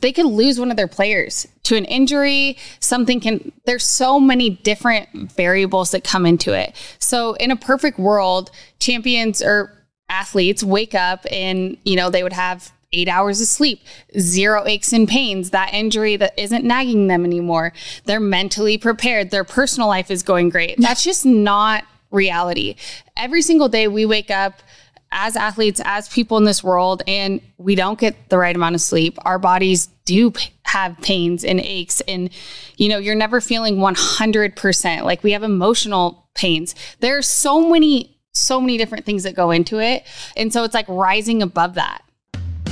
they 0.00 0.12
could 0.12 0.26
lose 0.26 0.58
one 0.58 0.70
of 0.70 0.76
their 0.76 0.88
players 0.88 1.46
to 1.64 1.76
an 1.76 1.84
injury. 1.84 2.56
Something 2.80 3.20
can, 3.20 3.52
there's 3.66 3.84
so 3.84 4.18
many 4.18 4.50
different 4.50 5.32
variables 5.32 5.90
that 5.90 6.04
come 6.04 6.24
into 6.24 6.52
it. 6.52 6.74
So, 6.98 7.34
in 7.34 7.50
a 7.50 7.56
perfect 7.56 7.98
world, 7.98 8.50
champions 8.78 9.42
or 9.42 9.74
athletes 10.08 10.64
wake 10.64 10.94
up 10.94 11.26
and, 11.30 11.76
you 11.84 11.96
know, 11.96 12.10
they 12.10 12.22
would 12.22 12.32
have 12.32 12.72
eight 12.92 13.08
hours 13.08 13.40
of 13.40 13.46
sleep, 13.46 13.80
zero 14.18 14.66
aches 14.66 14.92
and 14.92 15.08
pains, 15.08 15.50
that 15.50 15.74
injury 15.74 16.16
that 16.16 16.38
isn't 16.38 16.64
nagging 16.64 17.06
them 17.06 17.24
anymore. 17.24 17.72
They're 18.04 18.20
mentally 18.20 18.78
prepared. 18.78 19.30
Their 19.30 19.44
personal 19.44 19.88
life 19.88 20.10
is 20.10 20.22
going 20.22 20.48
great. 20.48 20.76
That's 20.78 21.04
just 21.04 21.26
not 21.26 21.84
reality. 22.10 22.76
Every 23.16 23.42
single 23.42 23.68
day 23.68 23.88
we 23.88 24.06
wake 24.06 24.30
up 24.30 24.62
as 25.10 25.36
athletes, 25.36 25.80
as 25.84 26.08
people 26.08 26.36
in 26.36 26.44
this 26.44 26.62
world, 26.62 27.02
and 27.06 27.40
we 27.56 27.74
don't 27.74 27.98
get 27.98 28.28
the 28.28 28.36
right 28.36 28.54
amount 28.54 28.74
of 28.74 28.80
sleep. 28.80 29.18
Our 29.24 29.38
bodies 29.38 29.86
do 30.04 30.32
have 30.64 30.98
pains 30.98 31.44
and 31.44 31.60
aches, 31.60 32.02
and 32.02 32.30
you 32.76 32.88
know, 32.88 32.98
you're 32.98 33.14
never 33.14 33.40
feeling 33.40 33.76
100%. 33.76 35.04
Like 35.04 35.22
we 35.22 35.32
have 35.32 35.42
emotional 35.42 36.26
pains. 36.34 36.74
There's 37.00 37.26
so 37.26 37.68
many, 37.68 38.18
so 38.32 38.60
many 38.60 38.76
different 38.76 39.06
things 39.06 39.22
that 39.22 39.34
go 39.34 39.50
into 39.50 39.78
it. 39.78 40.04
And 40.36 40.52
so 40.52 40.62
it's 40.64 40.74
like 40.74 40.86
rising 40.88 41.42
above 41.42 41.74
that 41.74 42.02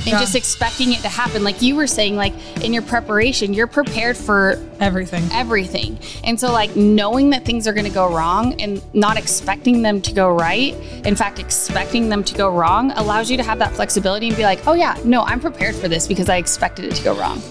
and 0.07 0.13
Yeah. 0.13 0.19
just 0.21 0.35
expecting 0.35 0.93
it 0.93 1.01
to 1.01 1.09
happen. 1.09 1.43
Like 1.43 1.61
you 1.61 1.75
were 1.75 1.85
saying, 1.87 2.15
like 2.15 2.33
in 2.63 2.71
your 2.73 2.81
preparation, 2.81 3.53
you're 3.53 3.67
prepared 3.67 4.15
for 4.15 4.57
Everything. 4.79 5.27
everything. 5.33 5.99
And 6.23 6.39
so, 6.39 6.51
like, 6.51 6.75
knowing 6.75 7.31
that 7.31 7.43
things 7.43 7.67
are 7.67 7.73
going 7.73 7.85
to 7.87 7.93
go 7.93 8.07
wrong 8.13 8.59
and 8.61 8.81
not 8.95 9.17
expecting 9.17 9.81
them 9.81 10.01
to 10.01 10.13
go 10.13 10.29
right, 10.29 10.73
in 11.05 11.15
fact, 11.15 11.39
expecting 11.39 12.07
them 12.09 12.23
to 12.23 12.35
go 12.35 12.49
wrong 12.49 12.91
allows 12.91 13.29
you 13.29 13.37
to 13.37 13.43
have 13.43 13.59
that 13.59 13.73
flexibility 13.73 14.27
and 14.27 14.37
be 14.37 14.43
like, 14.43 14.65
oh, 14.65 14.73
yeah, 14.73 14.95
no, 15.03 15.23
I'm 15.23 15.39
prepared 15.39 15.75
for 15.75 15.87
this 15.87 16.07
because 16.07 16.29
I 16.29 16.37
expected 16.37 16.85
it 16.85 16.95
to 16.95 17.03
go 17.03 17.15
wrong. 17.19 17.41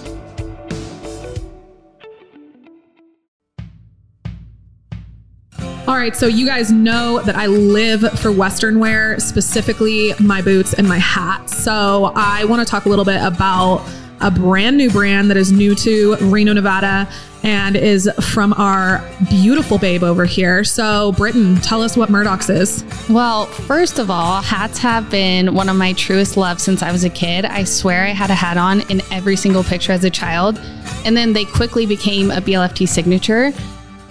All 5.97 6.03
right, 6.03 6.15
so 6.15 6.27
you 6.27 6.45
guys 6.45 6.71
know 6.71 7.23
that 7.23 7.37
I 7.37 7.47
live 7.47 8.03
for 8.21 8.31
Western 8.31 8.79
wear, 8.79 9.19
specifically 9.19 10.13
my 10.21 10.43
boots 10.43 10.75
and 10.75 10.87
my 10.87 10.99
hat. 10.99 11.49
So 11.49 12.13
I 12.15 12.45
want 12.45 12.61
to 12.61 12.71
talk 12.71 12.85
a 12.85 12.91
little 12.91 13.07
bit 13.07 13.19
about 13.23 13.83
a 14.21 14.31
brand 14.31 14.77
new 14.77 14.91
brand 14.91 15.31
that 15.31 15.39
is 15.39 15.53
new 15.53 15.75
to 15.77 16.17
Reno, 16.17 16.53
Nevada, 16.53 17.09
and 17.43 17.77
is 17.77 18.11
from 18.21 18.53
our 18.59 19.03
beautiful 19.31 19.79
babe 19.79 20.03
over 20.03 20.27
here. 20.27 20.65
So, 20.65 21.13
Britton, 21.13 21.57
tell 21.63 21.81
us 21.81 21.97
what 21.97 22.11
Murdock's 22.11 22.51
is. 22.51 22.85
Well, 23.09 23.47
first 23.47 23.99
of 23.99 24.11
all, 24.11 24.43
hats 24.43 24.77
have 24.81 25.11
been 25.11 25.55
one 25.55 25.71
of 25.71 25.77
my 25.77 25.95
truest 25.95 26.37
loves 26.37 26.63
since 26.63 26.83
I 26.83 26.93
was 26.93 27.05
a 27.05 27.11
kid. 27.11 27.47
I 27.47 27.65
swear 27.65 28.05
I 28.05 28.09
had 28.09 28.29
a 28.29 28.35
hat 28.35 28.59
on 28.59 28.83
in 28.91 29.01
every 29.11 29.37
single 29.37 29.65
picture 29.65 29.93
as 29.93 30.05
a 30.05 30.11
child. 30.11 30.61
And 31.07 31.17
then 31.17 31.33
they 31.33 31.47
quickly 31.47 31.87
became 31.87 32.31
a 32.31 32.43
BLFT 32.43 32.87
signature. 32.87 33.55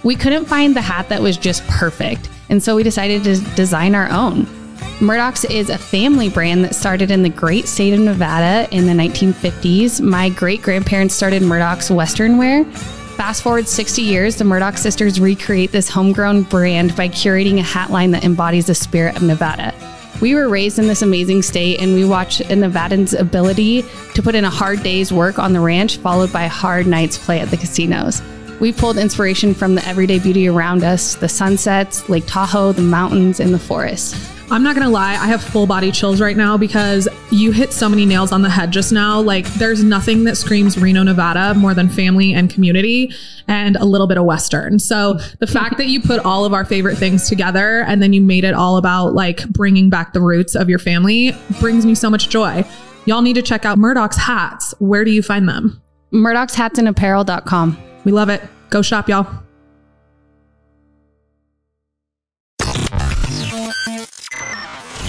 We 0.06 0.14
couldn't 0.14 0.44
find 0.44 0.76
the 0.76 0.82
hat 0.82 1.08
that 1.08 1.20
was 1.20 1.36
just 1.36 1.66
perfect. 1.66 2.30
And 2.48 2.62
so 2.62 2.76
we 2.76 2.84
decided 2.84 3.24
to 3.24 3.40
design 3.56 3.96
our 3.96 4.08
own. 4.08 4.46
Murdock's 5.00 5.42
is 5.42 5.68
a 5.68 5.76
family 5.76 6.28
brand 6.28 6.62
that 6.62 6.76
started 6.76 7.10
in 7.10 7.24
the 7.24 7.28
great 7.28 7.66
state 7.66 7.92
of 7.92 7.98
Nevada 7.98 8.68
in 8.70 8.86
the 8.86 8.92
1950s. 8.92 10.00
My 10.00 10.28
great 10.28 10.62
grandparents 10.62 11.12
started 11.12 11.42
Murdock's 11.42 11.90
Western 11.90 12.38
wear. 12.38 12.64
Fast 13.16 13.42
forward 13.42 13.66
60 13.66 14.00
years, 14.00 14.36
the 14.36 14.44
Murdock 14.44 14.78
sisters 14.78 15.18
recreate 15.18 15.72
this 15.72 15.88
homegrown 15.88 16.42
brand 16.42 16.94
by 16.94 17.08
curating 17.08 17.58
a 17.58 17.62
hat 17.62 17.90
line 17.90 18.12
that 18.12 18.22
embodies 18.22 18.66
the 18.66 18.76
spirit 18.76 19.16
of 19.16 19.24
Nevada. 19.24 19.74
We 20.20 20.36
were 20.36 20.48
raised 20.48 20.78
in 20.78 20.86
this 20.86 21.02
amazing 21.02 21.42
state 21.42 21.80
and 21.80 21.96
we 21.96 22.04
watch 22.04 22.38
a 22.42 22.54
Nevadan's 22.54 23.12
ability 23.12 23.84
to 24.14 24.22
put 24.22 24.36
in 24.36 24.44
a 24.44 24.50
hard 24.50 24.84
day's 24.84 25.12
work 25.12 25.40
on 25.40 25.52
the 25.52 25.58
ranch, 25.58 25.96
followed 25.96 26.32
by 26.32 26.44
a 26.44 26.48
hard 26.48 26.86
night's 26.86 27.18
play 27.18 27.40
at 27.40 27.50
the 27.50 27.56
casinos. 27.56 28.22
We 28.60 28.72
pulled 28.72 28.96
inspiration 28.96 29.54
from 29.54 29.74
the 29.74 29.86
everyday 29.86 30.18
beauty 30.18 30.48
around 30.48 30.82
us 30.82 31.14
the 31.14 31.28
sunsets, 31.28 32.08
Lake 32.08 32.24
Tahoe, 32.26 32.72
the 32.72 32.82
mountains, 32.82 33.40
and 33.40 33.52
the 33.52 33.58
forest. 33.58 34.16
I'm 34.48 34.62
not 34.62 34.76
gonna 34.76 34.90
lie, 34.90 35.12
I 35.12 35.26
have 35.26 35.42
full 35.42 35.66
body 35.66 35.90
chills 35.90 36.20
right 36.20 36.36
now 36.36 36.56
because 36.56 37.08
you 37.32 37.50
hit 37.50 37.72
so 37.72 37.88
many 37.88 38.06
nails 38.06 38.30
on 38.30 38.42
the 38.42 38.48
head 38.48 38.70
just 38.70 38.92
now. 38.92 39.20
Like, 39.20 39.44
there's 39.54 39.82
nothing 39.82 40.22
that 40.24 40.36
screams 40.36 40.78
Reno, 40.78 41.02
Nevada 41.02 41.52
more 41.54 41.74
than 41.74 41.88
family 41.88 42.32
and 42.32 42.48
community 42.48 43.12
and 43.48 43.74
a 43.76 43.84
little 43.84 44.06
bit 44.06 44.18
of 44.18 44.24
Western. 44.24 44.78
So, 44.78 45.18
the 45.40 45.48
fact 45.48 45.78
that 45.78 45.88
you 45.88 46.00
put 46.00 46.24
all 46.24 46.44
of 46.44 46.54
our 46.54 46.64
favorite 46.64 46.96
things 46.96 47.28
together 47.28 47.82
and 47.88 48.00
then 48.00 48.12
you 48.12 48.20
made 48.20 48.44
it 48.44 48.54
all 48.54 48.76
about 48.76 49.14
like 49.14 49.46
bringing 49.48 49.90
back 49.90 50.12
the 50.12 50.20
roots 50.20 50.54
of 50.54 50.70
your 50.70 50.78
family 50.78 51.32
brings 51.58 51.84
me 51.84 51.96
so 51.96 52.08
much 52.08 52.28
joy. 52.28 52.64
Y'all 53.04 53.22
need 53.22 53.34
to 53.34 53.42
check 53.42 53.64
out 53.64 53.78
Murdock's 53.78 54.16
hats. 54.16 54.74
Where 54.78 55.04
do 55.04 55.10
you 55.10 55.22
find 55.22 55.48
them? 55.48 55.82
Murdock'sHatsAndApparel.com. 56.12 57.85
We 58.06 58.12
love 58.12 58.28
it. 58.28 58.40
Go 58.70 58.82
shop, 58.82 59.08
y'all. 59.08 59.26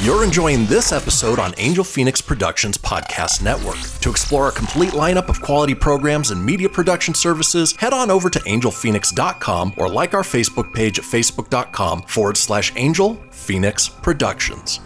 You're 0.02 0.24
enjoying 0.24 0.66
this 0.66 0.92
episode 0.92 1.38
on 1.38 1.54
Angel 1.60 1.84
Fenix 1.84 2.22
Productions 2.22 2.76
Podcast 2.76 3.44
Network. 3.44 3.78
To 4.02 4.10
explore 4.10 4.48
a 4.48 4.52
complete 4.52 4.94
lineup 4.94 5.30
of 5.30 5.42
quality 5.42 5.76
programs 5.76 6.32
and 6.32 6.44
media 6.44 6.70
production 6.70 7.14
services, 7.14 7.76
head 7.78 7.94
on 7.94 8.10
over 8.10 8.32
to 8.32 8.40
angelfenix.com 8.40 9.76
or 9.78 9.90
like 9.90 10.16
our 10.16 10.24
Facebook 10.24 10.74
page 10.74 10.98
at 10.98 11.06
facebook.com 11.06 12.02
forward 12.04 12.38
slash 12.38 12.74
Angel 12.78 13.14
Fenix 13.30 13.90
Productions. 13.90 14.80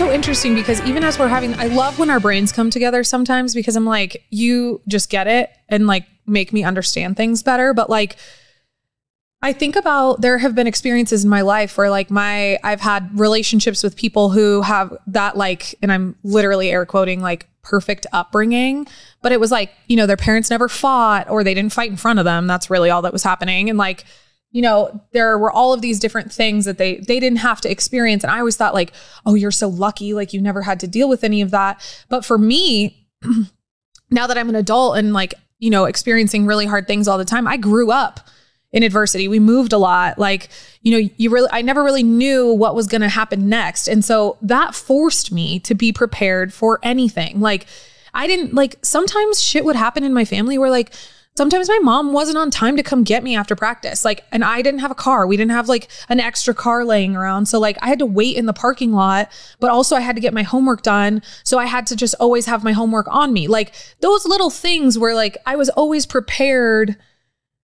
So 0.00 0.10
interesting 0.10 0.54
because 0.54 0.80
even 0.86 1.04
as 1.04 1.18
we're 1.18 1.28
having, 1.28 1.52
I 1.56 1.66
love 1.66 1.98
when 1.98 2.08
our 2.08 2.18
brains 2.18 2.52
come 2.52 2.70
together 2.70 3.04
sometimes 3.04 3.54
because 3.54 3.76
I'm 3.76 3.84
like, 3.84 4.24
you 4.30 4.80
just 4.88 5.10
get 5.10 5.26
it 5.26 5.50
and 5.68 5.86
like 5.86 6.06
make 6.24 6.54
me 6.54 6.64
understand 6.64 7.18
things 7.18 7.42
better. 7.42 7.74
But 7.74 7.90
like, 7.90 8.16
I 9.42 9.52
think 9.52 9.76
about 9.76 10.22
there 10.22 10.38
have 10.38 10.54
been 10.54 10.66
experiences 10.66 11.22
in 11.22 11.28
my 11.28 11.42
life 11.42 11.76
where 11.76 11.90
like 11.90 12.10
my 12.10 12.58
I've 12.64 12.80
had 12.80 13.10
relationships 13.20 13.82
with 13.82 13.94
people 13.94 14.30
who 14.30 14.62
have 14.62 14.96
that 15.08 15.36
like 15.36 15.74
and 15.82 15.92
I'm 15.92 16.16
literally 16.24 16.70
air 16.70 16.86
quoting 16.86 17.20
like 17.20 17.46
perfect 17.60 18.06
upbringing. 18.10 18.86
But 19.20 19.32
it 19.32 19.40
was 19.40 19.50
like 19.50 19.70
you 19.86 19.98
know 19.98 20.06
their 20.06 20.16
parents 20.16 20.48
never 20.48 20.70
fought 20.70 21.28
or 21.28 21.44
they 21.44 21.52
didn't 21.52 21.74
fight 21.74 21.90
in 21.90 21.98
front 21.98 22.18
of 22.18 22.24
them. 22.24 22.46
That's 22.46 22.70
really 22.70 22.88
all 22.88 23.02
that 23.02 23.12
was 23.12 23.22
happening. 23.22 23.68
And 23.68 23.76
like 23.78 24.06
you 24.50 24.62
know, 24.62 25.00
there 25.12 25.38
were 25.38 25.50
all 25.50 25.72
of 25.72 25.80
these 25.80 26.00
different 26.00 26.32
things 26.32 26.64
that 26.64 26.78
they 26.78 26.96
they 26.96 27.20
didn't 27.20 27.38
have 27.38 27.60
to 27.62 27.70
experience. 27.70 28.24
And 28.24 28.32
I 28.32 28.38
always 28.38 28.56
thought 28.56 28.74
like, 28.74 28.92
oh, 29.24 29.34
you're 29.34 29.50
so 29.50 29.68
lucky, 29.68 30.12
like 30.12 30.32
you 30.32 30.40
never 30.40 30.62
had 30.62 30.80
to 30.80 30.88
deal 30.88 31.08
with 31.08 31.22
any 31.22 31.40
of 31.40 31.50
that. 31.52 31.80
But 32.08 32.24
for 32.24 32.36
me, 32.36 33.08
now 34.10 34.26
that 34.26 34.36
I'm 34.36 34.48
an 34.48 34.56
adult 34.56 34.96
and 34.96 35.12
like, 35.12 35.34
you 35.58 35.70
know, 35.70 35.84
experiencing 35.84 36.46
really 36.46 36.66
hard 36.66 36.86
things 36.86 37.06
all 37.06 37.18
the 37.18 37.24
time, 37.24 37.46
I 37.46 37.56
grew 37.56 37.92
up 37.92 38.28
in 38.72 38.82
adversity. 38.82 39.28
We 39.28 39.38
moved 39.38 39.72
a 39.72 39.78
lot. 39.78 40.18
Like, 40.18 40.48
you 40.82 40.92
know, 40.92 41.10
you 41.16 41.30
really 41.30 41.48
I 41.52 41.62
never 41.62 41.84
really 41.84 42.02
knew 42.02 42.52
what 42.52 42.74
was 42.74 42.88
going 42.88 43.02
to 43.02 43.08
happen 43.08 43.48
next. 43.48 43.86
And 43.86 44.04
so 44.04 44.36
that 44.42 44.74
forced 44.74 45.30
me 45.30 45.60
to 45.60 45.74
be 45.74 45.92
prepared 45.92 46.52
for 46.52 46.80
anything. 46.82 47.40
Like 47.40 47.66
I 48.14 48.26
didn't 48.26 48.54
like 48.54 48.76
sometimes 48.82 49.40
shit 49.40 49.64
would 49.64 49.76
happen 49.76 50.02
in 50.02 50.12
my 50.12 50.24
family 50.24 50.58
where 50.58 50.70
like 50.70 50.92
Sometimes 51.40 51.70
my 51.70 51.78
mom 51.78 52.12
wasn't 52.12 52.36
on 52.36 52.50
time 52.50 52.76
to 52.76 52.82
come 52.82 53.02
get 53.02 53.24
me 53.24 53.34
after 53.34 53.56
practice. 53.56 54.04
Like, 54.04 54.26
and 54.30 54.44
I 54.44 54.60
didn't 54.60 54.80
have 54.80 54.90
a 54.90 54.94
car. 54.94 55.26
We 55.26 55.38
didn't 55.38 55.52
have 55.52 55.70
like 55.70 55.88
an 56.10 56.20
extra 56.20 56.52
car 56.52 56.84
laying 56.84 57.16
around. 57.16 57.46
So, 57.46 57.58
like, 57.58 57.78
I 57.80 57.88
had 57.88 57.98
to 58.00 58.04
wait 58.04 58.36
in 58.36 58.44
the 58.44 58.52
parking 58.52 58.92
lot, 58.92 59.32
but 59.58 59.70
also 59.70 59.96
I 59.96 60.00
had 60.00 60.16
to 60.16 60.20
get 60.20 60.34
my 60.34 60.42
homework 60.42 60.82
done. 60.82 61.22
So, 61.42 61.58
I 61.58 61.64
had 61.64 61.86
to 61.86 61.96
just 61.96 62.14
always 62.20 62.44
have 62.44 62.62
my 62.62 62.72
homework 62.72 63.08
on 63.08 63.32
me. 63.32 63.48
Like, 63.48 63.72
those 64.00 64.26
little 64.26 64.50
things 64.50 64.98
where, 64.98 65.14
like, 65.14 65.38
I 65.46 65.56
was 65.56 65.70
always 65.70 66.04
prepared 66.04 66.98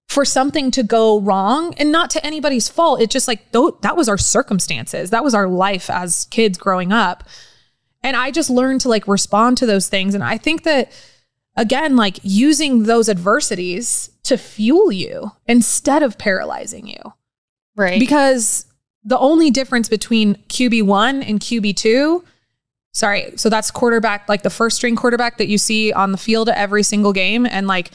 for 0.09 0.24
something 0.24 0.70
to 0.70 0.83
go 0.83 1.20
wrong 1.20 1.74
and 1.74 1.93
not 1.93 2.09
to 2.12 2.24
anybody's 2.24 2.70
fault. 2.70 3.03
It 3.03 3.11
just 3.11 3.29
like, 3.29 3.53
th- 3.53 3.74
that 3.83 3.95
was 3.95 4.09
our 4.09 4.16
circumstances. 4.16 5.11
That 5.11 5.22
was 5.22 5.35
our 5.35 5.49
life 5.49 5.91
as 5.91 6.24
kids 6.31 6.57
growing 6.57 6.93
up. 6.93 7.24
And 8.03 8.16
I 8.16 8.31
just 8.31 8.49
learned 8.49 8.81
to 8.81 8.89
like 8.89 9.07
respond 9.07 9.59
to 9.59 9.66
those 9.66 9.89
things. 9.89 10.14
And 10.14 10.24
I 10.24 10.39
think 10.39 10.62
that, 10.62 10.91
again, 11.57 11.97
like 11.97 12.19
using 12.23 12.85
those 12.85 13.09
adversities 13.09 14.11
to 14.25 14.37
fuel 14.37 14.93
you 14.93 15.33
instead 15.47 16.03
of 16.03 16.19
paralyzing 16.19 16.87
you. 16.87 17.13
Right. 17.77 18.01
Because 18.01 18.67
the 19.05 19.19
only 19.19 19.51
difference 19.51 19.89
between 19.89 20.35
QB1 20.49 21.29
and 21.29 21.41
QB2, 21.41 22.25
sorry, 22.93 23.33
so 23.37 23.49
that's 23.49 23.71
quarterback, 23.71 24.29
like 24.29 24.43
the 24.43 24.51
first 24.51 24.77
string 24.77 24.97
quarterback 24.97 25.39
that 25.39 25.49
you 25.49 25.59
see 25.59 25.93
on 25.93 26.13
the 26.13 26.19
field 26.19 26.49
every 26.49 26.83
single 26.83 27.13
game, 27.13 27.47
and 27.47 27.67
like 27.67 27.91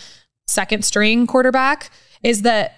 second 0.47 0.86
string 0.86 1.28
quarterback 1.28 1.91
is 2.24 2.43
that 2.43 2.76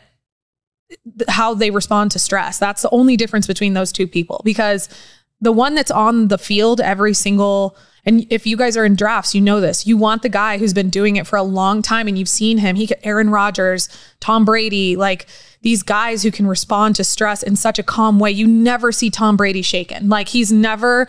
how 1.27 1.53
they 1.53 1.71
respond 1.71 2.11
to 2.11 2.19
stress. 2.19 2.57
That's 2.59 2.81
the 2.81 2.89
only 2.89 3.17
difference 3.17 3.47
between 3.47 3.73
those 3.73 3.91
two 3.91 4.07
people 4.07 4.41
because 4.43 4.89
the 5.41 5.51
one 5.51 5.75
that's 5.75 5.91
on 5.91 6.29
the 6.29 6.37
field 6.37 6.79
every 6.79 7.13
single 7.13 7.75
and 8.05 8.25
if 8.29 8.45
you 8.45 8.57
guys 8.57 8.75
are 8.75 8.85
in 8.85 8.95
drafts, 8.95 9.33
you 9.33 9.41
know 9.41 9.61
this. 9.61 9.87
You 9.87 9.95
want 9.95 10.23
the 10.23 10.29
guy 10.29 10.57
who's 10.57 10.73
been 10.73 10.89
doing 10.89 11.15
it 11.15 11.25
for 11.25 11.37
a 11.37 11.43
long 11.43 11.81
time 11.81 12.07
and 12.07 12.17
you've 12.17 12.29
seen 12.29 12.57
him. 12.57 12.75
He 12.75 12.89
Aaron 13.03 13.29
Rodgers, 13.29 13.87
Tom 14.19 14.43
Brady, 14.43 14.95
like 14.95 15.25
these 15.61 15.83
guys 15.83 16.23
who 16.23 16.31
can 16.31 16.45
respond 16.45 16.95
to 16.97 17.03
stress 17.03 17.43
in 17.43 17.55
such 17.55 17.79
a 17.79 17.83
calm 17.83 18.19
way. 18.19 18.31
You 18.31 18.45
never 18.47 18.91
see 18.91 19.09
Tom 19.09 19.37
Brady 19.37 19.61
shaken. 19.61 20.09
Like 20.09 20.27
he's 20.27 20.51
never 20.51 21.07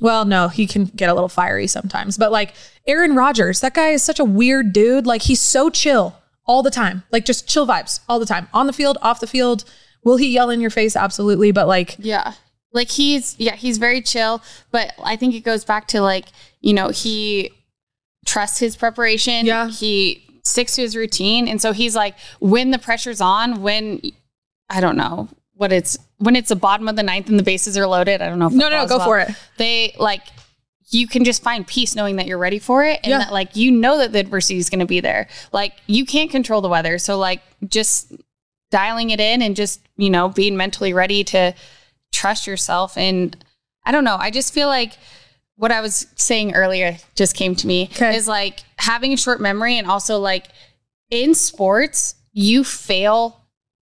well, 0.00 0.24
no, 0.24 0.46
he 0.46 0.68
can 0.68 0.84
get 0.84 1.08
a 1.08 1.14
little 1.14 1.28
fiery 1.28 1.66
sometimes, 1.66 2.16
but 2.16 2.30
like 2.30 2.54
Aaron 2.86 3.16
Rodgers, 3.16 3.60
that 3.60 3.74
guy 3.74 3.88
is 3.88 4.02
such 4.02 4.20
a 4.20 4.24
weird 4.24 4.72
dude. 4.72 5.06
Like 5.06 5.22
he's 5.22 5.40
so 5.40 5.70
chill 5.70 6.16
all 6.46 6.62
the 6.62 6.70
time. 6.70 7.02
Like 7.10 7.24
just 7.24 7.48
chill 7.48 7.66
vibes 7.66 7.98
all 8.08 8.20
the 8.20 8.26
time. 8.26 8.48
On 8.54 8.68
the 8.68 8.72
field, 8.72 8.96
off 9.02 9.18
the 9.18 9.26
field. 9.26 9.64
Will 10.04 10.16
he 10.16 10.28
yell 10.28 10.50
in 10.50 10.60
your 10.60 10.70
face? 10.70 10.94
Absolutely, 10.94 11.50
but 11.50 11.66
like 11.66 11.96
Yeah. 11.98 12.34
Like 12.72 12.90
he's 12.90 13.34
yeah, 13.38 13.56
he's 13.56 13.78
very 13.78 14.02
chill, 14.02 14.42
but 14.70 14.92
I 15.02 15.16
think 15.16 15.34
it 15.34 15.40
goes 15.40 15.64
back 15.64 15.88
to 15.88 16.00
like, 16.00 16.26
you 16.60 16.74
know, 16.74 16.88
he 16.90 17.50
trusts 18.26 18.58
his 18.58 18.76
preparation. 18.76 19.46
Yeah. 19.46 19.68
He 19.68 20.24
sticks 20.44 20.74
to 20.76 20.82
his 20.82 20.94
routine. 20.96 21.48
And 21.48 21.60
so 21.60 21.72
he's 21.72 21.96
like, 21.96 22.14
when 22.40 22.70
the 22.70 22.78
pressure's 22.78 23.20
on, 23.20 23.62
when 23.62 24.00
I 24.68 24.80
don't 24.80 24.96
know 24.96 25.28
what 25.54 25.72
it's 25.72 25.98
when 26.18 26.36
it's 26.36 26.50
the 26.50 26.56
bottom 26.56 26.88
of 26.88 26.96
the 26.96 27.02
ninth 27.02 27.28
and 27.28 27.38
the 27.38 27.42
bases 27.42 27.76
are 27.78 27.86
loaded. 27.86 28.20
I 28.22 28.28
don't 28.28 28.38
know 28.38 28.46
if 28.46 28.52
No, 28.52 28.68
no, 28.68 28.86
go 28.86 28.98
well, 28.98 29.06
for 29.06 29.18
it. 29.18 29.30
They 29.56 29.94
like 29.98 30.22
you 30.90 31.06
can 31.06 31.24
just 31.24 31.42
find 31.42 31.66
peace 31.66 31.94
knowing 31.94 32.16
that 32.16 32.26
you're 32.26 32.38
ready 32.38 32.58
for 32.58 32.84
it 32.84 33.00
and 33.02 33.10
Yeah. 33.10 33.18
that 33.18 33.32
like 33.32 33.56
you 33.56 33.70
know 33.70 33.98
that 33.98 34.12
the 34.12 34.20
adversity 34.20 34.58
is 34.58 34.70
going 34.70 34.78
to 34.80 34.86
be 34.86 35.00
there. 35.00 35.28
Like 35.52 35.74
you 35.86 36.04
can't 36.06 36.30
control 36.30 36.60
the 36.60 36.68
weather. 36.68 36.98
So 36.98 37.18
like 37.18 37.42
just 37.66 38.12
dialing 38.70 39.10
it 39.10 39.20
in 39.20 39.40
and 39.42 39.56
just, 39.56 39.80
you 39.96 40.10
know, 40.10 40.28
being 40.28 40.56
mentally 40.56 40.92
ready 40.92 41.24
to 41.24 41.54
trust 42.12 42.46
yourself 42.46 42.96
and 42.96 43.36
I 43.84 43.92
don't 43.92 44.04
know, 44.04 44.16
I 44.18 44.30
just 44.30 44.52
feel 44.52 44.68
like 44.68 44.92
what 45.56 45.72
I 45.72 45.80
was 45.80 46.06
saying 46.16 46.54
earlier 46.54 46.96
just 47.14 47.34
came 47.34 47.54
to 47.56 47.66
me 47.66 47.88
Okay. 47.92 48.14
is 48.16 48.28
like 48.28 48.60
having 48.76 49.12
a 49.12 49.16
short 49.16 49.40
memory 49.40 49.76
and 49.78 49.86
also 49.86 50.18
like 50.18 50.46
in 51.10 51.34
sports 51.34 52.14
you 52.32 52.62
fail 52.64 53.40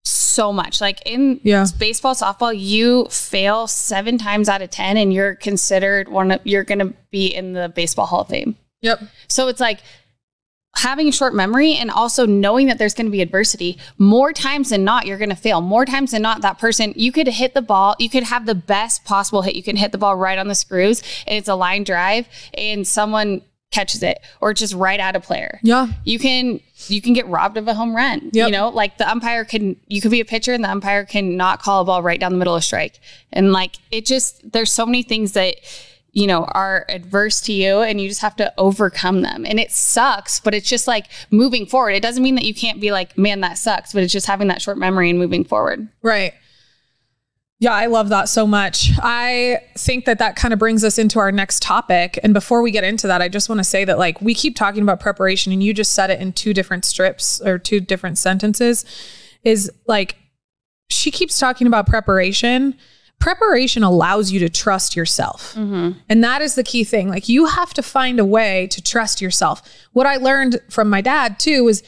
so 0.05 0.53
much. 0.53 0.81
Like 0.81 1.01
in 1.07 1.41
Yeah. 1.43 1.67
baseball, 1.79 2.15
softball, 2.15 2.57
you 2.57 3.07
fail 3.07 3.67
seven 3.67 4.19
times 4.19 4.49
out 4.49 4.63
of 4.63 4.71
10 4.71 4.97
and 4.97 5.13
you're 5.13 5.35
considered 5.35 6.09
one 6.09 6.31
of, 6.31 6.41
you're 6.45 6.63
going 6.63 6.79
to 6.79 6.95
be 7.11 7.27
in 7.27 7.55
the 7.55 7.69
baseball 7.71 8.07
hall 8.07 8.21
of 8.21 8.29
fame. 8.29 8.55
Yep. 8.83 9.01
So 9.29 9.49
it's 9.49 9.61
like 9.61 9.81
having 10.77 11.09
a 11.09 11.13
short 11.13 11.35
memory 11.35 11.75
and 11.75 11.91
also 11.91 12.27
knowing 12.27 12.67
that 12.67 12.79
there's 12.79 12.95
going 12.95 13.07
to 13.07 13.11
be 13.11 13.23
adversity 13.23 13.79
more 13.99 14.33
times 14.33 14.71
than 14.71 14.85
not 14.85 15.07
you're 15.07 15.19
going 15.19 15.31
to 15.31 15.35
fail 15.37 15.61
more 15.61 15.85
times 15.87 16.11
than 16.11 16.23
not 16.23 16.43
that 16.43 16.59
person 16.59 16.93
you 16.97 17.11
could 17.11 17.27
hit 17.29 17.55
the 17.55 17.63
ball 17.63 17.95
you 17.99 18.09
could 18.11 18.23
have 18.25 18.47
the 18.47 18.55
best 18.55 19.05
possible 19.05 19.43
hit 19.43 19.57
you 19.57 19.63
can 19.63 19.77
hit 19.77 19.91
the 19.93 19.99
ball 19.99 20.15
right 20.17 20.39
on 20.39 20.49
the 20.49 20.55
screws 20.55 21.03
and 21.27 21.37
it's 21.39 21.49
a 21.49 21.55
line 21.55 21.83
drive 21.83 22.29
and 22.55 22.87
someone 22.87 23.41
catches 23.73 24.03
it 24.03 24.19
or 24.41 24.55
just 24.55 24.73
right 24.75 25.01
at 25.01 25.17
a 25.17 25.21
player 25.21 25.59
Yeah. 25.63 25.89
you 26.05 26.19
can 26.19 26.61
you 26.89 27.01
can 27.03 27.15
get 27.15 27.27
robbed 27.27 27.57
of 27.57 27.67
a 27.69 27.75
home 27.75 27.97
run. 27.97 28.31
Yep. 28.33 28.47
You 28.47 28.53
know, 28.53 28.69
like 28.69 28.99
the 28.99 29.11
umpire 29.11 29.45
can 29.47 29.77
you 29.89 30.01
could 30.03 30.11
be 30.11 30.21
a 30.21 30.25
pitcher 30.27 30.53
and 30.53 30.63
the 30.63 30.71
umpire 30.71 31.05
can 31.07 31.37
not 31.37 31.61
call 31.63 31.81
a 31.81 31.85
ball 31.87 32.03
right 32.03 32.21
down 32.21 32.33
the 32.33 32.39
middle 32.39 32.55
of 32.55 32.63
strike. 32.63 33.01
And 33.33 33.53
like 33.53 33.77
it 33.91 34.05
just 34.05 34.53
there's 34.53 34.71
so 34.71 34.85
many 34.85 35.03
things 35.03 35.33
that 35.33 35.57
you 36.17 36.27
know 36.27 36.45
are 36.45 36.87
adverse 36.89 37.43
to 37.43 37.53
you 37.53 37.83
and 37.83 38.01
you 38.01 38.09
just 38.09 38.23
have 38.23 38.35
to 38.35 38.51
overcome 38.57 39.21
them. 39.21 39.45
And 39.45 39.61
it 39.61 39.71
sucks, 39.71 40.41
but 40.41 40.55
it's 40.55 40.69
just 40.69 40.89
like 40.89 41.09
moving 41.31 41.67
forward. 41.67 41.91
It 41.91 42.03
doesn't 42.03 42.23
mean 42.23 42.37
that 42.37 42.47
you 42.47 42.55
can't 42.55 42.81
be 42.81 42.91
like, 42.91 43.19
man, 43.19 43.43
that 43.43 43.59
sucks, 43.59 43.93
but 43.93 44.03
it's 44.03 44.15
just 44.15 44.27
having 44.27 44.49
that 44.49 44.63
short 44.63 44.79
memory 44.79 45.11
and 45.11 45.19
moving 45.19 45.45
forward. 45.45 45.87
Right. 46.01 46.33
Yeah, 47.59 47.75
I 47.75 47.87
love 47.87 48.09
that 48.09 48.31
so 48.31 48.47
much. 48.47 48.93
I 48.99 49.61
think 49.77 50.07
that 50.07 50.19
that 50.19 50.37
kind 50.37 50.55
of 50.55 50.59
brings 50.59 50.85
us 50.85 50.99
into 50.99 51.19
our 51.19 51.31
next 51.31 51.63
topic. 51.63 52.19
And 52.23 52.33
before 52.33 52.63
we 52.63 52.71
get 52.71 52.85
into 52.85 53.07
that, 53.09 53.21
I 53.21 53.29
just 53.29 53.51
want 53.51 53.59
to 53.59 53.65
say 53.65 53.85
that 53.85 53.99
like 53.99 54.19
we 54.23 54.35
keep 54.35 54.57
talking 54.57 54.83
about 54.83 55.01
preparation 55.01 55.53
and 55.53 55.63
you 55.63 55.75
just 55.75 55.93
said 55.93 56.09
it 56.09 56.19
in 56.19 56.33
two 56.33 56.55
different 56.55 56.87
strips 56.87 57.43
or 57.43 57.59
two 57.59 57.79
different 57.81 58.17
sentences 58.17 58.87
is 59.45 59.71
like 59.87 60.17
she 60.89 61.11
keeps 61.11 61.39
talking 61.39 61.67
about 61.67 61.87
preparation. 61.87 62.75
Preparation 63.19 63.83
allows 63.83 64.31
you 64.31 64.39
to 64.41 64.49
trust 64.49 64.95
yourself. 64.95 65.55
Mm-hmm. 65.55 65.99
And 66.09 66.23
that 66.23 66.43
is 66.43 66.55
the 66.55 66.63
key 66.63 66.85
thing. 66.85 67.09
Like 67.09 67.29
you 67.29 67.47
have 67.47 67.75
to 67.75 67.83
find 67.83 68.21
a 68.21 68.25
way 68.25 68.67
to 68.69 68.83
trust 68.83 69.21
yourself. 69.21 69.63
What 69.93 70.07
I 70.07 70.17
learned 70.17 70.61
from 70.69 70.89
my 70.89 71.01
dad 71.01 71.39
too 71.39 71.65
was 71.65 71.83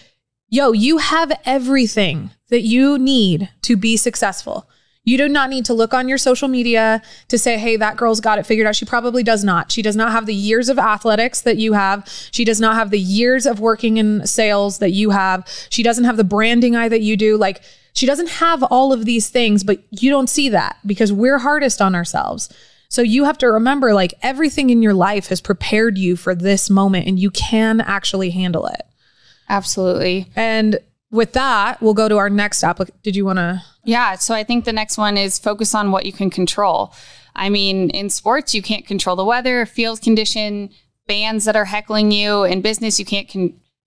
yo, 0.49 0.73
you 0.73 0.99
have 0.99 1.31
everything 1.45 2.31
that 2.49 2.63
you 2.63 2.99
need 2.99 3.51
to 3.63 3.77
be 3.77 3.97
successful. 3.97 4.69
You 5.05 5.17
do 5.17 5.29
not 5.29 5.49
need 5.49 5.65
to 5.67 5.75
look 5.75 5.95
on 5.95 6.07
your 6.07 6.19
social 6.19 6.49
media 6.49 7.01
to 7.29 7.39
say, 7.39 7.57
hey, 7.57 7.77
that 7.77 7.97
girl's 7.97 8.21
got 8.21 8.39
it 8.39 8.45
figured 8.45 8.67
out. 8.67 8.77
She 8.77 8.85
probably 8.85 9.23
does 9.23 9.43
not. 9.43 9.73
She 9.73 9.81
does 9.81 9.97
not 9.97 10.13
have 10.13 10.27
the 10.27 10.35
years 10.35 10.69
of 10.69 10.79
athletics 10.79 11.41
that 11.43 11.57
you 11.57 11.73
have. 11.73 12.07
She 12.31 12.45
does 12.45 12.61
not 12.61 12.75
have 12.75 12.91
the 12.91 12.99
years 12.99 13.47
of 13.47 13.59
working 13.59 13.97
in 13.97 14.27
sales 14.27 14.79
that 14.81 14.91
you 14.91 15.11
have. 15.11 15.49
She 15.71 15.83
doesn't 15.83 16.05
have 16.05 16.19
the 16.19 16.25
branding 16.25 16.77
eye 16.77 16.91
that 16.91 17.01
you 17.01 17.17
do. 17.17 17.39
Like, 17.39 17.63
she 17.99 18.07
doesn't 18.07 18.29
have 18.29 18.63
all 18.63 18.93
of 18.93 19.07
these 19.07 19.29
things, 19.29 19.65
but 19.65 19.83
you 19.91 20.09
don't 20.09 20.31
see 20.31 20.49
that 20.51 20.79
because 20.87 21.13
we're 21.13 21.39
hardest 21.39 21.83
on 21.83 21.97
ourselves. 21.97 22.49
So 22.89 23.03
you 23.03 23.25
have 23.25 23.39
to 23.39 23.51
remember 23.51 23.93
like 23.93 24.15
everything 24.23 24.71
in 24.71 24.83
your 24.83 24.95
life 24.95 25.27
has 25.27 25.41
prepared 25.41 25.99
you 25.99 26.15
for 26.15 26.33
this 26.33 26.71
moment 26.71 27.09
and 27.09 27.19
you 27.19 27.33
can 27.33 27.81
actually 27.81 28.31
handle 28.31 28.67
it. 28.67 28.83
Absolutely. 29.49 30.31
And 30.37 30.79
with 31.11 31.33
that, 31.33 31.83
we'll 31.83 31.93
go 31.93 32.09
to 32.09 32.19
our 32.19 32.31
next 32.31 32.63
application. 32.63 33.01
Did 33.03 33.17
you 33.17 33.25
want 33.25 33.39
to? 33.39 33.65
Yeah. 33.83 34.15
So 34.15 34.33
I 34.33 34.45
think 34.45 34.65
the 34.65 34.73
next 34.73 34.97
one 34.97 35.17
is 35.17 35.41
focus 35.41 35.75
on 35.75 35.91
what 35.91 36.07
you 36.07 36.13
can 36.13 36.31
control. 36.31 36.95
I 37.35 37.49
mean, 37.49 37.91
in 37.91 38.11
sports, 38.11 38.55
you 38.55 38.63
can't 38.63 38.87
control 38.87 39.17
the 39.17 39.25
weather, 39.25 39.67
field 39.67 40.03
condition, 40.03 40.71
fans 41.09 41.47
that 41.47 41.57
are 41.57 41.65
heckling 41.65 42.13
you. 42.13 42.45
In 42.45 42.61
business, 42.61 43.01
you 43.01 43.05
can't 43.05 43.29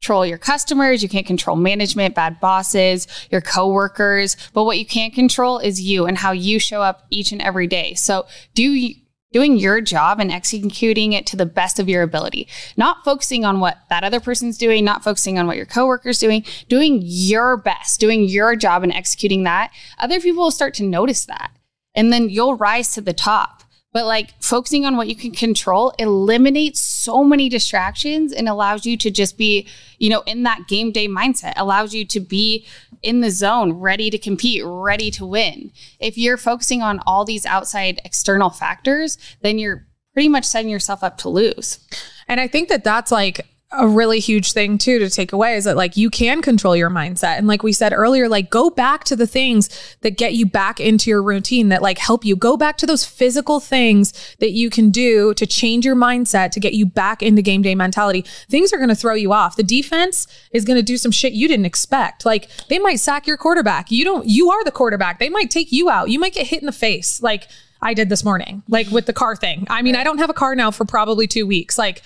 control 0.01 0.25
your 0.25 0.39
customers, 0.39 1.03
you 1.03 1.09
can't 1.09 1.27
control 1.27 1.55
management, 1.55 2.15
bad 2.15 2.39
bosses, 2.39 3.07
your 3.29 3.39
coworkers. 3.39 4.35
But 4.51 4.63
what 4.63 4.79
you 4.79 4.85
can 4.85 5.11
control 5.11 5.59
is 5.59 5.79
you 5.79 6.07
and 6.07 6.17
how 6.17 6.31
you 6.31 6.57
show 6.57 6.81
up 6.81 7.05
each 7.11 7.31
and 7.31 7.39
every 7.39 7.67
day. 7.67 7.93
So 7.93 8.25
do 8.55 8.63
you, 8.63 8.95
doing 9.31 9.57
your 9.57 9.79
job 9.79 10.19
and 10.19 10.31
executing 10.31 11.13
it 11.13 11.27
to 11.27 11.35
the 11.35 11.45
best 11.45 11.79
of 11.79 11.87
your 11.87 12.01
ability, 12.01 12.47
not 12.75 13.05
focusing 13.05 13.45
on 13.45 13.59
what 13.59 13.77
that 13.89 14.03
other 14.03 14.19
person's 14.19 14.57
doing, 14.57 14.83
not 14.83 15.03
focusing 15.03 15.37
on 15.37 15.45
what 15.45 15.55
your 15.55 15.67
coworker's 15.67 16.17
doing, 16.17 16.43
doing 16.67 16.99
your 17.03 17.55
best, 17.55 17.99
doing 17.99 18.23
your 18.23 18.55
job 18.55 18.81
and 18.81 18.91
executing 18.91 19.43
that. 19.43 19.71
Other 19.99 20.19
people 20.19 20.41
will 20.41 20.51
start 20.51 20.73
to 20.75 20.83
notice 20.83 21.25
that. 21.25 21.51
And 21.93 22.11
then 22.11 22.27
you'll 22.27 22.55
rise 22.55 22.93
to 22.95 23.01
the 23.01 23.13
top. 23.13 23.60
But 23.93 24.05
like 24.05 24.41
focusing 24.41 24.85
on 24.85 24.95
what 24.95 25.07
you 25.07 25.15
can 25.15 25.31
control 25.31 25.93
eliminates 25.99 26.79
so 26.79 27.23
many 27.23 27.49
distractions 27.49 28.31
and 28.31 28.47
allows 28.47 28.85
you 28.85 28.95
to 28.97 29.11
just 29.11 29.37
be, 29.37 29.67
you 29.97 30.09
know, 30.09 30.21
in 30.21 30.43
that 30.43 30.67
game 30.67 30.91
day 30.91 31.07
mindset, 31.07 31.53
allows 31.57 31.93
you 31.93 32.05
to 32.05 32.19
be 32.19 32.65
in 33.03 33.21
the 33.21 33.31
zone, 33.31 33.73
ready 33.73 34.09
to 34.09 34.17
compete, 34.17 34.61
ready 34.63 35.11
to 35.11 35.25
win. 35.25 35.71
If 35.99 36.17
you're 36.17 36.37
focusing 36.37 36.81
on 36.81 36.99
all 37.05 37.25
these 37.25 37.45
outside 37.45 37.99
external 38.05 38.49
factors, 38.49 39.17
then 39.41 39.59
you're 39.59 39.87
pretty 40.13 40.29
much 40.29 40.45
setting 40.45 40.69
yourself 40.69 41.03
up 41.03 41.17
to 41.19 41.29
lose. 41.29 41.79
And 42.27 42.39
I 42.39 42.47
think 42.47 42.69
that 42.69 42.83
that's 42.83 43.11
like 43.11 43.45
a 43.73 43.87
really 43.87 44.19
huge 44.19 44.51
thing 44.51 44.77
too 44.77 44.99
to 44.99 45.09
take 45.09 45.31
away 45.31 45.55
is 45.55 45.63
that 45.63 45.77
like 45.77 45.95
you 45.95 46.09
can 46.09 46.41
control 46.41 46.75
your 46.75 46.89
mindset. 46.89 47.37
And 47.37 47.47
like 47.47 47.63
we 47.63 47.71
said 47.71 47.93
earlier 47.93 48.27
like 48.27 48.49
go 48.49 48.69
back 48.69 49.05
to 49.05 49.15
the 49.15 49.27
things 49.27 49.69
that 50.01 50.17
get 50.17 50.33
you 50.33 50.45
back 50.45 50.81
into 50.81 51.09
your 51.09 51.23
routine 51.23 51.69
that 51.69 51.81
like 51.81 51.97
help 51.97 52.25
you. 52.25 52.35
Go 52.35 52.57
back 52.57 52.77
to 52.79 52.85
those 52.85 53.05
physical 53.05 53.61
things 53.61 54.35
that 54.39 54.51
you 54.51 54.69
can 54.69 54.89
do 54.89 55.33
to 55.35 55.45
change 55.45 55.85
your 55.85 55.95
mindset 55.95 56.51
to 56.51 56.59
get 56.59 56.73
you 56.73 56.85
back 56.85 57.23
into 57.23 57.41
game 57.41 57.61
day 57.61 57.73
mentality. 57.73 58.25
Things 58.49 58.73
are 58.73 58.77
going 58.77 58.89
to 58.89 58.95
throw 58.95 59.13
you 59.13 59.31
off. 59.31 59.55
The 59.55 59.63
defense 59.63 60.27
is 60.51 60.65
going 60.65 60.77
to 60.77 60.83
do 60.83 60.97
some 60.97 61.11
shit 61.11 61.31
you 61.31 61.47
didn't 61.47 61.65
expect. 61.65 62.25
Like 62.25 62.49
they 62.67 62.77
might 62.77 62.99
sack 62.99 63.25
your 63.25 63.37
quarterback. 63.37 63.89
You 63.89 64.03
don't 64.03 64.27
you 64.27 64.51
are 64.51 64.63
the 64.65 64.71
quarterback. 64.71 65.19
They 65.19 65.29
might 65.29 65.49
take 65.49 65.71
you 65.71 65.89
out. 65.89 66.09
You 66.09 66.19
might 66.19 66.33
get 66.33 66.47
hit 66.47 66.59
in 66.59 66.65
the 66.65 66.73
face 66.73 67.21
like 67.21 67.47
I 67.81 67.93
did 67.93 68.09
this 68.09 68.25
morning 68.25 68.63
like 68.67 68.89
with 68.91 69.05
the 69.05 69.13
car 69.13 69.37
thing. 69.37 69.65
I 69.69 69.81
mean 69.81 69.95
I 69.95 70.03
don't 70.03 70.17
have 70.17 70.29
a 70.29 70.33
car 70.33 70.55
now 70.55 70.71
for 70.71 70.83
probably 70.83 71.25
2 71.25 71.47
weeks. 71.47 71.77
Like 71.77 72.01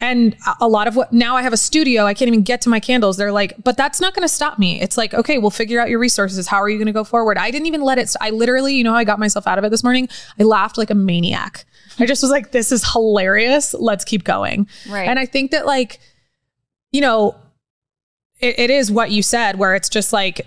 and 0.00 0.34
a 0.60 0.66
lot 0.66 0.88
of 0.88 0.96
what 0.96 1.12
now 1.12 1.36
I 1.36 1.42
have 1.42 1.52
a 1.52 1.58
studio, 1.58 2.06
I 2.06 2.14
can't 2.14 2.28
even 2.28 2.42
get 2.42 2.62
to 2.62 2.68
my 2.70 2.80
candles. 2.80 3.18
They're 3.18 3.32
like, 3.32 3.54
but 3.62 3.76
that's 3.76 4.00
not 4.00 4.14
going 4.14 4.26
to 4.26 4.32
stop 4.32 4.58
me. 4.58 4.80
It's 4.80 4.96
like, 4.96 5.12
okay, 5.12 5.36
we'll 5.36 5.50
figure 5.50 5.78
out 5.78 5.90
your 5.90 5.98
resources. 5.98 6.46
How 6.46 6.56
are 6.56 6.70
you 6.70 6.78
going 6.78 6.86
to 6.86 6.92
go 6.92 7.04
forward? 7.04 7.36
I 7.36 7.50
didn't 7.50 7.66
even 7.66 7.82
let 7.82 7.98
it. 7.98 8.08
St- 8.08 8.22
I 8.22 8.30
literally, 8.30 8.74
you 8.74 8.82
know, 8.82 8.92
how 8.92 8.98
I 8.98 9.04
got 9.04 9.18
myself 9.18 9.46
out 9.46 9.58
of 9.58 9.64
it 9.64 9.70
this 9.70 9.84
morning. 9.84 10.08
I 10.38 10.44
laughed 10.44 10.78
like 10.78 10.90
a 10.90 10.94
maniac. 10.94 11.66
I 11.98 12.06
just 12.06 12.22
was 12.22 12.30
like, 12.30 12.50
this 12.50 12.72
is 12.72 12.90
hilarious. 12.92 13.74
Let's 13.74 14.04
keep 14.04 14.24
going. 14.24 14.68
Right. 14.88 15.06
And 15.06 15.18
I 15.18 15.26
think 15.26 15.50
that, 15.50 15.66
like, 15.66 16.00
you 16.92 17.02
know, 17.02 17.36
it, 18.38 18.58
it 18.58 18.70
is 18.70 18.90
what 18.90 19.10
you 19.10 19.22
said, 19.22 19.58
where 19.58 19.74
it's 19.74 19.90
just 19.90 20.12
like, 20.14 20.46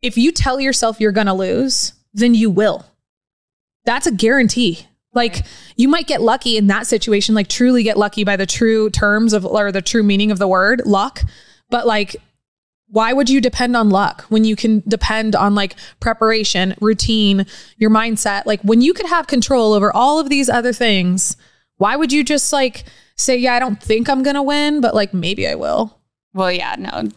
if 0.00 0.16
you 0.16 0.32
tell 0.32 0.60
yourself 0.60 0.98
you're 0.98 1.12
going 1.12 1.26
to 1.26 1.34
lose, 1.34 1.92
then 2.14 2.34
you 2.34 2.50
will. 2.50 2.86
That's 3.84 4.06
a 4.06 4.12
guarantee. 4.12 4.86
Like 5.16 5.44
you 5.74 5.88
might 5.88 6.06
get 6.06 6.20
lucky 6.20 6.56
in 6.56 6.68
that 6.68 6.86
situation, 6.86 7.34
like 7.34 7.48
truly 7.48 7.82
get 7.82 7.96
lucky 7.96 8.22
by 8.22 8.36
the 8.36 8.46
true 8.46 8.90
terms 8.90 9.32
of 9.32 9.44
or 9.44 9.72
the 9.72 9.82
true 9.82 10.04
meaning 10.04 10.30
of 10.30 10.38
the 10.38 10.46
word 10.46 10.82
luck. 10.84 11.22
But 11.70 11.86
like, 11.86 12.14
why 12.88 13.12
would 13.12 13.28
you 13.28 13.40
depend 13.40 13.76
on 13.76 13.90
luck 13.90 14.24
when 14.28 14.44
you 14.44 14.54
can 14.54 14.84
depend 14.86 15.34
on 15.34 15.56
like 15.56 15.74
preparation, 15.98 16.76
routine, 16.80 17.46
your 17.78 17.90
mindset? 17.90 18.46
Like 18.46 18.60
when 18.60 18.80
you 18.80 18.94
could 18.94 19.06
have 19.06 19.26
control 19.26 19.72
over 19.72 19.90
all 19.92 20.20
of 20.20 20.28
these 20.28 20.48
other 20.48 20.72
things, 20.72 21.36
why 21.78 21.96
would 21.96 22.12
you 22.12 22.22
just 22.22 22.52
like 22.52 22.84
say, 23.16 23.36
yeah, 23.36 23.54
I 23.54 23.58
don't 23.58 23.82
think 23.82 24.08
I'm 24.08 24.22
going 24.22 24.36
to 24.36 24.42
win, 24.42 24.80
but 24.80 24.94
like 24.94 25.12
maybe 25.12 25.48
I 25.48 25.56
will? 25.56 25.95
Well, 26.36 26.52
yeah, 26.52 26.76
no, 26.78 27.08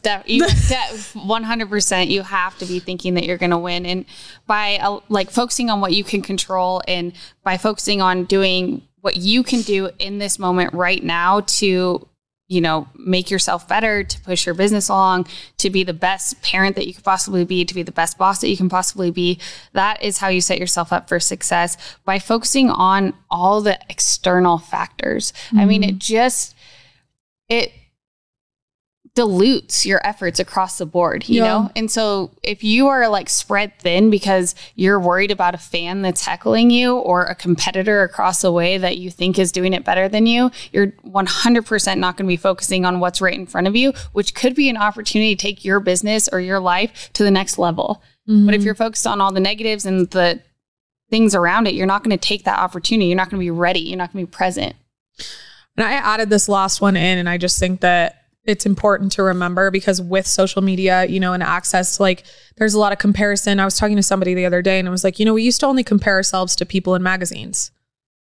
one 1.13 1.43
hundred 1.43 1.69
percent. 1.69 2.09
You 2.09 2.21
have 2.23 2.57
to 2.59 2.65
be 2.65 2.79
thinking 2.79 3.15
that 3.15 3.25
you're 3.25 3.37
going 3.37 3.51
to 3.51 3.57
win, 3.57 3.85
and 3.85 4.05
by 4.47 4.77
uh, 4.77 5.01
like 5.09 5.29
focusing 5.29 5.69
on 5.69 5.81
what 5.81 5.91
you 5.91 6.05
can 6.05 6.21
control, 6.21 6.81
and 6.87 7.11
by 7.43 7.57
focusing 7.57 8.01
on 8.01 8.23
doing 8.23 8.81
what 9.01 9.17
you 9.17 9.43
can 9.43 9.61
do 9.61 9.89
in 9.99 10.19
this 10.19 10.39
moment 10.39 10.73
right 10.73 11.03
now 11.03 11.41
to, 11.41 12.07
you 12.47 12.61
know, 12.61 12.87
make 12.95 13.29
yourself 13.29 13.67
better, 13.67 14.05
to 14.05 14.21
push 14.21 14.45
your 14.45 14.55
business 14.55 14.87
along, 14.87 15.27
to 15.57 15.69
be 15.69 15.83
the 15.83 15.93
best 15.93 16.41
parent 16.41 16.77
that 16.77 16.87
you 16.87 16.93
could 16.93 17.03
possibly 17.03 17.43
be, 17.43 17.65
to 17.65 17.75
be 17.75 17.83
the 17.83 17.91
best 17.91 18.17
boss 18.17 18.39
that 18.39 18.47
you 18.47 18.55
can 18.55 18.69
possibly 18.69 19.11
be. 19.11 19.37
That 19.73 20.01
is 20.01 20.19
how 20.19 20.29
you 20.29 20.39
set 20.39 20.59
yourself 20.59 20.93
up 20.93 21.09
for 21.09 21.19
success 21.19 21.75
by 22.05 22.19
focusing 22.19 22.69
on 22.69 23.13
all 23.29 23.59
the 23.59 23.77
external 23.89 24.59
factors. 24.59 25.33
Mm-hmm. 25.47 25.59
I 25.59 25.65
mean, 25.65 25.83
it 25.83 25.99
just 25.99 26.55
it 27.49 27.73
dilutes 29.15 29.85
your 29.85 30.05
efforts 30.05 30.39
across 30.39 30.77
the 30.77 30.85
board, 30.85 31.27
you 31.27 31.41
yeah. 31.41 31.45
know? 31.45 31.71
And 31.75 31.91
so 31.91 32.31
if 32.43 32.63
you 32.63 32.87
are 32.87 33.07
like 33.09 33.29
spread 33.29 33.77
thin 33.79 34.09
because 34.09 34.55
you're 34.75 34.99
worried 34.99 35.31
about 35.31 35.55
a 35.55 35.57
fan 35.57 36.01
that's 36.01 36.25
heckling 36.25 36.69
you 36.69 36.95
or 36.95 37.25
a 37.25 37.35
competitor 37.35 38.03
across 38.03 38.41
the 38.41 38.51
way 38.51 38.77
that 38.77 38.97
you 38.97 39.11
think 39.11 39.37
is 39.37 39.51
doing 39.51 39.73
it 39.73 39.83
better 39.83 40.07
than 40.07 40.25
you, 40.25 40.51
you're 40.71 40.87
100% 40.87 41.97
not 41.97 42.17
going 42.17 42.27
to 42.27 42.31
be 42.31 42.37
focusing 42.37 42.85
on 42.85 42.99
what's 42.99 43.21
right 43.21 43.33
in 43.33 43.45
front 43.45 43.67
of 43.67 43.75
you, 43.75 43.93
which 44.13 44.33
could 44.33 44.55
be 44.55 44.69
an 44.69 44.77
opportunity 44.77 45.35
to 45.35 45.41
take 45.41 45.65
your 45.65 45.79
business 45.79 46.29
or 46.31 46.39
your 46.39 46.59
life 46.59 47.09
to 47.13 47.23
the 47.23 47.31
next 47.31 47.57
level. 47.57 48.01
Mm-hmm. 48.27 48.45
But 48.45 48.55
if 48.55 48.63
you're 48.63 48.75
focused 48.75 49.07
on 49.07 49.21
all 49.21 49.33
the 49.33 49.39
negatives 49.39 49.85
and 49.85 50.09
the 50.11 50.41
things 51.09 51.33
around 51.33 51.67
it, 51.67 51.73
you're 51.73 51.87
not 51.87 52.03
going 52.03 52.17
to 52.17 52.27
take 52.27 52.43
that 52.43 52.59
opportunity. 52.59 53.07
You're 53.07 53.17
not 53.17 53.29
going 53.29 53.39
to 53.39 53.45
be 53.45 53.51
ready. 53.51 53.79
You're 53.79 53.97
not 53.97 54.13
going 54.13 54.25
to 54.25 54.31
be 54.31 54.35
present. 54.35 54.75
And 55.75 55.85
I 55.85 55.93
added 55.93 56.29
this 56.29 56.49
last 56.49 56.81
one 56.81 56.95
in, 56.95 57.17
and 57.17 57.29
I 57.29 57.37
just 57.37 57.59
think 57.59 57.81
that 57.81 58.18
it's 58.49 58.65
important 58.65 59.11
to 59.13 59.23
remember 59.23 59.71
because 59.71 60.01
with 60.01 60.27
social 60.27 60.61
media, 60.61 61.05
you 61.05 61.19
know, 61.19 61.33
and 61.33 61.43
access 61.43 61.99
like, 61.99 62.23
there's 62.57 62.73
a 62.73 62.79
lot 62.79 62.91
of 62.91 62.97
comparison. 62.97 63.59
I 63.59 63.65
was 63.65 63.77
talking 63.77 63.95
to 63.95 64.03
somebody 64.03 64.33
the 64.33 64.45
other 64.45 64.61
day 64.61 64.79
and 64.79 64.87
it 64.87 64.91
was 64.91 65.03
like, 65.03 65.19
you 65.19 65.25
know, 65.25 65.33
we 65.33 65.43
used 65.43 65.59
to 65.61 65.67
only 65.67 65.83
compare 65.83 66.15
ourselves 66.15 66.55
to 66.57 66.65
people 66.65 66.95
in 66.95 67.03
magazines 67.03 67.71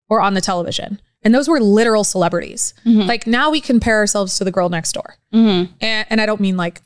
or 0.09 0.21
on 0.21 0.33
the 0.33 0.41
television. 0.41 1.01
And 1.23 1.35
those 1.35 1.47
were 1.47 1.59
literal 1.59 2.03
celebrities. 2.03 2.73
Mm-hmm. 2.85 3.07
Like 3.07 3.27
now 3.27 3.49
we 3.49 3.61
compare 3.61 3.97
ourselves 3.97 4.37
to 4.37 4.43
the 4.43 4.51
girl 4.51 4.69
next 4.69 4.93
door. 4.93 5.15
Mm-hmm. 5.33 5.73
And, 5.81 6.07
and, 6.09 6.21
I 6.21 6.25
don't 6.25 6.41
mean 6.41 6.57
like 6.57 6.81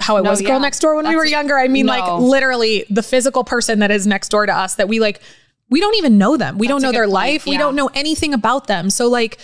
how 0.00 0.16
it 0.16 0.22
no, 0.22 0.30
was 0.30 0.42
yeah. 0.42 0.48
girl 0.48 0.60
next 0.60 0.80
door 0.80 0.96
when 0.96 1.04
That's 1.04 1.12
we 1.12 1.16
were 1.16 1.26
younger. 1.26 1.58
I 1.58 1.68
mean 1.68 1.86
no. 1.86 1.92
like 1.92 2.20
literally 2.20 2.84
the 2.90 3.02
physical 3.02 3.44
person 3.44 3.78
that 3.80 3.90
is 3.90 4.06
next 4.06 4.30
door 4.30 4.46
to 4.46 4.56
us 4.56 4.74
that 4.76 4.88
we 4.88 4.98
like, 4.98 5.20
we 5.68 5.80
don't 5.80 5.96
even 5.96 6.18
know 6.18 6.36
them. 6.36 6.58
We 6.58 6.66
That's 6.66 6.74
don't 6.74 6.82
know 6.82 6.92
their 6.92 7.04
point. 7.04 7.12
life. 7.12 7.46
Yeah. 7.46 7.52
We 7.52 7.58
don't 7.58 7.76
know 7.76 7.90
anything 7.94 8.34
about 8.34 8.66
them. 8.66 8.90
So 8.90 9.08
like, 9.08 9.38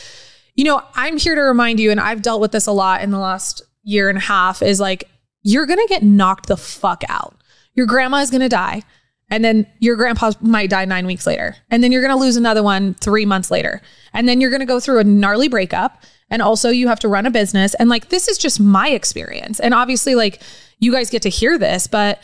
you 0.57 0.65
know, 0.65 0.83
I'm 0.95 1.19
here 1.19 1.35
to 1.35 1.43
remind 1.43 1.79
you, 1.79 1.91
and 1.91 2.01
I've 2.01 2.23
dealt 2.23 2.41
with 2.41 2.53
this 2.53 2.67
a 2.67 2.73
lot 2.73 3.03
in 3.03 3.11
the 3.11 3.19
last 3.19 3.63
year 3.85 4.09
and 4.09 4.19
a 4.19 4.23
half, 4.23 4.63
is 4.63 4.81
like, 4.81 5.09
you're 5.43 5.67
going 5.67 5.79
to 5.79 5.87
get 5.89 6.03
knocked 6.03 6.47
the 6.47 6.57
fuck 6.57 7.05
out. 7.09 7.37
Your 7.75 7.87
grandma 7.87 8.19
is 8.19 8.31
going 8.31 8.41
to 8.41 8.49
die. 8.49 8.83
And 9.29 9.45
then 9.45 9.67
your 9.81 9.97
grandpa 9.97 10.33
might 10.41 10.71
die 10.71 10.85
nine 10.85 11.07
weeks 11.07 11.27
later. 11.27 11.57
And 11.71 11.83
then 11.83 11.93
you're 11.93 12.01
going 12.01 12.15
to 12.15 12.21
lose 12.21 12.37
another 12.37 12.63
one 12.63 12.95
three 12.95 13.27
months 13.27 13.51
later. 13.51 13.83
And 14.13 14.29
then 14.29 14.41
you're 14.41 14.51
going 14.51 14.61
to 14.61 14.67
go 14.67 14.81
through 14.81 15.01
a 15.01 15.05
gnarly 15.05 15.49
breakup. 15.49 16.03
And 16.31 16.43
also, 16.43 16.71
you 16.71 16.89
have 16.89 17.01
to 17.01 17.09
run 17.09 17.27
a 17.27 17.31
business. 17.31 17.75
And 17.75 17.89
like, 17.89 18.09
this 18.09 18.29
is 18.29 18.39
just 18.39 18.61
my 18.61 18.89
experience. 18.89 19.61
And 19.61 19.75
obviously, 19.75 20.15
like, 20.15 20.43
you 20.79 20.93
guys 20.93 21.11
get 21.11 21.23
to 21.23 21.29
hear 21.29 21.59
this, 21.59 21.87
but 21.87 22.23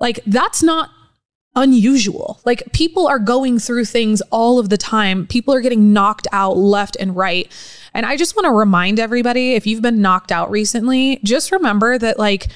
like, 0.00 0.20
that's 0.26 0.62
not 0.62 0.90
unusual. 1.58 2.40
Like 2.44 2.62
people 2.72 3.06
are 3.06 3.18
going 3.18 3.58
through 3.58 3.84
things 3.86 4.20
all 4.30 4.58
of 4.58 4.68
the 4.68 4.76
time. 4.76 5.26
People 5.26 5.52
are 5.54 5.60
getting 5.60 5.92
knocked 5.92 6.28
out 6.32 6.56
left 6.56 6.96
and 7.00 7.14
right. 7.16 7.50
And 7.92 8.06
I 8.06 8.16
just 8.16 8.36
want 8.36 8.46
to 8.46 8.52
remind 8.52 9.00
everybody 9.00 9.54
if 9.54 9.66
you've 9.66 9.82
been 9.82 10.00
knocked 10.00 10.30
out 10.30 10.50
recently, 10.50 11.20
just 11.24 11.52
remember 11.52 11.98
that 11.98 12.18
like 12.18 12.48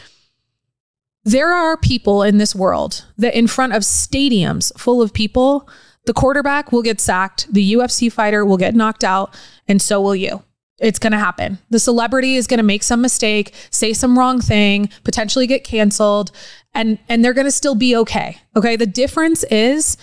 there 1.25 1.53
are 1.53 1.77
people 1.77 2.23
in 2.23 2.39
this 2.39 2.55
world 2.55 3.05
that 3.19 3.37
in 3.37 3.47
front 3.47 3.75
of 3.75 3.83
stadiums 3.83 4.73
full 4.79 5.03
of 5.03 5.13
people, 5.13 5.69
the 6.07 6.15
quarterback 6.15 6.73
will 6.73 6.83
get 6.83 7.01
sacked, 7.01 7.53
the 7.53 7.75
UFC 7.75 8.11
fighter 8.11 8.45
will 8.45 8.57
get 8.57 8.75
knocked 8.75 9.05
out, 9.05 9.35
and 9.69 9.81
so 9.81 10.01
will 10.01 10.17
you. 10.17 10.43
It's 10.81 10.99
going 10.99 11.13
to 11.13 11.19
happen. 11.19 11.59
The 11.71 11.79
celebrity 11.79 12.35
is 12.35 12.49
going 12.49 12.59
to 12.59 12.65
make 12.65 12.83
some 12.83 13.01
mistake, 13.01 13.55
say 13.71 13.93
some 13.93 14.19
wrong 14.19 14.41
thing, 14.41 14.91
potentially 15.05 15.47
get 15.47 15.63
canceled, 15.63 16.33
and 16.75 16.99
and 17.09 17.25
they're 17.25 17.35
going 17.35 17.47
to 17.47 17.51
still 17.51 17.75
be 17.75 17.97
okay. 17.97 18.39
Okay? 18.57 18.77
The 18.77 18.87
difference 18.87 19.45
is 19.45 19.97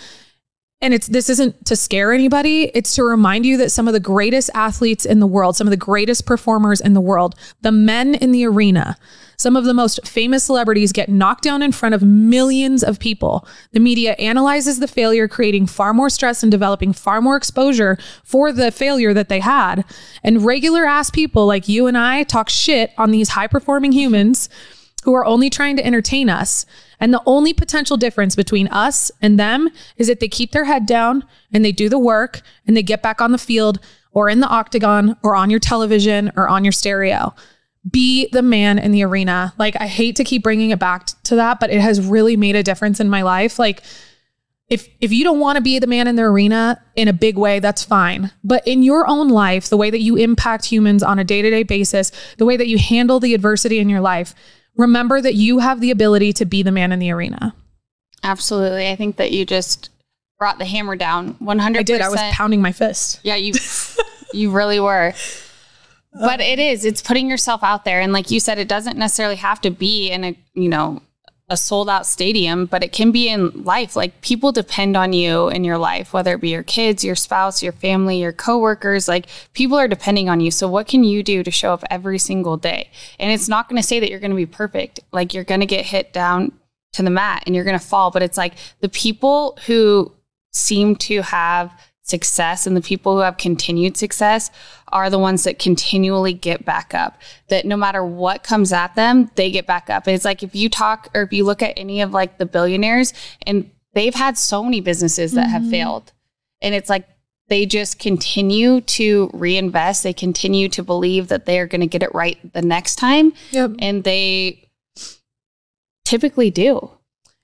and 0.82 0.94
it's 0.94 1.08
this 1.08 1.28
isn't 1.28 1.66
to 1.66 1.76
scare 1.76 2.12
anybody 2.12 2.70
it's 2.74 2.94
to 2.94 3.04
remind 3.04 3.44
you 3.44 3.56
that 3.56 3.70
some 3.70 3.86
of 3.86 3.94
the 3.94 4.00
greatest 4.00 4.50
athletes 4.54 5.04
in 5.04 5.20
the 5.20 5.26
world 5.26 5.56
some 5.56 5.66
of 5.66 5.70
the 5.70 5.76
greatest 5.76 6.26
performers 6.26 6.80
in 6.80 6.94
the 6.94 7.00
world 7.00 7.34
the 7.60 7.72
men 7.72 8.14
in 8.14 8.32
the 8.32 8.46
arena 8.46 8.96
some 9.36 9.56
of 9.56 9.64
the 9.64 9.74
most 9.74 10.06
famous 10.06 10.44
celebrities 10.44 10.92
get 10.92 11.08
knocked 11.08 11.42
down 11.42 11.62
in 11.62 11.72
front 11.72 11.94
of 11.94 12.02
millions 12.02 12.82
of 12.82 12.98
people 12.98 13.46
the 13.72 13.80
media 13.80 14.12
analyzes 14.12 14.80
the 14.80 14.88
failure 14.88 15.28
creating 15.28 15.66
far 15.66 15.92
more 15.92 16.10
stress 16.10 16.42
and 16.42 16.50
developing 16.50 16.92
far 16.92 17.20
more 17.20 17.36
exposure 17.36 17.98
for 18.24 18.52
the 18.52 18.70
failure 18.70 19.12
that 19.12 19.28
they 19.28 19.40
had 19.40 19.84
and 20.22 20.44
regular 20.44 20.86
ass 20.86 21.10
people 21.10 21.46
like 21.46 21.68
you 21.68 21.86
and 21.86 21.98
i 21.98 22.22
talk 22.22 22.48
shit 22.48 22.92
on 22.96 23.10
these 23.10 23.30
high 23.30 23.46
performing 23.46 23.92
humans 23.92 24.48
who 25.04 25.14
are 25.14 25.24
only 25.24 25.50
trying 25.50 25.76
to 25.76 25.86
entertain 25.86 26.28
us. 26.28 26.66
And 26.98 27.12
the 27.12 27.22
only 27.26 27.52
potential 27.52 27.96
difference 27.96 28.36
between 28.36 28.68
us 28.68 29.10
and 29.22 29.38
them 29.38 29.70
is 29.96 30.08
that 30.08 30.20
they 30.20 30.28
keep 30.28 30.52
their 30.52 30.64
head 30.64 30.86
down 30.86 31.24
and 31.52 31.64
they 31.64 31.72
do 31.72 31.88
the 31.88 31.98
work 31.98 32.42
and 32.66 32.76
they 32.76 32.82
get 32.82 33.02
back 33.02 33.20
on 33.20 33.32
the 33.32 33.38
field 33.38 33.80
or 34.12 34.28
in 34.28 34.40
the 34.40 34.48
octagon 34.48 35.16
or 35.22 35.34
on 35.34 35.50
your 35.50 35.60
television 35.60 36.32
or 36.36 36.48
on 36.48 36.64
your 36.64 36.72
stereo. 36.72 37.34
Be 37.90 38.28
the 38.30 38.42
man 38.42 38.78
in 38.78 38.92
the 38.92 39.02
arena. 39.04 39.54
Like, 39.58 39.80
I 39.80 39.86
hate 39.86 40.16
to 40.16 40.24
keep 40.24 40.42
bringing 40.42 40.70
it 40.70 40.78
back 40.78 41.06
to 41.24 41.36
that, 41.36 41.60
but 41.60 41.70
it 41.70 41.80
has 41.80 42.06
really 42.06 42.36
made 42.36 42.56
a 42.56 42.62
difference 42.62 43.00
in 43.00 43.08
my 43.08 43.22
life. 43.22 43.58
Like, 43.58 43.82
if 44.70 44.88
if 45.00 45.12
you 45.12 45.24
don't 45.24 45.40
want 45.40 45.56
to 45.56 45.62
be 45.62 45.78
the 45.78 45.86
man 45.86 46.06
in 46.06 46.16
the 46.16 46.22
arena 46.22 46.80
in 46.94 47.08
a 47.08 47.12
big 47.12 47.36
way 47.36 47.58
that's 47.58 47.84
fine 47.84 48.30
but 48.44 48.66
in 48.66 48.82
your 48.82 49.06
own 49.06 49.28
life 49.28 49.68
the 49.68 49.76
way 49.76 49.90
that 49.90 50.00
you 50.00 50.16
impact 50.16 50.64
humans 50.64 51.02
on 51.02 51.18
a 51.18 51.24
day-to-day 51.24 51.64
basis 51.64 52.12
the 52.38 52.46
way 52.46 52.56
that 52.56 52.68
you 52.68 52.78
handle 52.78 53.20
the 53.20 53.34
adversity 53.34 53.80
in 53.80 53.88
your 53.88 54.00
life 54.00 54.34
remember 54.80 55.20
that 55.20 55.34
you 55.34 55.58
have 55.58 55.80
the 55.80 55.90
ability 55.90 56.32
to 56.34 56.44
be 56.44 56.62
the 56.62 56.72
man 56.72 56.92
in 56.92 56.98
the 56.98 57.10
arena. 57.10 57.54
Absolutely. 58.22 58.88
I 58.88 58.96
think 58.96 59.16
that 59.16 59.30
you 59.32 59.44
just 59.44 59.90
brought 60.38 60.58
the 60.58 60.64
hammer 60.64 60.96
down 60.96 61.34
100%. 61.34 61.76
I 61.76 61.82
did. 61.82 62.00
I 62.00 62.08
was 62.08 62.20
pounding 62.32 62.62
my 62.62 62.72
fist. 62.72 63.20
Yeah, 63.22 63.36
you 63.36 63.52
you 64.32 64.50
really 64.50 64.80
were. 64.80 65.12
But 66.12 66.40
it 66.40 66.58
is. 66.58 66.84
It's 66.84 67.02
putting 67.02 67.30
yourself 67.30 67.62
out 67.62 67.84
there 67.84 68.00
and 68.00 68.12
like 68.12 68.30
you 68.30 68.40
said 68.40 68.58
it 68.58 68.68
doesn't 68.68 68.96
necessarily 68.96 69.36
have 69.36 69.60
to 69.60 69.70
be 69.70 70.10
in 70.10 70.24
a, 70.24 70.36
you 70.54 70.68
know, 70.68 71.02
a 71.50 71.56
sold 71.56 71.90
out 71.90 72.06
stadium, 72.06 72.64
but 72.64 72.84
it 72.84 72.92
can 72.92 73.10
be 73.10 73.28
in 73.28 73.64
life. 73.64 73.96
Like 73.96 74.20
people 74.20 74.52
depend 74.52 74.96
on 74.96 75.12
you 75.12 75.48
in 75.48 75.64
your 75.64 75.78
life, 75.78 76.12
whether 76.12 76.34
it 76.34 76.40
be 76.40 76.50
your 76.50 76.62
kids, 76.62 77.04
your 77.04 77.16
spouse, 77.16 77.62
your 77.62 77.72
family, 77.72 78.20
your 78.20 78.32
coworkers, 78.32 79.08
like 79.08 79.26
people 79.52 79.76
are 79.76 79.88
depending 79.88 80.28
on 80.28 80.40
you. 80.40 80.52
So 80.52 80.68
what 80.68 80.86
can 80.86 81.02
you 81.02 81.24
do 81.24 81.42
to 81.42 81.50
show 81.50 81.72
up 81.72 81.82
every 81.90 82.18
single 82.18 82.56
day? 82.56 82.90
And 83.18 83.32
it's 83.32 83.48
not 83.48 83.68
going 83.68 83.82
to 83.82 83.86
say 83.86 83.98
that 83.98 84.08
you're 84.08 84.20
going 84.20 84.30
to 84.30 84.36
be 84.36 84.46
perfect. 84.46 85.00
Like 85.12 85.34
you're 85.34 85.44
going 85.44 85.60
to 85.60 85.66
get 85.66 85.84
hit 85.84 86.12
down 86.12 86.52
to 86.92 87.02
the 87.02 87.10
mat 87.10 87.42
and 87.46 87.54
you're 87.54 87.64
going 87.64 87.78
to 87.78 87.84
fall, 87.84 88.12
but 88.12 88.22
it's 88.22 88.38
like 88.38 88.54
the 88.80 88.88
people 88.88 89.58
who 89.66 90.12
seem 90.52 90.96
to 90.96 91.22
have 91.22 91.72
success 92.10 92.66
and 92.66 92.76
the 92.76 92.82
people 92.82 93.14
who 93.14 93.20
have 93.20 93.38
continued 93.38 93.96
success 93.96 94.50
are 94.88 95.08
the 95.08 95.18
ones 95.18 95.44
that 95.44 95.58
continually 95.58 96.34
get 96.34 96.64
back 96.64 96.92
up. 96.92 97.18
That 97.48 97.64
no 97.64 97.76
matter 97.76 98.04
what 98.04 98.42
comes 98.42 98.72
at 98.72 98.94
them, 98.96 99.30
they 99.36 99.50
get 99.50 99.66
back 99.66 99.88
up. 99.88 100.06
And 100.06 100.14
it's 100.14 100.24
like 100.24 100.42
if 100.42 100.54
you 100.54 100.68
talk 100.68 101.08
or 101.14 101.22
if 101.22 101.32
you 101.32 101.44
look 101.44 101.62
at 101.62 101.78
any 101.78 102.02
of 102.02 102.12
like 102.12 102.36
the 102.36 102.46
billionaires 102.46 103.14
and 103.46 103.70
they've 103.94 104.14
had 104.14 104.36
so 104.36 104.62
many 104.62 104.80
businesses 104.80 105.32
that 105.32 105.46
mm-hmm. 105.46 105.52
have 105.52 105.70
failed. 105.70 106.12
And 106.60 106.74
it's 106.74 106.90
like 106.90 107.08
they 107.48 107.66
just 107.66 107.98
continue 107.98 108.80
to 108.82 109.30
reinvest. 109.32 110.02
They 110.02 110.12
continue 110.12 110.68
to 110.68 110.82
believe 110.82 111.28
that 111.28 111.46
they 111.46 111.58
are 111.58 111.66
going 111.66 111.80
to 111.80 111.86
get 111.86 112.02
it 112.02 112.14
right 112.14 112.38
the 112.52 112.62
next 112.62 112.96
time. 112.96 113.32
Yep. 113.50 113.72
And 113.78 114.04
they 114.04 114.68
typically 116.04 116.50
do. 116.50 116.90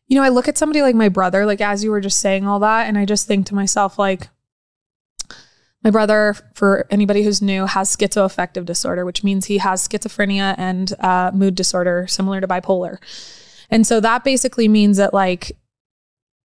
You 0.08 0.16
know, 0.16 0.22
I 0.22 0.28
look 0.28 0.46
at 0.46 0.56
somebody 0.56 0.82
like 0.82 0.94
my 0.94 1.08
brother, 1.08 1.44
like 1.44 1.60
as 1.60 1.82
you 1.82 1.90
were 1.90 2.00
just 2.00 2.20
saying 2.20 2.46
all 2.46 2.60
that, 2.60 2.86
and 2.86 2.96
I 2.96 3.04
just 3.04 3.26
think 3.26 3.46
to 3.46 3.54
myself, 3.56 3.98
like, 3.98 4.28
my 5.86 5.90
brother, 5.92 6.34
for 6.54 6.84
anybody 6.90 7.22
who's 7.22 7.40
new, 7.40 7.64
has 7.64 7.94
schizoaffective 7.94 8.64
disorder, 8.64 9.04
which 9.04 9.22
means 9.22 9.46
he 9.46 9.58
has 9.58 9.86
schizophrenia 9.86 10.56
and 10.58 10.92
uh, 10.98 11.30
mood 11.32 11.54
disorder 11.54 12.08
similar 12.08 12.40
to 12.40 12.48
bipolar. 12.48 12.98
And 13.70 13.86
so 13.86 14.00
that 14.00 14.24
basically 14.24 14.66
means 14.66 14.96
that, 14.96 15.14
like, 15.14 15.52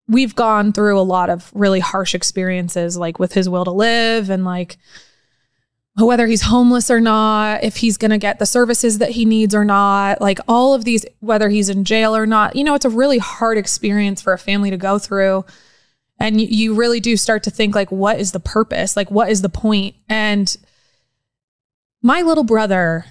we've 0.08 0.36
gone 0.36 0.72
through 0.72 1.00
a 1.00 1.02
lot 1.02 1.32
of 1.32 1.52
really 1.56 1.80
harsh 1.80 2.14
experiences, 2.14 2.98
like 2.98 3.18
with 3.18 3.34
his 3.34 3.50
will 3.50 3.66
to 3.66 3.72
live 3.72 4.30
and 4.30 4.46
like 4.46 4.78
whether 5.98 6.28
he's 6.28 6.44
homeless 6.44 6.92
or 6.92 7.02
not, 7.02 7.64
if 7.64 7.78
he's 7.78 7.98
going 7.98 8.12
to 8.12 8.20
get 8.20 8.38
the 8.38 8.46
services 8.46 9.00
that 9.00 9.10
he 9.10 9.26
needs 9.26 9.56
or 9.56 9.66
not, 9.66 10.22
like 10.22 10.40
all 10.48 10.76
of 10.76 10.86
these, 10.86 11.04
whether 11.20 11.50
he's 11.50 11.68
in 11.70 11.84
jail 11.84 12.16
or 12.16 12.28
not. 12.28 12.56
You 12.56 12.64
know, 12.64 12.76
it's 12.76 12.86
a 12.86 12.90
really 12.90 13.18
hard 13.18 13.58
experience 13.58 14.22
for 14.22 14.34
a 14.34 14.38
family 14.38 14.70
to 14.70 14.78
go 14.78 15.00
through 15.00 15.46
and 16.22 16.40
you, 16.40 16.74
really 16.74 17.00
do 17.00 17.18
start 17.18 17.44
to 17.44 17.52
think 17.52 17.76
like 17.76 17.92
what 17.92 18.20
is 18.20 18.32
the 18.32 18.40
purpose? 18.40 18.96
Like 18.96 19.10
what 19.12 19.30
is 19.30 19.42
the 19.42 19.50
point? 19.50 19.96
And 20.08 20.56
my 22.02 22.22
little 22.22 22.44
brother 22.44 23.06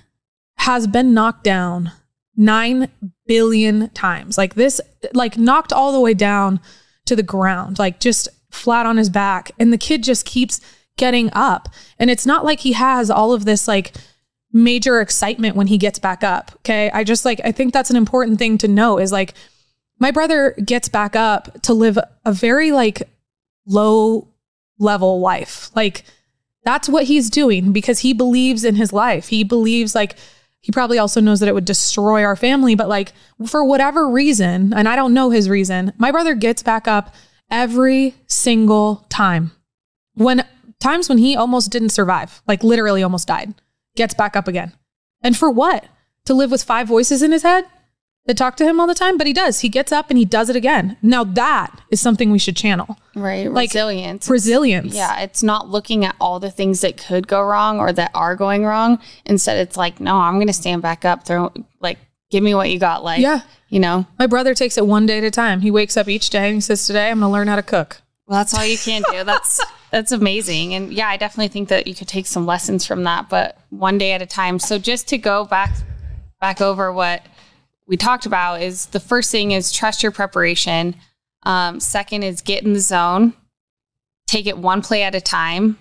has 0.58 0.86
been 0.86 1.12
knocked 1.12 1.44
down 1.44 1.92
9 2.36 2.88
billion 3.26 3.90
times. 3.90 4.38
Like 4.38 4.54
this 4.54 4.80
like 5.12 5.36
knocked 5.36 5.72
all 5.72 5.92
the 5.92 6.00
way 6.00 6.14
down 6.14 6.60
to 7.06 7.16
the 7.16 7.22
ground 7.22 7.78
like 7.78 8.00
just 8.00 8.28
flat 8.50 8.86
on 8.86 8.96
his 8.96 9.10
back. 9.10 9.50
And 9.58 9.72
the 9.72 9.78
kid 9.78 10.02
just 10.02 10.24
keeps 10.24 10.60
getting 10.96 11.30
up. 11.32 11.68
And 11.98 12.10
it's 12.10 12.26
not 12.26 12.44
like 12.44 12.60
he 12.60 12.72
has 12.72 13.10
all 13.10 13.32
of 13.32 13.44
this 13.44 13.66
like 13.66 13.92
major 14.52 15.00
excitement 15.00 15.56
when 15.56 15.68
he 15.68 15.78
gets 15.78 15.98
back 15.98 16.24
up 16.24 16.52
okay? 16.56 16.90
I 16.90 17.04
just 17.04 17.24
like 17.24 17.40
i 17.44 17.52
think 17.52 17.72
that's 17.72 17.90
an 17.90 17.96
important 17.96 18.38
thing 18.38 18.58
to 18.58 18.68
know 18.68 18.98
is 18.98 19.12
like 19.12 19.34
my 20.00 20.10
brother 20.10 20.54
gets 20.64 20.88
back 20.88 21.14
up 21.14 21.62
to 21.62 21.74
live 21.74 21.98
a 22.24 22.32
very 22.32 22.72
like 22.72 23.02
low 23.66 24.26
level 24.78 25.20
life. 25.20 25.70
Like 25.76 26.02
that's 26.64 26.88
what 26.88 27.04
he's 27.04 27.30
doing 27.30 27.72
because 27.72 28.00
he 28.00 28.12
believes 28.12 28.64
in 28.64 28.74
his 28.74 28.92
life. 28.92 29.28
He 29.28 29.44
believes 29.44 29.94
like 29.94 30.16
he 30.60 30.72
probably 30.72 30.98
also 30.98 31.20
knows 31.20 31.40
that 31.40 31.48
it 31.48 31.54
would 31.54 31.64
destroy 31.64 32.24
our 32.24 32.36
family, 32.36 32.74
but 32.74 32.88
like 32.88 33.12
for 33.46 33.64
whatever 33.64 34.08
reason, 34.08 34.74
and 34.74 34.88
I 34.88 34.96
don't 34.96 35.14
know 35.14 35.30
his 35.30 35.48
reason, 35.48 35.92
my 35.96 36.10
brother 36.10 36.34
gets 36.34 36.62
back 36.62 36.88
up 36.88 37.14
every 37.50 38.14
single 38.26 39.06
time. 39.08 39.52
When 40.14 40.44
times 40.78 41.08
when 41.08 41.18
he 41.18 41.36
almost 41.36 41.70
didn't 41.70 41.90
survive, 41.90 42.42
like 42.46 42.62
literally 42.62 43.02
almost 43.02 43.28
died, 43.28 43.54
gets 43.96 44.14
back 44.14 44.36
up 44.36 44.48
again. 44.48 44.72
And 45.22 45.36
for 45.36 45.50
what? 45.50 45.86
To 46.26 46.34
live 46.34 46.50
with 46.50 46.62
five 46.62 46.86
voices 46.86 47.22
in 47.22 47.32
his 47.32 47.42
head? 47.42 47.64
That 48.30 48.36
talk 48.36 48.56
to 48.56 48.64
him 48.64 48.78
all 48.78 48.86
the 48.86 48.94
time, 48.94 49.18
but 49.18 49.26
he 49.26 49.32
does. 49.32 49.60
He 49.60 49.68
gets 49.68 49.90
up 49.90 50.08
and 50.08 50.16
he 50.16 50.24
does 50.24 50.48
it 50.48 50.54
again. 50.54 50.96
Now 51.02 51.24
that 51.24 51.80
is 51.90 52.00
something 52.00 52.30
we 52.30 52.38
should 52.38 52.56
channel. 52.56 52.96
Right. 53.16 53.50
Like 53.50 53.70
resilience. 53.70 54.30
Resilience. 54.30 54.94
Yeah. 54.94 55.20
It's 55.20 55.42
not 55.42 55.68
looking 55.68 56.04
at 56.04 56.14
all 56.20 56.38
the 56.38 56.50
things 56.50 56.80
that 56.82 56.96
could 56.96 57.26
go 57.26 57.42
wrong 57.42 57.80
or 57.80 57.92
that 57.92 58.12
are 58.14 58.36
going 58.36 58.64
wrong. 58.64 59.00
Instead, 59.26 59.58
it's 59.58 59.76
like, 59.76 59.98
no, 59.98 60.16
I'm 60.16 60.34
going 60.34 60.46
to 60.46 60.52
stand 60.52 60.80
back 60.80 61.04
up. 61.04 61.24
Throw, 61.24 61.52
like, 61.80 61.98
give 62.30 62.44
me 62.44 62.54
what 62.54 62.70
you 62.70 62.78
got. 62.78 63.02
Like, 63.02 63.20
yeah. 63.20 63.40
You 63.68 63.80
know, 63.80 64.06
my 64.18 64.26
brother 64.26 64.54
takes 64.54 64.78
it 64.78 64.86
one 64.86 65.06
day 65.06 65.18
at 65.18 65.24
a 65.24 65.30
time. 65.30 65.60
He 65.60 65.70
wakes 65.72 65.96
up 65.96 66.08
each 66.08 66.30
day 66.30 66.46
and 66.46 66.54
he 66.54 66.60
says, 66.60 66.86
today 66.86 67.10
I'm 67.10 67.18
going 67.18 67.28
to 67.28 67.32
learn 67.32 67.48
how 67.48 67.56
to 67.56 67.62
cook. 67.62 68.00
Well, 68.26 68.38
that's 68.38 68.54
all 68.54 68.64
you 68.64 68.78
can 68.78 69.02
do. 69.10 69.24
That's, 69.24 69.60
that's 69.90 70.12
amazing. 70.12 70.74
And 70.74 70.92
yeah, 70.92 71.08
I 71.08 71.16
definitely 71.16 71.48
think 71.48 71.68
that 71.68 71.88
you 71.88 71.96
could 71.96 72.08
take 72.08 72.28
some 72.28 72.46
lessons 72.46 72.86
from 72.86 73.02
that, 73.04 73.28
but 73.28 73.58
one 73.70 73.98
day 73.98 74.12
at 74.12 74.22
a 74.22 74.26
time. 74.26 74.60
So 74.60 74.78
just 74.78 75.08
to 75.08 75.18
go 75.18 75.44
back, 75.44 75.72
back 76.40 76.60
over 76.60 76.92
what, 76.92 77.22
we 77.90 77.96
talked 77.96 78.24
about 78.24 78.62
is 78.62 78.86
the 78.86 79.00
first 79.00 79.32
thing 79.32 79.50
is 79.50 79.72
trust 79.72 80.02
your 80.02 80.12
preparation. 80.12 80.94
Um, 81.42 81.80
second 81.80 82.22
is 82.22 82.40
get 82.40 82.62
in 82.62 82.72
the 82.72 82.80
zone, 82.80 83.34
take 84.28 84.46
it 84.46 84.56
one 84.56 84.80
play 84.80 85.02
at 85.02 85.16
a 85.16 85.20
time. 85.20 85.76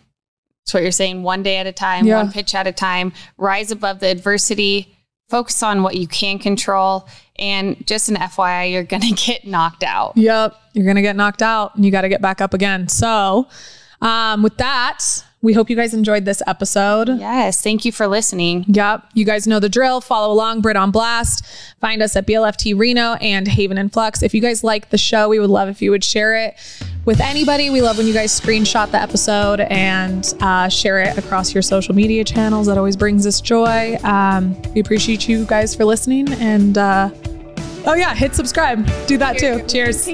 That's 0.65 0.73
what 0.73 0.81
you're 0.81 0.91
saying, 0.91 1.21
one 1.21 1.43
day 1.43 1.57
at 1.57 1.67
a 1.67 1.71
time, 1.71 2.07
yeah. 2.07 2.23
one 2.23 2.31
pitch 2.31 2.55
at 2.55 2.65
a 2.65 2.71
time, 2.71 3.13
rise 3.37 3.69
above 3.69 3.99
the 3.99 4.07
adversity, 4.07 4.97
focus 5.29 5.61
on 5.61 5.83
what 5.83 5.95
you 5.95 6.07
can 6.07 6.39
control. 6.39 7.07
And 7.37 7.85
just 7.85 8.09
an 8.09 8.15
FYI, 8.15 8.71
you're 8.71 8.83
going 8.83 9.01
to 9.13 9.13
get 9.13 9.45
knocked 9.45 9.83
out. 9.83 10.17
Yep. 10.17 10.55
You're 10.73 10.85
going 10.85 10.95
to 10.95 11.03
get 11.03 11.15
knocked 11.15 11.43
out 11.43 11.75
and 11.75 11.85
you 11.85 11.91
got 11.91 12.01
to 12.01 12.09
get 12.09 12.21
back 12.21 12.41
up 12.41 12.55
again. 12.55 12.87
So, 12.87 13.47
um, 14.01 14.41
with 14.41 14.57
that, 14.57 15.05
we 15.41 15.53
hope 15.53 15.69
you 15.69 15.75
guys 15.75 15.93
enjoyed 15.93 16.25
this 16.25 16.43
episode. 16.47 17.07
Yes. 17.17 17.61
Thank 17.61 17.85
you 17.85 17.91
for 17.93 18.07
listening. 18.07 18.65
Yep. 18.67 19.05
You 19.13 19.23
guys 19.23 19.47
know 19.47 19.59
the 19.59 19.69
drill. 19.69 20.01
Follow 20.01 20.33
along, 20.33 20.59
Brit 20.61 20.75
on 20.75 20.91
Blast. 20.91 21.45
Find 21.79 22.01
us 22.01 22.15
at 22.17 22.27
BLFT 22.27 22.77
Reno 22.77 23.13
and 23.15 23.47
Haven 23.47 23.77
and 23.77 23.91
Flux. 23.91 24.21
If 24.21 24.33
you 24.33 24.41
guys 24.41 24.65
like 24.65 24.89
the 24.89 24.97
show, 24.97 25.29
we 25.29 25.39
would 25.39 25.49
love 25.49 25.69
if 25.69 25.81
you 25.81 25.91
would 25.91 26.03
share 26.03 26.35
it 26.35 26.55
with 27.05 27.21
anybody. 27.21 27.69
We 27.69 27.81
love 27.81 27.97
when 27.97 28.05
you 28.05 28.13
guys 28.13 28.37
screenshot 28.37 28.91
the 28.91 29.01
episode 29.01 29.61
and 29.61 30.33
uh, 30.41 30.67
share 30.67 30.99
it 30.99 31.17
across 31.17 31.53
your 31.53 31.63
social 31.63 31.95
media 31.95 32.25
channels. 32.25 32.67
That 32.67 32.77
always 32.77 32.97
brings 32.97 33.25
us 33.25 33.39
joy. 33.39 33.97
Um, 34.03 34.61
we 34.73 34.81
appreciate 34.81 35.29
you 35.29 35.45
guys 35.45 35.73
for 35.73 35.85
listening. 35.85 36.33
And 36.33 36.77
uh, 36.77 37.11
oh, 37.85 37.93
yeah, 37.95 38.13
hit 38.13 38.35
subscribe. 38.35 38.85
Do 39.07 39.17
that 39.17 39.37
too. 39.37 39.63
Cheers. 39.67 40.09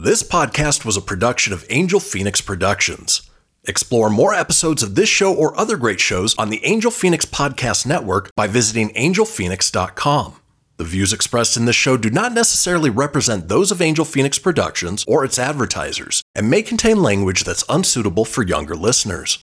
This 0.00 0.22
podcast 0.22 0.84
was 0.84 0.96
a 0.96 1.00
production 1.00 1.52
of 1.52 1.66
Angel 1.70 1.98
Fenix 1.98 2.40
Productions. 2.40 3.28
Explore 3.64 4.10
more 4.10 4.32
episodes 4.32 4.80
of 4.80 4.94
this 4.94 5.08
show 5.08 5.34
or 5.34 5.58
other 5.58 5.76
great 5.76 5.98
shows 5.98 6.36
on 6.38 6.50
the 6.50 6.64
Angel 6.64 6.92
Fenix 6.92 7.24
Podcast 7.24 7.84
Network 7.84 8.30
by 8.36 8.46
visiting 8.46 8.90
angelfenix.com. 8.90 10.36
The 10.76 10.84
views 10.84 11.12
expressed 11.12 11.56
in 11.56 11.64
this 11.64 11.74
show 11.74 11.96
do 11.96 12.10
not 12.10 12.32
necessarily 12.32 12.90
represent 12.90 13.48
those 13.48 13.72
of 13.72 13.82
Angel 13.82 14.04
Fenix 14.04 14.38
Productions 14.38 15.04
or 15.08 15.24
its 15.24 15.36
advertisers 15.36 16.22
and 16.32 16.48
may 16.48 16.62
contain 16.62 17.02
language 17.02 17.42
that's 17.42 17.64
unsuitable 17.68 18.24
for 18.24 18.44
younger 18.46 18.76
listeners. 18.76 19.36